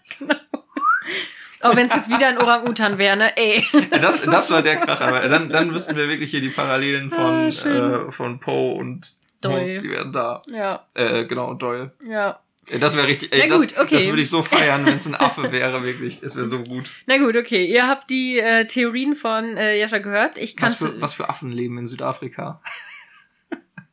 Oh, 1.64 1.76
wenn 1.76 1.88
es 1.88 1.96
jetzt 1.96 2.10
wieder 2.10 2.28
ein 2.28 2.38
Orang-Utan 2.38 2.98
wäre, 2.98 3.16
ne? 3.16 3.38
Ey. 3.38 3.66
Das, 3.90 4.22
das 4.26 4.52
war 4.52 4.62
der 4.62 4.78
Kracher. 4.78 5.30
Dann, 5.30 5.50
dann 5.50 5.70
müssten 5.70 5.96
wir 5.96 6.08
wirklich 6.10 6.32
hier 6.32 6.42
die 6.42 6.50
Parallelen 6.50 7.10
von, 7.10 7.50
ah, 7.50 8.08
äh, 8.08 8.12
von 8.12 8.40
Poe 8.40 8.76
und 8.76 9.14
Doyle. 9.42 9.82
die 9.82 9.90
wären 9.90 10.12
da. 10.12 10.44
Ja. 10.48 10.86
Äh, 10.94 11.26
genau, 11.26 11.50
und 11.50 11.62
Doyle. 11.62 11.92
Ja. 12.06 12.40
Das 12.80 12.96
wäre 12.96 13.08
richtig, 13.08 13.34
ey, 13.34 13.50
gut, 13.50 13.72
das, 13.72 13.78
okay. 13.78 13.96
das 13.96 14.08
würde 14.08 14.22
ich 14.22 14.30
so 14.30 14.42
feiern, 14.44 14.86
wenn 14.86 14.96
es 14.96 15.06
ein 15.06 15.16
Affe 15.16 15.52
wäre, 15.52 15.84
wirklich. 15.84 16.22
Das 16.22 16.36
wäre 16.36 16.46
so 16.46 16.64
gut. 16.64 16.90
Na 17.08 17.18
gut, 17.18 17.36
okay. 17.36 17.66
Ihr 17.66 17.88
habt 17.88 18.10
die 18.10 18.40
äh, 18.40 18.66
Theorien 18.66 19.16
von 19.16 19.58
äh, 19.58 19.78
Jascha 19.80 19.98
gehört. 19.98 20.38
Ich 20.38 20.56
was, 20.62 20.78
für, 20.78 21.02
was 21.02 21.14
für 21.14 21.30
Affen 21.30 21.52
leben 21.52 21.78
in 21.78 21.86
Südafrika? 21.86 22.62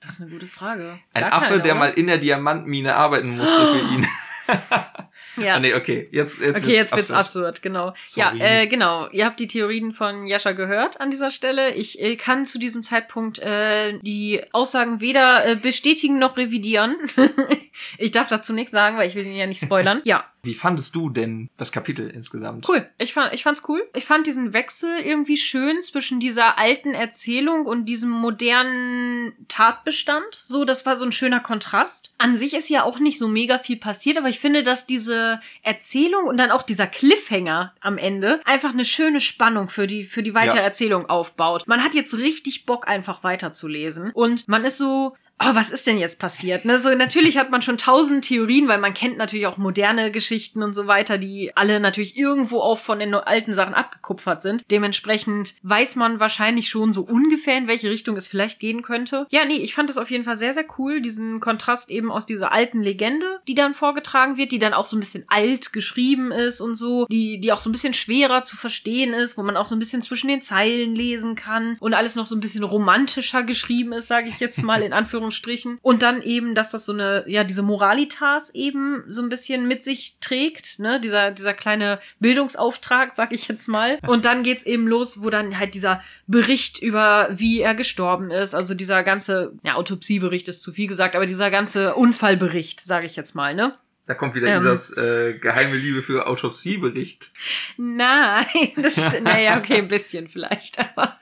Das 0.01 0.13
ist 0.13 0.23
eine 0.23 0.31
gute 0.31 0.47
Frage. 0.47 0.99
Ein 1.13 1.23
Gar 1.23 1.33
Affe, 1.33 1.49
keine, 1.49 1.63
der 1.63 1.75
mal 1.75 1.91
in 1.91 2.07
der 2.07 2.19
Diamantmine 2.19 2.95
arbeiten 2.95 3.37
musste 3.37 3.67
für 3.67 3.79
ihn. 3.95 4.07
Ja. 5.37 5.55
Ah, 5.55 5.61
nee, 5.61 5.75
okay. 5.75 6.09
Jetzt, 6.11 6.41
jetzt 6.41 6.59
okay, 6.59 6.67
wird's 6.67 6.79
jetzt 6.79 6.97
wird's 6.97 7.11
absurd, 7.11 7.47
absurd 7.47 7.63
genau. 7.63 7.95
Sorry. 8.07 8.39
Ja, 8.39 8.45
äh, 8.45 8.67
genau. 8.67 9.09
Ihr 9.11 9.25
habt 9.25 9.41
die 9.41 9.47
Theorien 9.47 9.93
von 9.93 10.27
Jascha 10.27 10.53
gehört 10.53 11.01
an 11.01 11.11
dieser 11.11 11.31
Stelle. 11.31 11.75
Ich 11.75 12.01
äh, 12.01 12.17
kann 12.17 12.47
zu 12.47 12.59
diesem 12.59 12.83
Zeitpunkt 12.83 13.39
äh, 13.39 13.99
die 14.03 14.43
Aussagen 14.53 15.01
weder 15.01 15.47
äh, 15.47 15.57
bestätigen 15.57 16.19
noch 16.19 16.37
revidieren. 16.37 16.97
ich 17.99 18.11
darf 18.11 18.29
dazu 18.29 18.53
nichts 18.53 18.73
sagen, 18.73 18.97
weil 18.97 19.09
ich 19.09 19.15
will 19.15 19.27
ihn 19.27 19.37
ja 19.37 19.47
nicht 19.47 19.63
spoilern. 19.63 20.01
ja. 20.05 20.25
Wie 20.43 20.55
fandest 20.55 20.95
du 20.95 21.11
denn 21.11 21.51
das 21.59 21.71
Kapitel 21.71 22.09
insgesamt? 22.09 22.67
Cool. 22.67 22.89
Ich 22.97 23.13
fand, 23.13 23.35
ich 23.35 23.43
fand's 23.43 23.63
cool. 23.69 23.87
Ich 23.95 24.07
fand 24.07 24.27
diesen 24.27 24.55
Wechsel 24.55 24.99
irgendwie 25.01 25.37
schön 25.37 25.83
zwischen 25.83 26.19
dieser 26.19 26.59
alten 26.59 26.95
Erzählung 26.95 27.67
und 27.67 27.85
diesem 27.85 28.09
modernen 28.09 29.33
Tatbestand. 29.49 30.35
So, 30.35 30.65
das 30.65 30.87
war 30.87 30.97
so 30.97 31.05
ein 31.05 31.13
schöner 31.13 31.41
Kontrast. 31.41 32.13
An 32.17 32.37
sich 32.37 32.55
ist 32.55 32.71
ja 32.71 32.85
auch 32.85 33.01
nicht 33.01 33.19
so 33.19 33.29
mega 33.29 33.59
viel 33.59 33.77
passiert, 33.77 34.17
aber 34.17 34.29
ich 34.29 34.41
finde, 34.41 34.63
dass 34.63 34.87
diese 34.87 35.30
Erzählung 35.63 36.25
und 36.25 36.37
dann 36.37 36.51
auch 36.51 36.63
dieser 36.63 36.87
Cliffhanger 36.87 37.75
am 37.81 37.99
Ende 37.99 38.41
einfach 38.45 38.73
eine 38.73 38.85
schöne 38.85 39.21
Spannung 39.21 39.69
für 39.69 39.87
die, 39.87 40.05
für 40.05 40.23
die 40.23 40.35
weitere 40.35 40.59
ja. 40.59 40.65
Erzählung 40.65 41.09
aufbaut. 41.09 41.67
Man 41.67 41.85
hat 41.85 41.95
jetzt 41.95 42.15
richtig 42.15 42.67
Bock, 42.67 42.89
einfach 42.89 43.23
weiterzulesen. 43.23 44.11
Und 44.13 44.49
man 44.49 44.65
ist 44.65 44.79
so, 44.79 45.15
oh, 45.43 45.55
was 45.55 45.71
ist 45.71 45.87
denn 45.87 45.99
jetzt 45.99 46.19
passiert? 46.19 46.65
Ne? 46.65 46.79
So, 46.79 46.95
natürlich 46.95 47.39
hat 47.39 47.51
man 47.51 47.63
schon 47.63 47.79
tausend 47.79 48.25
Theorien, 48.25 48.69
weil 48.69 48.79
man 48.79 48.93
kennt 48.93 49.17
natürlich 49.17 49.47
auch 49.47 49.57
moderne 49.57 50.11
Geschichten 50.11 50.63
und 50.63 50.75
so 50.75 50.87
weiter, 50.87 51.17
die 51.17 51.57
alle 51.57 51.81
natürlich 51.81 52.17
irgendwo 52.17 52.61
auch 52.61 52.79
von 52.79 52.99
den 52.99 53.15
alten 53.15 53.55
Sachen 53.55 53.75
abgekupfert 53.75 54.43
sind. 54.43 54.65
Dementsprechend 54.71 55.55
weiß 55.63 55.97
man 55.97 56.21
wahrscheinlich 56.21 56.69
schon 56.69 56.93
so 56.93 57.03
ungefähr, 57.03 57.57
in 57.57 57.69
welche 57.69 57.91
Richtung 57.91 58.17
es 58.17 58.29
vielleicht 58.29 58.61
gehen 58.61 58.83
könnte. 58.83 59.27
Ja, 59.31 59.47
nee, 59.47 59.57
ich 59.57 59.75
fand 59.75 59.89
es 59.89 59.97
auf 59.97 60.11
jeden 60.11 60.25
Fall 60.25 60.37
sehr, 60.37 60.53
sehr 60.53 60.67
cool, 60.79 61.01
diesen 61.01 61.41
Kontrast 61.41 61.91
eben 61.91 62.13
aus 62.13 62.27
dieser 62.27 62.53
alten 62.53 62.81
Legende, 62.81 63.41
die 63.49 63.55
dann 63.55 63.73
vorgetragen 63.73 64.37
wird, 64.37 64.53
die 64.53 64.59
dann 64.59 64.75
auch 64.75 64.87
so 64.87 64.97
ein 64.97 65.01
bisschen 65.01 65.25
alt 65.29 65.73
geschrieben 65.73 66.33
ist 66.33 66.61
und 66.61 66.75
so, 66.75 67.07
die, 67.07 67.41
die 67.41 67.53
auch 67.53 67.61
so 67.61 67.71
ein 67.71 67.73
bisschen 67.73 67.95
schwerer 67.95 68.43
zu 68.43 68.57
verstehen 68.57 69.15
ist, 69.15 69.39
wo 69.39 69.43
man 69.43 69.57
auch 69.57 69.67
so 69.67 69.75
ein 69.75 69.79
bisschen 69.79 70.03
zwischen 70.03 70.29
den 70.29 70.43
Zeilen 70.43 70.95
lesen 70.95 71.35
kann 71.35 71.79
und 71.81 71.95
alles 71.95 72.15
noch 72.15 72.27
so 72.27 72.37
ein 72.37 72.41
bisschen 72.41 72.65
romantischer 72.65 73.43
geschrieben 73.43 73.93
ist, 73.95 74.09
sage 74.09 74.29
ich 74.29 74.39
jetzt 74.39 74.63
mal 74.63 74.83
in 74.83 74.93
Anführungszeichen 74.93 75.30
Anführungsstrichen. 75.31 75.79
Und 75.83 76.03
dann 76.03 76.23
eben, 76.23 76.55
dass 76.55 76.71
das 76.71 76.87
so 76.87 76.93
eine, 76.93 77.25
ja, 77.27 77.45
diese 77.45 77.63
Moralitas 77.63 78.51
eben 78.55 79.05
so 79.09 79.23
ein 79.23 79.29
bisschen 79.29 79.67
mit 79.67 79.85
sich 79.85 80.17
trägt, 80.21 80.79
ne? 80.79 81.01
Dieser, 81.01 81.31
dieser 81.31 81.55
kleine 81.55 82.01
Bildungsauftrag, 82.19 83.15
sag 83.15 83.33
ich 83.33 83.49
jetzt 83.49 83.69
mal. 83.69 83.99
Und 84.07 84.25
dann 84.25 84.43
geht's 84.43 84.65
eben 84.65 84.87
los, 84.87 85.23
wo 85.23 85.31
dann 85.31 85.59
halt 85.59 85.75
dieser 85.75 86.03
Bericht 86.27 86.81
über, 86.81 87.29
wie 87.33 87.61
er 87.61 87.75
gestorben 87.75 88.31
ist, 88.31 88.55
also 88.55 88.75
dieser 88.75 89.03
ganze, 89.03 89.53
ja, 89.63 89.75
Autopsiebericht 89.75 90.49
ist 90.49 90.63
zu 90.63 90.73
viel 90.73 90.89
gesagt, 90.89 91.15
aber 91.15 91.27
dieser 91.27 91.51
ganze 91.51 91.95
Unfallbericht, 91.95 92.81
sag 92.81 93.05
ich 93.05 93.17
jetzt 93.17 93.35
mal, 93.35 93.55
ne? 93.55 93.75
Da 94.07 94.15
kommt 94.15 94.35
wieder 94.35 94.49
Ähm. 94.49 94.59
dieses 94.59 94.97
äh, 94.97 95.35
geheime 95.35 95.77
Liebe 95.77 96.03
für 96.03 96.27
Autopsiebericht. 96.27 97.33
Nein, 97.77 98.45
das 98.77 98.95
stimmt. 98.95 99.23
Naja, 99.31 99.59
okay, 99.59 99.79
ein 99.79 99.89
bisschen 99.89 100.27
vielleicht, 100.29 100.79
aber. 100.81 101.17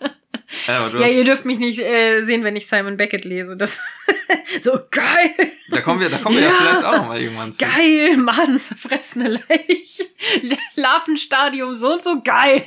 Ja, 0.66 0.88
ihr 1.06 1.24
dürft 1.24 1.44
mich 1.44 1.58
nicht 1.58 1.78
äh, 1.78 2.20
sehen, 2.22 2.42
wenn 2.44 2.56
ich 2.56 2.66
Simon 2.66 2.96
Beckett 2.96 3.24
lese. 3.24 3.56
Das 3.56 3.80
so 4.60 4.78
geil, 4.90 5.52
da 5.70 5.80
kommen 5.82 6.00
wir, 6.00 6.08
da 6.08 6.18
kommen 6.18 6.36
wir 6.36 6.42
ja, 6.44 6.48
Ja. 6.50 6.56
vielleicht 6.58 6.84
auch 6.84 6.96
noch 6.96 7.06
mal 7.08 7.20
irgendwann 7.20 7.52
zu. 7.52 7.64
geil, 7.64 8.16
Mann, 8.16 8.58
zerfressene 8.58 9.28
Leiche, 9.28 10.04
Larvenstadium 10.74 11.74
so 11.74 11.92
und 11.94 12.04
so 12.04 12.22
geil. 12.22 12.66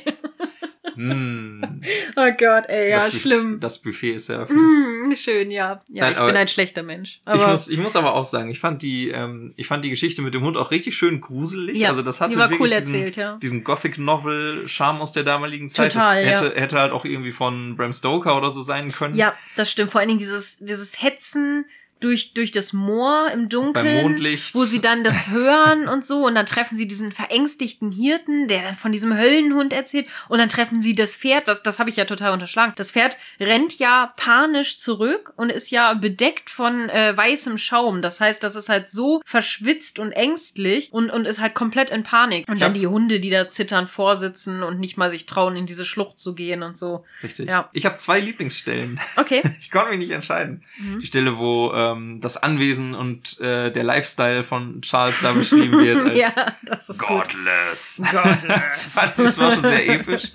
Hm, 1.09 1.81
Oh 2.15 2.29
Gott, 2.37 2.65
ey, 2.67 2.91
ja, 2.91 3.05
das 3.05 3.19
schlimm. 3.19 3.59
Das 3.59 3.81
Buffet 3.81 4.13
ist 4.13 4.29
eröffnet. 4.29 4.57
Mm, 4.57 5.13
schön, 5.15 5.51
ja. 5.51 5.81
Ja, 5.89 6.03
Nein, 6.03 6.13
ich 6.13 6.19
bin 6.19 6.35
ein 6.35 6.47
schlechter 6.47 6.83
Mensch. 6.83 7.21
Ich 7.21 7.27
Aber 7.27 7.47
muss, 7.49 7.69
ich 7.69 7.79
muss 7.79 7.95
aber 7.95 8.13
auch 8.13 8.25
sagen, 8.25 8.49
ich 8.49 8.59
fand 8.59 8.81
die, 8.81 9.09
ähm, 9.09 9.53
ich 9.57 9.67
fand 9.67 9.83
die 9.83 9.89
Geschichte 9.89 10.21
mit 10.21 10.33
dem 10.33 10.43
Hund 10.43 10.57
auch 10.57 10.71
richtig 10.71 10.95
schön 10.95 11.21
gruselig. 11.21 11.77
ja, 11.77 11.89
also 11.89 12.01
das 12.01 12.21
hatte 12.21 12.33
die 12.33 12.37
war 12.37 12.49
wirklich 12.49 12.71
cool 12.71 12.79
diesen, 12.79 12.95
erzählt, 12.95 13.17
ja. 13.17 13.37
diesen 13.37 13.63
Gothic 13.63 13.97
Novel 13.97 14.67
Charme 14.67 15.01
aus 15.01 15.11
der 15.11 15.23
damaligen 15.23 15.69
Zeit. 15.69 15.93
Total, 15.93 16.25
das 16.25 16.41
ja. 16.41 16.47
hätte, 16.47 16.61
hätte 16.61 16.79
halt 16.79 16.91
auch 16.91 17.05
irgendwie 17.05 17.31
von 17.31 17.75
Bram 17.75 17.93
Stoker 17.93 18.37
oder 18.37 18.51
so 18.51 18.61
sein 18.61 18.91
können. 18.91 19.15
Ja, 19.15 19.33
das 19.55 19.71
stimmt. 19.71 19.91
Vor 19.91 19.99
allen 19.99 20.09
Dingen 20.09 20.19
dieses, 20.19 20.57
dieses 20.59 21.01
Hetzen 21.01 21.65
durch, 22.01 22.33
durch 22.33 22.51
das 22.51 22.73
Moor 22.73 23.29
im 23.31 23.47
Dunkeln. 23.47 24.17
Wo 24.53 24.65
sie 24.65 24.81
dann 24.81 25.03
das 25.03 25.29
hören 25.29 25.87
und 25.87 26.05
so 26.05 26.25
und 26.25 26.35
dann 26.35 26.45
treffen 26.45 26.75
sie 26.75 26.87
diesen 26.87 27.11
verängstigten 27.11 27.91
Hirten, 27.91 28.47
der 28.47 28.63
dann 28.63 28.75
von 28.75 28.91
diesem 28.91 29.17
Höllenhund 29.17 29.71
erzählt 29.71 30.07
und 30.27 30.39
dann 30.39 30.49
treffen 30.49 30.81
sie 30.81 30.95
das 30.95 31.15
Pferd, 31.15 31.47
was 31.47 31.63
das 31.63 31.79
habe 31.79 31.89
ich 31.89 31.95
ja 31.95 32.05
total 32.05 32.33
unterschlagen. 32.33 32.73
Das 32.75 32.91
Pferd 32.91 33.17
rennt 33.39 33.79
ja 33.79 34.13
panisch 34.17 34.77
zurück 34.77 35.33
und 35.35 35.51
ist 35.51 35.69
ja 35.69 35.93
bedeckt 35.93 36.49
von 36.49 36.89
äh, 36.89 37.15
weißem 37.15 37.57
Schaum. 37.57 38.01
Das 38.01 38.19
heißt, 38.19 38.43
das 38.43 38.55
ist 38.55 38.69
halt 38.69 38.87
so 38.87 39.21
verschwitzt 39.25 39.99
und 39.99 40.11
ängstlich 40.11 40.91
und 40.91 41.09
und 41.09 41.25
ist 41.25 41.39
halt 41.39 41.53
komplett 41.53 41.89
in 41.89 42.03
Panik. 42.03 42.47
Und 42.49 42.61
dann 42.61 42.73
die 42.73 42.87
Hunde, 42.87 43.19
die 43.19 43.29
da 43.29 43.49
zittern 43.49 43.87
vorsitzen 43.87 44.63
und 44.63 44.79
nicht 44.79 44.97
mal 44.97 45.09
sich 45.09 45.25
trauen 45.25 45.55
in 45.55 45.65
diese 45.65 45.85
Schlucht 45.85 46.19
zu 46.19 46.35
gehen 46.35 46.63
und 46.63 46.77
so. 46.77 47.05
Richtig. 47.23 47.47
Ja. 47.47 47.69
Ich 47.73 47.85
habe 47.85 47.95
zwei 47.95 48.19
Lieblingsstellen. 48.19 48.99
Okay. 49.15 49.41
Ich 49.61 49.69
konnte 49.69 49.91
mich 49.91 49.99
nicht 49.99 50.11
entscheiden. 50.11 50.63
Mhm. 50.79 50.99
Die 51.01 51.05
Stelle, 51.05 51.37
wo 51.37 51.71
ähm, 51.91 52.21
das 52.21 52.37
Anwesen 52.37 52.93
und 52.95 53.39
äh, 53.39 53.71
der 53.71 53.83
Lifestyle 53.83 54.43
von 54.43 54.81
Charles 54.81 55.19
da 55.21 55.33
beschrieben 55.33 55.79
wird 55.79 56.01
als 56.09 56.17
ja, 56.17 56.55
das 56.63 56.89
ist 56.89 56.99
godless. 56.99 58.01
Godless. 58.11 58.95
das, 59.17 59.37
war 59.39 59.51
schon 59.51 59.61
sehr 59.61 59.89
episch. 59.89 60.31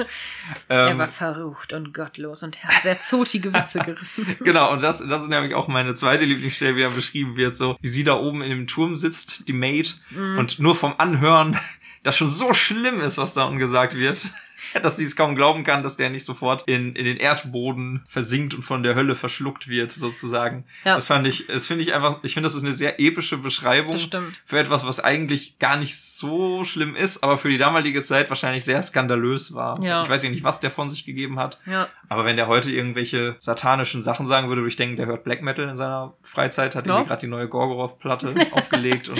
Er 0.69 0.89
Ähm, 0.91 0.99
war 0.99 1.09
verrucht 1.09 1.73
und 1.73 1.93
gottlos 1.93 2.43
und 2.43 2.63
hat 2.63 2.83
sehr 2.83 3.01
zotige 3.01 3.53
Witze 3.53 3.81
gerissen. 3.81 4.37
Genau, 4.41 4.73
und 4.73 4.83
das, 4.83 4.99
das 5.07 5.23
ist 5.23 5.29
nämlich 5.29 5.55
auch 5.55 5.69
meine 5.69 5.95
zweite 5.95 6.25
Lieblingsstelle, 6.25 6.77
wie 6.77 6.83
da 6.83 6.89
beschrieben 6.89 7.37
wird, 7.37 7.57
so 7.57 7.77
wie 7.81 7.89
sie 7.89 8.05
da 8.05 8.15
oben 8.17 8.43
in 8.43 8.51
dem 8.51 8.67
Turm 8.67 8.97
sitzt, 8.97 9.49
die 9.49 9.53
Maid, 9.53 9.97
Mhm. 10.11 10.39
und 10.39 10.59
nur 10.59 10.77
vom 10.77 10.95
Anhören, 10.99 11.59
das 12.03 12.17
schon 12.17 12.31
so 12.31 12.55
schlimm 12.55 13.01
ist, 13.01 13.19
was 13.19 13.35
da 13.35 13.45
unten 13.45 13.59
gesagt 13.59 13.97
wird, 13.97 14.31
dass 14.83 14.97
sie 14.97 15.05
es 15.05 15.17
kaum 15.17 15.37
glauben 15.37 15.65
kann, 15.65 15.83
dass 15.83 15.97
der 15.97 16.11
nicht 16.11 16.25
sofort 16.25 16.65
in, 16.67 16.95
in 16.95 17.05
den 17.05 17.17
Erdboden 17.17 18.05
versinkt 18.09 18.55
und 18.55 18.63
von 18.63 18.83
der 18.83 18.95
Hölle 18.95 19.17
verschluckt 19.17 19.69
wird, 19.69 19.93
sozusagen. 19.93 20.65
Ja. 20.85 20.95
Das 20.95 21.07
fand 21.07 21.27
ich, 21.27 21.47
das 21.47 21.67
finde 21.67 21.83
ich 21.83 21.95
einfach, 21.95 22.19
ich 22.23 22.35
finde, 22.35 22.49
das 22.49 22.57
ist 22.57 22.65
eine 22.65 22.73
sehr 22.73 23.01
epische 23.01 23.39
Beschreibung 23.39 23.93
Das 23.93 24.03
stimmt. 24.03 24.43
für 24.45 24.59
etwas, 24.59 24.87
was 24.87 25.01
eigentlich 25.01 25.59
gar 25.59 25.77
nicht 25.77 25.99
so 25.99 26.65
schlimm 26.65 26.97
ist, 26.97 27.23
aber 27.23 27.39
für 27.39 27.49
die 27.49 27.59
damalige 27.59 28.03
Zeit 28.03 28.29
wahrscheinlich 28.29 28.65
sehr 28.65 28.83
skandalös 28.83 29.55
war. 29.55 29.83
Ja. 29.83 30.03
Ich 30.03 30.09
weiß 30.09 30.23
ja 30.25 30.31
nicht, 30.31 30.45
was 30.45 30.61
der 30.61 30.71
von 30.71 30.91
sich 30.91 31.05
gegeben 31.05 31.39
hat. 31.39 31.59
Ja. 31.67 31.89
Aber 32.09 32.25
wenn 32.25 32.37
der 32.37 32.47
heute 32.47 32.71
irgendwelche 32.71 33.37
satanischen 33.39 34.03
Sachen 34.03 34.27
sagen 34.27 34.49
würde, 34.49 34.63
würde 34.63 34.69
ich 34.71 34.77
denken, 34.77 34.97
der 34.97 35.07
hört 35.07 35.25
Black 35.25 35.43
Metal 35.43 35.69
in 35.69 35.77
seiner 35.77 36.15
Freizeit, 36.23 36.75
hat 36.75 36.87
irgendwie 36.87 37.09
gerade 37.09 37.21
die 37.21 37.27
neue 37.27 37.49
Gorgoroth-Platte 37.49 38.35
aufgelegt 38.53 39.09
und 39.09 39.19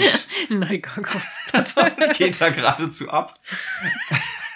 Nein, 0.49 0.81
Gott. 0.81 1.67
geht 2.17 2.39
da 2.39 2.49
geradezu 2.49 3.09
ab. 3.09 3.37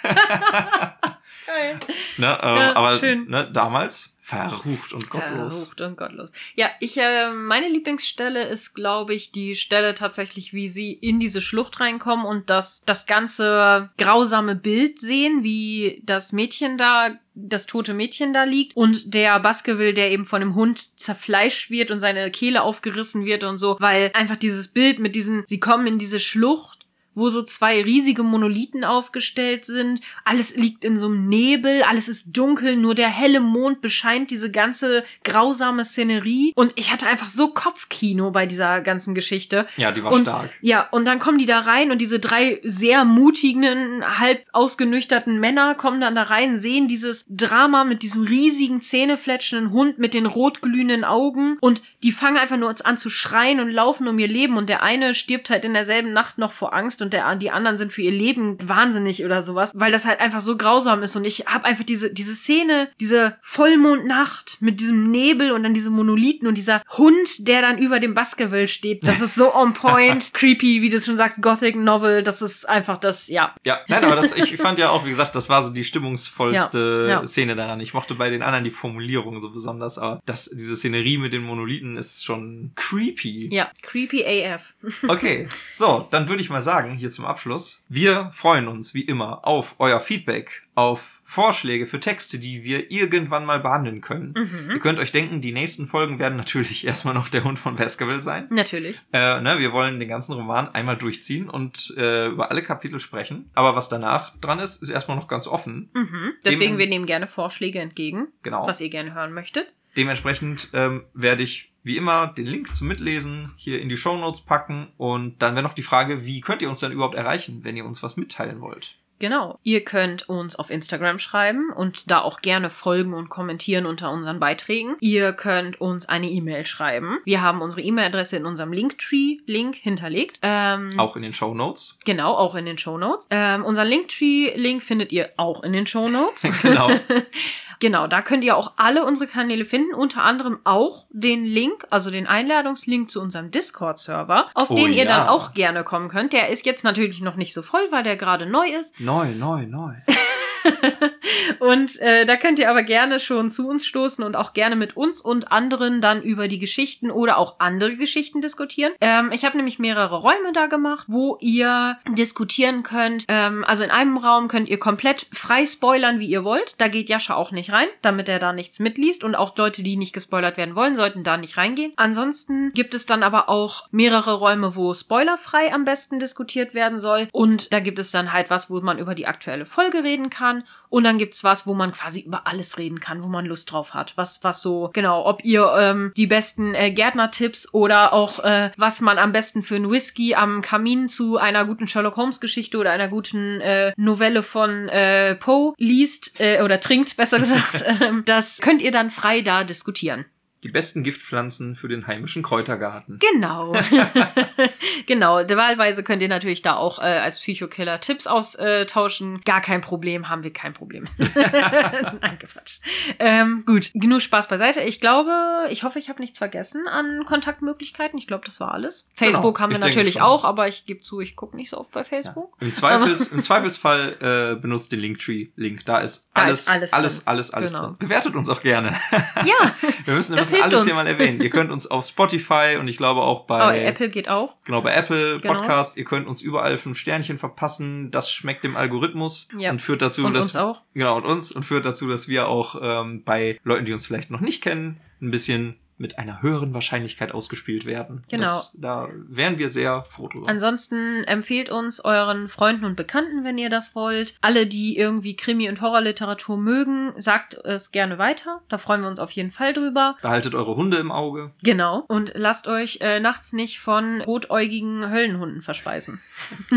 Geil. 1.46 1.78
Ne, 2.18 2.38
ähm, 2.42 2.56
Ja, 2.56 2.76
aber 2.76 2.92
schön. 2.92 3.28
Ne, 3.28 3.50
damals 3.52 4.16
verrucht 4.24 4.92
und 4.92 5.10
gottlos. 5.10 5.52
Verrucht 5.52 5.80
und 5.80 5.96
gottlos. 5.96 6.32
Ja, 6.54 6.70
ich, 6.80 6.96
äh, 6.96 7.32
meine 7.32 7.68
Lieblingsstelle 7.68 8.46
ist, 8.46 8.72
glaube 8.74 9.14
ich, 9.14 9.32
die 9.32 9.56
Stelle 9.56 9.94
tatsächlich, 9.94 10.54
wie 10.54 10.68
sie 10.68 10.92
in 10.92 11.18
diese 11.18 11.42
Schlucht 11.42 11.80
reinkommen 11.80 12.24
und 12.24 12.48
das, 12.48 12.82
das 12.86 13.06
ganze 13.06 13.90
grausame 13.98 14.54
Bild 14.54 15.00
sehen, 15.00 15.42
wie 15.42 16.00
das 16.04 16.32
Mädchen 16.32 16.78
da, 16.78 17.16
das 17.34 17.66
tote 17.66 17.94
Mädchen 17.94 18.32
da 18.32 18.44
liegt 18.44 18.76
und 18.76 19.12
der 19.12 19.38
Baskerville, 19.40 19.92
der 19.92 20.12
eben 20.12 20.24
von 20.24 20.40
dem 20.40 20.54
Hund 20.54 20.98
zerfleischt 20.98 21.70
wird 21.70 21.90
und 21.90 22.00
seine 22.00 22.30
Kehle 22.30 22.62
aufgerissen 22.62 23.24
wird 23.24 23.42
und 23.42 23.58
so, 23.58 23.76
weil 23.80 24.12
einfach 24.14 24.36
dieses 24.36 24.68
Bild 24.68 25.00
mit 25.00 25.16
diesen, 25.16 25.42
sie 25.46 25.60
kommen 25.60 25.86
in 25.86 25.98
diese 25.98 26.20
Schlucht 26.20 26.81
wo 27.14 27.28
so 27.28 27.42
zwei 27.42 27.82
riesige 27.82 28.22
Monolithen 28.22 28.84
aufgestellt 28.84 29.64
sind. 29.64 30.00
Alles 30.24 30.56
liegt 30.56 30.84
in 30.84 30.96
so 30.96 31.06
einem 31.06 31.28
Nebel, 31.28 31.82
alles 31.82 32.08
ist 32.08 32.36
dunkel, 32.36 32.76
nur 32.76 32.94
der 32.94 33.08
helle 33.08 33.40
Mond 33.40 33.80
bescheint 33.80 34.30
diese 34.30 34.50
ganze 34.50 35.04
grausame 35.24 35.84
Szenerie. 35.84 36.52
Und 36.54 36.72
ich 36.76 36.90
hatte 36.92 37.06
einfach 37.06 37.28
so 37.28 37.48
Kopfkino 37.48 38.30
bei 38.30 38.46
dieser 38.46 38.80
ganzen 38.80 39.14
Geschichte. 39.14 39.66
Ja, 39.76 39.92
die 39.92 40.02
war 40.02 40.12
Und- 40.12 40.22
stark. 40.22 40.50
Ja, 40.60 40.88
und 40.90 41.04
dann 41.06 41.18
kommen 41.18 41.38
die 41.38 41.46
da 41.46 41.60
rein 41.60 41.90
und 41.90 41.98
diese 42.00 42.18
drei 42.18 42.60
sehr 42.62 43.04
mutigen, 43.04 44.02
halb 44.20 44.44
ausgenüchterten 44.52 45.38
Männer 45.38 45.74
kommen 45.74 46.00
dann 46.00 46.14
da 46.14 46.22
rein, 46.24 46.56
sehen 46.56 46.88
dieses 46.88 47.24
Drama 47.28 47.84
mit 47.84 48.02
diesem 48.02 48.24
riesigen, 48.24 48.80
zähnefletschenden 48.80 49.70
Hund 49.72 49.98
mit 49.98 50.14
den 50.14 50.26
rotglühenden 50.26 51.04
Augen 51.04 51.58
und 51.60 51.82
die 52.02 52.12
fangen 52.12 52.36
einfach 52.38 52.56
nur 52.56 52.72
an 52.84 52.96
zu 52.96 53.10
schreien 53.10 53.60
und 53.60 53.70
laufen 53.70 54.08
um 54.08 54.18
ihr 54.18 54.28
Leben 54.28 54.56
und 54.56 54.68
der 54.68 54.82
eine 54.82 55.14
stirbt 55.14 55.50
halt 55.50 55.64
in 55.64 55.74
derselben 55.74 56.12
Nacht 56.12 56.38
noch 56.38 56.52
vor 56.52 56.72
Angst 56.74 57.01
und 57.02 57.12
der, 57.12 57.34
die 57.36 57.50
anderen 57.50 57.78
sind 57.78 57.92
für 57.92 58.02
ihr 58.02 58.10
Leben 58.10 58.56
wahnsinnig 58.62 59.24
oder 59.24 59.42
sowas, 59.42 59.72
weil 59.74 59.92
das 59.92 60.04
halt 60.04 60.20
einfach 60.20 60.40
so 60.40 60.56
grausam 60.56 61.02
ist 61.02 61.16
und 61.16 61.24
ich 61.24 61.46
habe 61.46 61.64
einfach 61.64 61.84
diese, 61.84 62.12
diese 62.12 62.34
Szene, 62.34 62.88
diese 63.00 63.36
Vollmondnacht 63.42 64.58
mit 64.60 64.80
diesem 64.80 65.10
Nebel 65.10 65.52
und 65.52 65.62
dann 65.62 65.74
diese 65.74 65.90
Monolithen 65.90 66.46
und 66.48 66.56
dieser 66.56 66.82
Hund, 66.96 67.46
der 67.46 67.62
dann 67.62 67.78
über 67.78 68.00
dem 68.00 68.14
Baskerville 68.14 68.68
steht, 68.68 69.06
das 69.06 69.20
ist 69.20 69.34
so 69.34 69.54
on 69.54 69.72
point, 69.72 70.32
creepy, 70.34 70.82
wie 70.82 70.88
du 70.88 71.00
schon 71.00 71.16
sagst, 71.16 71.42
Gothic 71.42 71.76
Novel, 71.76 72.22
das 72.22 72.42
ist 72.42 72.68
einfach 72.68 72.98
das, 72.98 73.28
ja. 73.28 73.54
Ja, 73.64 73.80
nein, 73.88 74.04
aber 74.04 74.16
das, 74.16 74.36
ich 74.36 74.56
fand 74.56 74.78
ja 74.78 74.90
auch, 74.90 75.04
wie 75.04 75.10
gesagt, 75.10 75.34
das 75.34 75.48
war 75.48 75.64
so 75.64 75.70
die 75.70 75.84
stimmungsvollste 75.84 77.06
Ja, 77.08 77.20
ja. 77.20 77.26
Szene 77.26 77.56
daran. 77.56 77.80
Ich 77.80 77.94
mochte 77.94 78.14
bei 78.14 78.30
den 78.30 78.42
anderen 78.42 78.64
die 78.64 78.70
Formulierung 78.70 79.40
so 79.40 79.50
besonders, 79.50 79.98
aber 79.98 80.20
das, 80.26 80.50
diese 80.50 80.76
Szenerie 80.76 81.18
mit 81.18 81.32
den 81.32 81.42
Monolithen 81.42 81.96
ist 81.96 82.24
schon 82.24 82.72
creepy. 82.74 83.48
Ja, 83.52 83.70
creepy 83.82 84.24
AF. 84.24 84.74
Okay, 85.06 85.48
so, 85.70 86.06
dann 86.10 86.28
würde 86.28 86.42
ich 86.42 86.50
mal 86.50 86.62
sagen, 86.62 86.91
hier 86.94 87.10
zum 87.10 87.24
Abschluss, 87.24 87.84
wir 87.88 88.30
freuen 88.34 88.68
uns 88.68 88.94
wie 88.94 89.02
immer 89.02 89.46
auf 89.46 89.74
euer 89.78 90.00
Feedback, 90.00 90.62
auf 90.74 91.20
Vorschläge 91.24 91.86
für 91.86 92.00
Texte, 92.00 92.38
die 92.38 92.62
wir 92.64 92.90
irgendwann 92.90 93.44
mal 93.44 93.60
behandeln 93.60 94.00
können. 94.00 94.34
Ihr 94.36 94.42
Mhm. 94.76 94.80
könnt 94.80 94.98
euch 94.98 95.12
denken, 95.12 95.40
die 95.40 95.52
nächsten 95.52 95.86
Folgen 95.86 96.18
werden 96.18 96.36
natürlich 96.36 96.86
erstmal 96.86 97.14
noch 97.14 97.28
der 97.28 97.44
Hund 97.44 97.58
von 97.58 97.76
Baskerville 97.76 98.20
sein. 98.20 98.46
Natürlich. 98.50 99.00
Äh, 99.12 99.40
ne, 99.40 99.58
wir 99.58 99.72
wollen 99.72 99.98
den 100.00 100.08
ganzen 100.08 100.34
Roman 100.34 100.68
einmal 100.74 100.96
durchziehen 100.96 101.48
und 101.48 101.94
äh, 101.96 102.28
über 102.28 102.50
alle 102.50 102.62
Kapitel 102.62 103.00
sprechen. 103.00 103.50
Aber 103.54 103.74
was 103.76 103.88
danach 103.88 104.36
dran 104.40 104.58
ist, 104.58 104.82
ist 104.82 104.90
erstmal 104.90 105.16
noch 105.16 105.28
ganz 105.28 105.46
offen. 105.46 105.90
Mhm. 105.94 106.32
Deswegen, 106.44 106.72
Dem- 106.74 106.78
wir 106.78 106.86
nehmen 106.88 107.06
gerne 107.06 107.26
Vorschläge 107.26 107.78
entgegen, 107.80 108.28
Genau. 108.42 108.66
was 108.66 108.80
ihr 108.80 108.90
gerne 108.90 109.14
hören 109.14 109.32
möchtet. 109.32 109.72
Dementsprechend 109.96 110.68
ähm, 110.72 111.04
werde 111.14 111.42
ich 111.42 111.71
wie 111.82 111.96
immer 111.96 112.28
den 112.28 112.46
Link 112.46 112.74
zum 112.74 112.88
Mitlesen 112.88 113.52
hier 113.56 113.80
in 113.80 113.88
die 113.88 113.96
Show 113.96 114.16
Notes 114.16 114.42
packen. 114.42 114.88
Und 114.96 115.40
dann 115.42 115.54
wäre 115.54 115.64
noch 115.64 115.74
die 115.74 115.82
Frage, 115.82 116.24
wie 116.24 116.40
könnt 116.40 116.62
ihr 116.62 116.68
uns 116.68 116.80
denn 116.80 116.92
überhaupt 116.92 117.14
erreichen, 117.14 117.60
wenn 117.62 117.76
ihr 117.76 117.84
uns 117.84 118.02
was 118.02 118.16
mitteilen 118.16 118.60
wollt? 118.60 118.96
Genau. 119.22 119.60
Ihr 119.62 119.84
könnt 119.84 120.28
uns 120.28 120.56
auf 120.56 120.68
Instagram 120.68 121.20
schreiben 121.20 121.70
und 121.72 122.10
da 122.10 122.20
auch 122.22 122.40
gerne 122.40 122.70
folgen 122.70 123.14
und 123.14 123.28
kommentieren 123.28 123.86
unter 123.86 124.10
unseren 124.10 124.40
Beiträgen. 124.40 124.96
Ihr 124.98 125.32
könnt 125.32 125.80
uns 125.80 126.08
eine 126.08 126.28
E-Mail 126.28 126.66
schreiben. 126.66 127.18
Wir 127.24 127.40
haben 127.40 127.62
unsere 127.62 127.82
E-Mail-Adresse 127.82 128.36
in 128.38 128.46
unserem 128.46 128.72
Linktree-Link 128.72 129.76
hinterlegt. 129.76 130.40
Ähm, 130.42 130.90
Auch 130.96 131.14
in 131.14 131.22
den 131.22 131.32
Show 131.32 131.54
Notes. 131.54 132.00
Genau, 132.04 132.34
auch 132.34 132.56
in 132.56 132.66
den 132.66 132.78
Show 132.78 132.98
Notes. 132.98 133.28
Ähm, 133.30 133.64
unseren 133.64 133.86
Linktree-Link 133.86 134.82
findet 134.82 135.12
ihr 135.12 135.30
auch 135.36 135.62
in 135.62 135.72
den 135.72 135.86
Show 135.86 136.08
Notes. 136.08 136.42
genau. 136.62 136.90
Genau, 137.82 138.06
da 138.06 138.22
könnt 138.22 138.44
ihr 138.44 138.56
auch 138.56 138.74
alle 138.76 139.04
unsere 139.04 139.26
Kanäle 139.26 139.64
finden, 139.64 139.92
unter 139.92 140.22
anderem 140.22 140.60
auch 140.62 141.04
den 141.10 141.44
Link, 141.44 141.84
also 141.90 142.12
den 142.12 142.28
Einladungslink 142.28 143.10
zu 143.10 143.20
unserem 143.20 143.50
Discord-Server, 143.50 144.50
auf 144.54 144.70
Oh 144.70 144.76
den 144.76 144.92
ihr 144.92 145.02
ja. 145.02 145.04
dann 145.04 145.28
auch 145.28 145.52
gerne 145.52 145.82
kommen 145.82 146.08
könnt. 146.08 146.32
Der 146.32 146.50
ist 146.50 146.64
jetzt 146.64 146.84
natürlich 146.84 147.20
noch 147.22 147.34
nicht 147.34 147.52
so 147.52 147.60
voll, 147.60 147.88
weil 147.90 148.04
der 148.04 148.16
gerade 148.16 148.46
neu 148.46 148.68
ist. 148.68 149.00
Neu, 149.00 149.34
neu, 149.34 149.66
neu. 149.66 149.94
Und 151.58 152.00
äh, 152.00 152.24
da 152.24 152.36
könnt 152.36 152.58
ihr 152.58 152.70
aber 152.70 152.82
gerne 152.82 153.20
schon 153.20 153.50
zu 153.50 153.68
uns 153.68 153.86
stoßen 153.86 154.24
und 154.24 154.36
auch 154.36 154.52
gerne 154.52 154.76
mit 154.76 154.96
uns 154.96 155.20
und 155.20 155.52
anderen 155.52 156.00
dann 156.00 156.22
über 156.22 156.48
die 156.48 156.58
Geschichten 156.58 157.10
oder 157.10 157.38
auch 157.38 157.60
andere 157.60 157.96
Geschichten 157.96 158.40
diskutieren. 158.40 158.92
Ähm, 159.00 159.30
ich 159.32 159.44
habe 159.44 159.56
nämlich 159.56 159.78
mehrere 159.78 160.16
Räume 160.16 160.52
da 160.52 160.66
gemacht, 160.66 161.06
wo 161.08 161.38
ihr 161.40 161.98
diskutieren 162.16 162.82
könnt. 162.82 163.24
Ähm, 163.28 163.64
also 163.64 163.84
in 163.84 163.90
einem 163.90 164.16
Raum 164.16 164.48
könnt 164.48 164.68
ihr 164.68 164.78
komplett 164.78 165.26
frei 165.32 165.66
spoilern, 165.66 166.18
wie 166.18 166.26
ihr 166.26 166.44
wollt. 166.44 166.80
Da 166.80 166.88
geht 166.88 167.08
Jascha 167.08 167.34
auch 167.34 167.52
nicht 167.52 167.72
rein, 167.72 167.88
damit 168.02 168.28
er 168.28 168.38
da 168.38 168.52
nichts 168.52 168.80
mitliest. 168.80 169.24
Und 169.24 169.34
auch 169.34 169.56
Leute, 169.56 169.82
die 169.82 169.96
nicht 169.96 170.12
gespoilert 170.12 170.56
werden 170.56 170.74
wollen, 170.74 170.96
sollten 170.96 171.22
da 171.22 171.36
nicht 171.36 171.56
reingehen. 171.56 171.92
Ansonsten 171.96 172.72
gibt 172.72 172.94
es 172.94 173.06
dann 173.06 173.22
aber 173.22 173.48
auch 173.48 173.86
mehrere 173.90 174.34
Räume, 174.34 174.74
wo 174.76 174.92
spoilerfrei 174.94 175.72
am 175.72 175.84
besten 175.84 176.18
diskutiert 176.18 176.74
werden 176.74 176.98
soll. 176.98 177.28
Und 177.32 177.72
da 177.72 177.80
gibt 177.80 177.98
es 177.98 178.10
dann 178.10 178.32
halt 178.32 178.50
was, 178.50 178.70
wo 178.70 178.80
man 178.80 178.98
über 178.98 179.14
die 179.14 179.26
aktuelle 179.26 179.64
Folge 179.64 180.02
reden 180.02 180.30
kann. 180.30 180.51
Und 180.88 181.04
dann 181.04 181.18
gibt's 181.18 181.42
was, 181.42 181.66
wo 181.66 181.74
man 181.74 181.92
quasi 181.92 182.20
über 182.20 182.46
alles 182.46 182.76
reden 182.76 183.00
kann, 183.00 183.22
wo 183.22 183.28
man 183.28 183.46
Lust 183.46 183.72
drauf 183.72 183.94
hat. 183.94 184.12
Was, 184.16 184.44
was 184.44 184.60
so, 184.60 184.90
genau, 184.92 185.24
ob 185.24 185.44
ihr 185.44 185.72
ähm, 185.78 186.12
die 186.16 186.26
besten 186.26 186.74
äh, 186.74 186.90
Gärtner-Tipps 186.90 187.72
oder 187.72 188.12
auch 188.12 188.40
äh, 188.40 188.70
was 188.76 189.00
man 189.00 189.18
am 189.18 189.32
besten 189.32 189.62
für 189.62 189.76
einen 189.76 189.90
Whisky 189.90 190.34
am 190.34 190.60
Kamin 190.60 191.08
zu 191.08 191.38
einer 191.38 191.64
guten 191.64 191.88
Sherlock 191.88 192.16
Holmes-Geschichte 192.16 192.76
oder 192.76 192.90
einer 192.90 193.08
guten 193.08 193.60
äh, 193.60 193.92
Novelle 193.96 194.42
von 194.42 194.88
äh, 194.88 195.34
Poe 195.36 195.72
liest 195.78 196.38
äh, 196.38 196.62
oder 196.62 196.80
trinkt, 196.80 197.16
besser 197.16 197.38
gesagt. 197.38 197.84
ähm, 198.00 198.22
das 198.26 198.60
könnt 198.60 198.82
ihr 198.82 198.92
dann 198.92 199.10
frei 199.10 199.40
da 199.40 199.64
diskutieren. 199.64 200.26
Die 200.62 200.68
besten 200.68 201.02
Giftpflanzen 201.02 201.74
für 201.74 201.88
den 201.88 202.06
heimischen 202.06 202.42
Kräutergarten. 202.42 203.18
Genau. 203.18 203.72
genau. 205.06 205.36
Wahlweise 205.36 206.02
könnt 206.04 206.22
ihr 206.22 206.28
natürlich 206.28 206.62
da 206.62 206.76
auch 206.76 206.98
äh, 206.98 207.02
als 207.02 207.38
Psychokiller 207.40 208.00
Tipps 208.00 208.26
austauschen. 208.26 209.40
Gar 209.44 209.60
kein 209.60 209.80
Problem, 209.80 210.28
haben 210.28 210.44
wir 210.44 210.52
kein 210.52 210.72
Problem. 210.72 211.04
Nein, 211.18 212.38
Quatsch. 212.38 212.78
Ähm, 213.18 213.64
gut, 213.66 213.90
genug 213.94 214.22
Spaß 214.22 214.48
beiseite. 214.48 214.80
Ich 214.82 215.00
glaube, 215.00 215.66
ich 215.70 215.82
hoffe, 215.82 215.98
ich 215.98 216.08
habe 216.08 216.20
nichts 216.20 216.38
vergessen 216.38 216.86
an 216.86 217.24
Kontaktmöglichkeiten. 217.26 218.18
Ich 218.18 218.26
glaube, 218.26 218.44
das 218.46 218.60
war 218.60 218.72
alles. 218.72 219.08
Facebook 219.14 219.56
Genau, 219.56 219.60
haben 219.64 219.72
wir 219.72 219.78
natürlich 219.78 220.20
auch, 220.20 220.44
aber 220.44 220.68
ich 220.68 220.86
gebe 220.86 221.00
zu, 221.00 221.20
ich 221.20 221.34
gucke 221.36 221.56
nicht 221.56 221.70
so 221.70 221.78
oft 221.78 221.90
bei 221.92 222.04
Facebook. 222.04 222.56
Im, 222.60 222.72
Zweifels, 222.72 223.32
Im 223.32 223.42
Zweifelsfall 223.42 224.54
äh, 224.56 224.60
benutzt 224.60 224.92
den 224.92 225.00
Linktree-Link. 225.00 225.84
Da 225.84 225.98
ist 225.98 226.30
Da 226.34 226.42
alles, 226.42 226.60
ist 226.60 226.68
alles 226.68 226.92
alles, 226.92 227.16
drin. 227.18 227.28
alles, 227.28 227.50
alles, 227.54 227.72
Genau. 227.72 227.86
drin. 227.86 227.96
Bewertet 227.98 228.34
uns 228.34 228.48
auch 228.48 228.60
gerne. 228.60 228.96
Ja, 229.44 229.74
Wir 230.04 230.14
müssen, 230.14 230.32
wir 230.32 230.36
Das 230.36 230.51
müssen 230.52 230.62
alles 230.64 230.80
uns. 230.80 230.86
hier 230.86 230.94
mal 230.94 231.06
erwähnen. 231.06 231.40
Ihr 231.40 231.50
könnt 231.50 231.70
uns 231.70 231.86
auf 231.90 232.04
Spotify 232.06 232.76
und 232.78 232.88
ich 232.88 232.96
glaube 232.96 233.20
auch 233.22 233.46
bei 233.46 233.60
aber 233.60 233.76
Apple 233.76 234.08
geht 234.10 234.28
auch. 234.28 234.54
Genau, 234.64 234.80
bei 234.80 234.94
Apple 234.94 235.40
Genau. 235.40 235.54
Podcast, 235.54 235.96
ihr 235.96 236.04
könnt 236.04 236.26
uns 236.26 236.42
überall 236.42 236.78
fünf 236.78 236.98
Sternchen 236.98 237.38
verpassen. 237.38 238.10
Das 238.10 238.30
schmeckt 238.30 238.64
dem 238.64 238.76
Algorithmus 238.76 239.48
Ja. 239.58 239.70
und 239.70 239.80
führt 239.82 240.02
dazu, 240.02 240.24
Und 240.24 240.34
dass 240.34 240.46
uns 240.46 240.56
auch. 240.56 240.80
genau 240.94 241.16
und 241.16 241.24
uns 241.24 241.52
und 241.52 241.64
führt 241.64 241.84
dazu, 241.86 242.08
dass 242.08 242.28
wir 242.28 242.48
auch 242.48 242.76
ähm, 242.80 243.22
bei 243.24 243.58
Leuten, 243.64 243.84
die 243.84 243.92
uns 243.92 244.06
vielleicht 244.06 244.30
noch 244.30 244.40
nicht 244.40 244.62
kennen, 244.62 245.00
ein 245.20 245.30
bisschen 245.30 245.76
mit 245.98 246.18
einer 246.18 246.42
höheren 246.42 246.74
Wahrscheinlichkeit 246.74 247.32
ausgespielt 247.32 247.86
werden. 247.86 248.22
Genau. 248.28 248.44
Das, 248.44 248.72
da 248.74 249.08
wären 249.28 249.58
wir 249.58 249.68
sehr 249.68 250.04
froh 250.04 250.28
drüber. 250.28 250.48
Ansonsten 250.48 251.24
empfehlt 251.24 251.70
uns 251.70 252.00
euren 252.04 252.48
Freunden 252.48 252.84
und 252.84 252.96
Bekannten, 252.96 253.44
wenn 253.44 253.58
ihr 253.58 253.70
das 253.70 253.94
wollt. 253.94 254.36
Alle, 254.40 254.66
die 254.66 254.96
irgendwie 254.96 255.36
Krimi- 255.36 255.68
und 255.68 255.80
Horrorliteratur 255.80 256.56
mögen, 256.56 257.12
sagt 257.16 257.54
es 257.54 257.92
gerne 257.92 258.18
weiter. 258.18 258.62
Da 258.68 258.78
freuen 258.78 259.02
wir 259.02 259.08
uns 259.08 259.20
auf 259.20 259.30
jeden 259.30 259.50
Fall 259.50 259.72
drüber. 259.72 260.16
Behaltet 260.22 260.54
eure 260.54 260.76
Hunde 260.76 260.96
im 260.98 261.12
Auge. 261.12 261.52
Genau. 261.62 262.04
Und 262.08 262.32
lasst 262.34 262.66
euch 262.66 262.98
äh, 263.00 263.20
nachts 263.20 263.52
nicht 263.52 263.78
von 263.80 264.20
rotäugigen 264.22 265.10
Höllenhunden 265.10 265.62
verspeisen. 265.62 266.20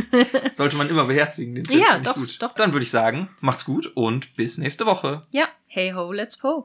Sollte 0.54 0.76
man 0.78 0.90
immer 0.90 1.06
beherzigen. 1.06 1.56
Den 1.56 1.64
Tipp 1.66 1.82
Ja, 1.82 2.00
doch, 2.00 2.16
gut. 2.16 2.42
doch. 2.42 2.54
Dann 2.56 2.74
würde 2.74 2.84
ich 2.84 2.92
sagen, 2.92 3.30
macht's 3.42 3.66
gut 3.66 3.92
und 3.96 4.36
bis 4.36 4.58
nächste 4.58 4.86
Woche. 4.86 5.22
Ja. 5.32 5.46
Hey 5.68 5.92
ho, 5.94 6.14
let's 6.14 6.38
po. 6.38 6.64